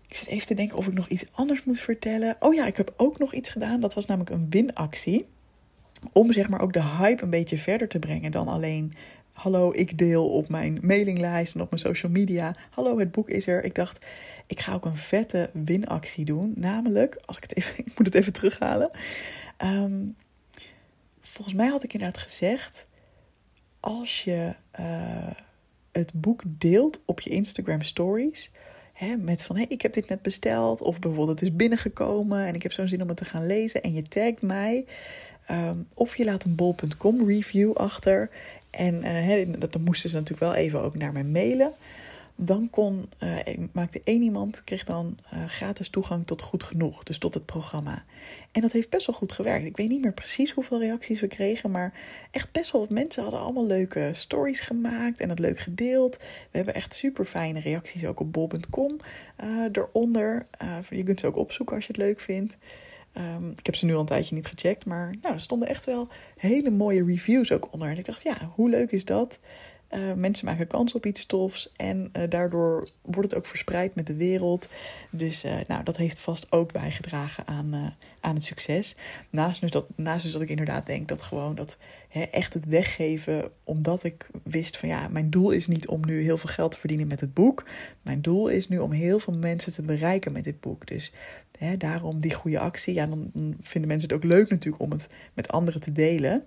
Ik 0.09 0.17
zit 0.17 0.29
even 0.29 0.47
te 0.47 0.55
denken 0.55 0.77
of 0.77 0.87
ik 0.87 0.93
nog 0.93 1.09
iets 1.09 1.25
anders 1.31 1.65
moet 1.65 1.81
vertellen. 1.81 2.37
Oh 2.41 2.55
ja, 2.55 2.67
ik 2.67 2.77
heb 2.77 2.95
ook 2.97 3.19
nog 3.19 3.35
iets 3.35 3.49
gedaan. 3.49 3.81
Dat 3.81 3.95
was 3.95 4.07
namelijk 4.07 4.31
een 4.31 4.47
winactie. 4.51 5.27
Om 6.13 6.33
zeg 6.33 6.49
maar 6.49 6.61
ook 6.61 6.73
de 6.73 6.83
hype 6.83 7.23
een 7.23 7.31
beetje 7.31 7.59
verder 7.59 7.89
te 7.89 7.99
brengen 7.99 8.31
dan 8.31 8.49
alleen 8.49 8.93
hallo, 9.33 9.73
ik 9.73 9.99
deel 9.99 10.31
op 10.31 10.49
mijn 10.49 10.79
mailinglijst 10.83 11.55
en 11.55 11.61
op 11.61 11.71
mijn 11.71 11.83
social 11.83 12.13
media. 12.13 12.55
Hallo, 12.71 12.99
het 12.99 13.13
boek 13.13 13.29
is 13.29 13.47
er. 13.47 13.65
Ik 13.65 13.75
dacht, 13.75 14.07
ik 14.47 14.61
ga 14.61 14.75
ook 14.75 14.85
een 14.85 14.97
vette 14.97 15.51
winactie 15.53 16.25
doen. 16.25 16.53
Namelijk, 16.57 17.19
als 17.25 17.37
ik 17.37 17.43
het 17.43 17.57
even, 17.57 17.79
ik 17.87 17.99
moet 17.99 18.07
het 18.07 18.15
even 18.15 18.33
terughalen. 18.33 18.91
Um, 19.65 20.17
volgens 21.21 21.57
mij 21.57 21.69
had 21.69 21.83
ik 21.83 21.93
inderdaad 21.93 22.23
gezegd, 22.23 22.87
als 23.81 24.25
je 24.25 24.55
uh, 24.81 25.31
het 25.93 26.13
boek 26.15 26.43
deelt 26.47 27.01
op 27.05 27.21
je 27.21 27.31
Instagram 27.31 27.83
stories, 27.83 28.51
hè, 28.93 29.17
met 29.17 29.43
van 29.43 29.57
hé, 29.57 29.63
hey, 29.63 29.71
ik 29.71 29.83
heb 29.83 29.93
dit 29.93 30.09
net 30.09 30.23
besteld, 30.23 30.81
of 30.81 30.99
bijvoorbeeld 30.99 31.41
het 31.41 31.49
is 31.49 31.57
binnengekomen 31.57 32.47
en 32.47 32.55
ik 32.55 32.63
heb 32.63 32.73
zo'n 32.73 32.89
zin 32.89 33.03
om 33.03 33.09
het 33.09 33.17
te 33.17 33.25
gaan 33.25 33.47
lezen 33.47 33.83
en 33.83 33.93
je 33.93 34.03
tagt 34.03 34.43
mij. 34.43 34.85
Um, 35.51 35.87
of 35.95 36.17
je 36.17 36.25
laat 36.25 36.45
een 36.45 36.55
bol.com 36.55 37.27
review 37.29 37.73
achter 37.73 38.31
en 38.71 39.05
uh, 39.05 39.47
dat, 39.59 39.79
moesten 39.79 40.11
ze 40.11 40.17
natuurlijk 40.17 40.53
wel 40.53 40.55
even 40.55 40.81
ook 40.81 40.97
naar 40.97 41.13
mij 41.13 41.25
mailen. 41.25 41.73
Dan 42.37 42.71
kon, 42.71 43.09
uh, 43.23 43.37
maakte 43.73 44.01
één 44.05 44.23
iemand, 44.23 44.65
kreeg 44.65 44.85
dan 44.85 45.19
uh, 45.35 45.45
gratis 45.45 45.89
toegang 45.89 46.27
tot 46.27 46.43
goed 46.43 46.63
genoeg, 46.63 47.03
dus 47.03 47.19
tot 47.19 47.35
het 47.35 47.47
programma. 47.47 48.05
En 48.53 48.61
dat 48.61 48.73
heeft 48.73 48.91
best 48.91 49.07
wel 49.07 49.17
goed 49.17 49.33
gewerkt. 49.33 49.65
Ik 49.65 49.77
weet 49.77 49.89
niet 49.89 50.03
meer 50.03 50.13
precies 50.13 50.51
hoeveel 50.53 50.81
reacties 50.81 51.21
we 51.21 51.27
kregen, 51.27 51.71
maar 51.71 51.93
echt 52.31 52.53
best 52.53 52.73
wel 52.73 52.81
wat 52.81 52.91
mensen 52.91 53.23
hadden 53.23 53.41
allemaal 53.41 53.67
leuke 53.67 54.09
stories 54.13 54.61
gemaakt 54.61 55.21
en 55.21 55.29
het 55.29 55.39
leuk 55.39 55.59
gedeeld. 55.59 56.17
We 56.51 56.57
hebben 56.57 56.75
echt 56.75 56.95
super 56.95 57.25
fijne 57.25 57.61
reacties 57.61 58.07
ook 58.07 58.21
op 58.21 58.33
bol.com 58.33 58.97
eronder. 59.73 60.47
je 60.91 61.03
kunt 61.03 61.21
ze 61.21 61.27
ook 61.27 61.37
opzoeken 61.37 61.75
als 61.77 61.87
je 61.87 61.93
het 61.93 62.03
leuk 62.03 62.21
vindt. 62.21 62.57
Um, 63.19 63.51
ik 63.57 63.67
heb 63.67 63.75
ze 63.75 63.85
nu 63.85 63.95
al 63.95 64.01
een 64.01 64.07
tijdje 64.07 64.35
niet 64.35 64.47
gecheckt, 64.47 64.87
maar 64.87 65.15
nou, 65.23 65.35
er 65.35 65.41
stonden 65.41 65.69
echt 65.69 65.85
wel 65.85 66.09
hele 66.37 66.71
mooie 66.71 67.05
reviews 67.05 67.53
ook 67.53 67.69
onder. 67.71 67.89
En 67.89 67.99
ik 67.99 68.05
dacht, 68.05 68.23
ja, 68.23 68.51
hoe 68.55 68.71
leuk 68.71 68.91
is 68.91 69.05
dat? 69.05 69.39
Uh, 69.91 70.13
mensen 70.13 70.45
maken 70.45 70.67
kans 70.67 70.95
op 70.95 71.07
iets 71.07 71.27
tofs 71.27 71.73
en 71.77 72.11
uh, 72.17 72.23
daardoor 72.29 72.89
wordt 73.03 73.31
het 73.31 73.39
ook 73.39 73.47
verspreid 73.47 73.95
met 73.95 74.07
de 74.07 74.15
wereld. 74.15 74.69
Dus 75.11 75.45
uh, 75.45 75.57
nou, 75.69 75.85
dat 75.85 75.97
heeft 75.97 76.19
vast 76.19 76.53
ook 76.53 76.73
bijgedragen 76.73 77.47
aan, 77.47 77.97
aan 78.21 78.35
het 78.35 78.45
succes. 78.45 78.97
Naast 79.31 79.61
dus, 79.61 79.71
dat, 79.71 79.87
naast 79.97 80.23
dus 80.23 80.33
dat 80.33 80.43
ik 80.43 80.49
inderdaad 80.49 80.87
denk 80.87 81.09
dat 81.09 81.23
gewoon 81.23 81.55
dat 81.55 81.77
hè, 82.09 82.23
echt 82.23 82.55
het 82.55 82.65
weggeven, 82.65 83.51
omdat 83.65 84.05
ik 84.05 84.31
wist 84.43 84.77
van 84.77 84.89
ja, 84.89 85.09
mijn 85.09 85.31
doel 85.31 85.51
is 85.51 85.67
niet 85.67 85.89
om 85.89 86.07
nu 86.07 86.23
heel 86.23 86.39
veel 86.39 86.51
geld 86.51 86.71
te 86.71 86.79
verdienen 86.79 87.07
met 87.07 87.21
het 87.21 87.35
boek. 87.35 87.65
Mijn 88.03 88.23
doel 88.23 88.49
is 88.49 88.69
nu 88.69 88.79
om 88.79 88.93
heel 88.93 89.19
veel 89.19 89.35
mensen 89.39 89.73
te 89.73 89.83
bereiken 89.83 90.33
met 90.33 90.45
dit 90.45 90.61
boek. 90.61 90.87
Dus 90.87 91.13
daarom 91.79 92.21
die 92.21 92.35
goede 92.35 92.59
actie. 92.59 92.95
Ja, 92.95 93.07
dan 93.07 93.31
vinden 93.61 93.91
mensen 93.91 94.09
het 94.09 94.17
ook 94.17 94.25
leuk 94.25 94.51
natuurlijk 94.51 94.83
om 94.83 94.91
het 94.91 95.09
met 95.35 95.49
anderen 95.49 95.81
te 95.81 95.93
delen 95.93 96.45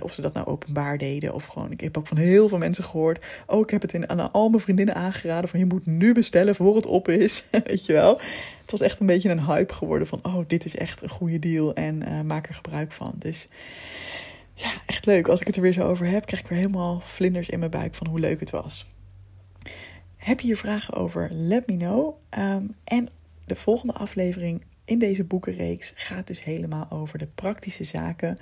of 0.00 0.12
ze 0.12 0.20
dat 0.20 0.34
nou 0.34 0.46
openbaar 0.46 0.98
deden 0.98 1.34
of 1.34 1.46
gewoon. 1.46 1.70
Ik 1.70 1.80
heb 1.80 1.98
ook 1.98 2.06
van 2.06 2.16
heel 2.16 2.48
veel 2.48 2.58
mensen 2.58 2.84
gehoord. 2.84 3.24
Oh, 3.46 3.60
ik 3.60 3.70
heb 3.70 3.82
het 3.82 3.92
in, 3.92 4.08
aan 4.08 4.32
al 4.32 4.48
mijn 4.48 4.62
vriendinnen 4.62 4.94
aangeraden. 4.94 5.50
Van 5.50 5.58
je 5.58 5.66
moet 5.66 5.86
nu 5.86 6.12
bestellen 6.12 6.54
voor 6.54 6.76
het 6.76 6.86
op 6.86 7.08
is. 7.08 7.44
Weet 7.64 7.86
je 7.86 7.92
wel. 7.92 8.20
Het 8.60 8.70
was 8.70 8.80
echt 8.80 9.00
een 9.00 9.06
beetje 9.06 9.30
een 9.30 9.44
hype 9.44 9.72
geworden 9.72 10.06
van. 10.06 10.18
Oh, 10.22 10.44
dit 10.46 10.64
is 10.64 10.76
echt 10.76 11.02
een 11.02 11.08
goede 11.08 11.38
deal. 11.38 11.74
En 11.74 12.08
uh, 12.08 12.20
maak 12.20 12.48
er 12.48 12.54
gebruik 12.54 12.92
van. 12.92 13.14
Dus 13.16 13.48
ja, 14.54 14.70
echt 14.86 15.06
leuk. 15.06 15.28
Als 15.28 15.40
ik 15.40 15.46
het 15.46 15.56
er 15.56 15.62
weer 15.62 15.72
zo 15.72 15.88
over 15.88 16.06
heb, 16.06 16.26
krijg 16.26 16.42
ik 16.42 16.48
weer 16.48 16.58
helemaal 16.58 17.02
vlinders 17.04 17.48
in 17.48 17.58
mijn 17.58 17.70
buik 17.70 17.94
van 17.94 18.06
hoe 18.06 18.20
leuk 18.20 18.40
het 18.40 18.50
was. 18.50 18.86
Heb 20.16 20.40
je 20.40 20.46
hier 20.46 20.56
vragen 20.56 20.94
over? 20.94 21.28
Let 21.32 21.66
me 21.66 21.76
know. 21.76 22.16
Um, 22.38 22.74
en 22.84 23.08
de 23.50 23.56
volgende 23.56 23.92
aflevering 23.92 24.64
in 24.84 24.98
deze 24.98 25.24
boekenreeks 25.24 25.92
gaat 25.94 26.26
dus 26.26 26.44
helemaal 26.44 26.90
over 26.90 27.18
de 27.18 27.26
praktische 27.26 27.84
zaken. 27.84 28.38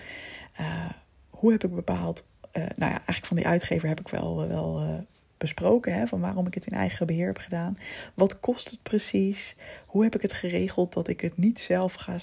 Uh, 0.61 0.91
hoe 1.31 1.53
heb 1.53 1.65
ik 1.65 1.75
bepaald. 1.75 2.25
Uh, 2.53 2.63
nou 2.63 2.91
ja, 2.91 2.97
eigenlijk 2.97 3.27
van 3.27 3.37
die 3.37 3.47
uitgever 3.47 3.89
heb 3.89 4.01
ik 4.01 4.09
wel, 4.09 4.49
wel 4.49 4.83
uh, 4.83 4.99
besproken. 5.37 5.95
Hè, 5.95 6.07
van 6.07 6.21
waarom 6.21 6.47
ik 6.47 6.55
het 6.55 6.67
in 6.67 6.77
eigen 6.77 7.07
beheer 7.07 7.27
heb 7.27 7.39
gedaan. 7.39 7.79
Wat 8.15 8.41
kost 8.41 8.71
het 8.71 8.83
precies? 8.83 9.57
Hoe 9.87 10.03
heb 10.03 10.15
ik 10.15 10.23
het 10.23 10.33
geregeld 10.33 10.93
dat 10.93 11.09
ik 11.09 11.21
het 11.21 11.37
niet 11.37 11.61
zelf 11.61 11.95
ga, 11.95 12.17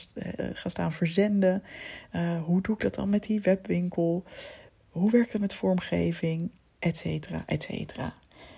ga 0.53 0.69
staan 0.69 0.91
verzenden? 0.91 1.63
Hoe 2.45 2.61
doe 2.61 2.75
ik 2.75 2.81
dat 2.81 2.95
dan 2.95 3.09
met 3.09 3.23
die 3.23 3.41
webwinkel? 3.41 4.23
Hoe 4.89 5.11
werkt 5.11 5.31
het 5.31 5.41
met 5.41 5.53
vormgeving? 5.53 6.51
Etcetera, 6.79 7.43
etcetera. 7.45 8.13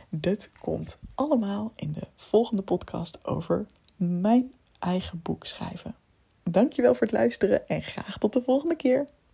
Dit 0.09 0.49
komt 0.59 0.97
allemaal 1.15 1.73
in 1.75 1.91
de 1.91 2.07
volgende 2.15 2.61
podcast 2.61 3.25
over 3.25 3.67
mijn 3.97 4.51
eigen 4.79 5.19
boek 5.21 5.45
schrijven. 5.45 5.95
Dankjewel 6.43 6.93
voor 6.93 7.07
het 7.07 7.15
luisteren 7.15 7.67
en 7.67 7.81
graag 7.81 8.17
tot 8.17 8.33
de 8.33 8.41
volgende 8.41 8.75
keer. 8.75 9.07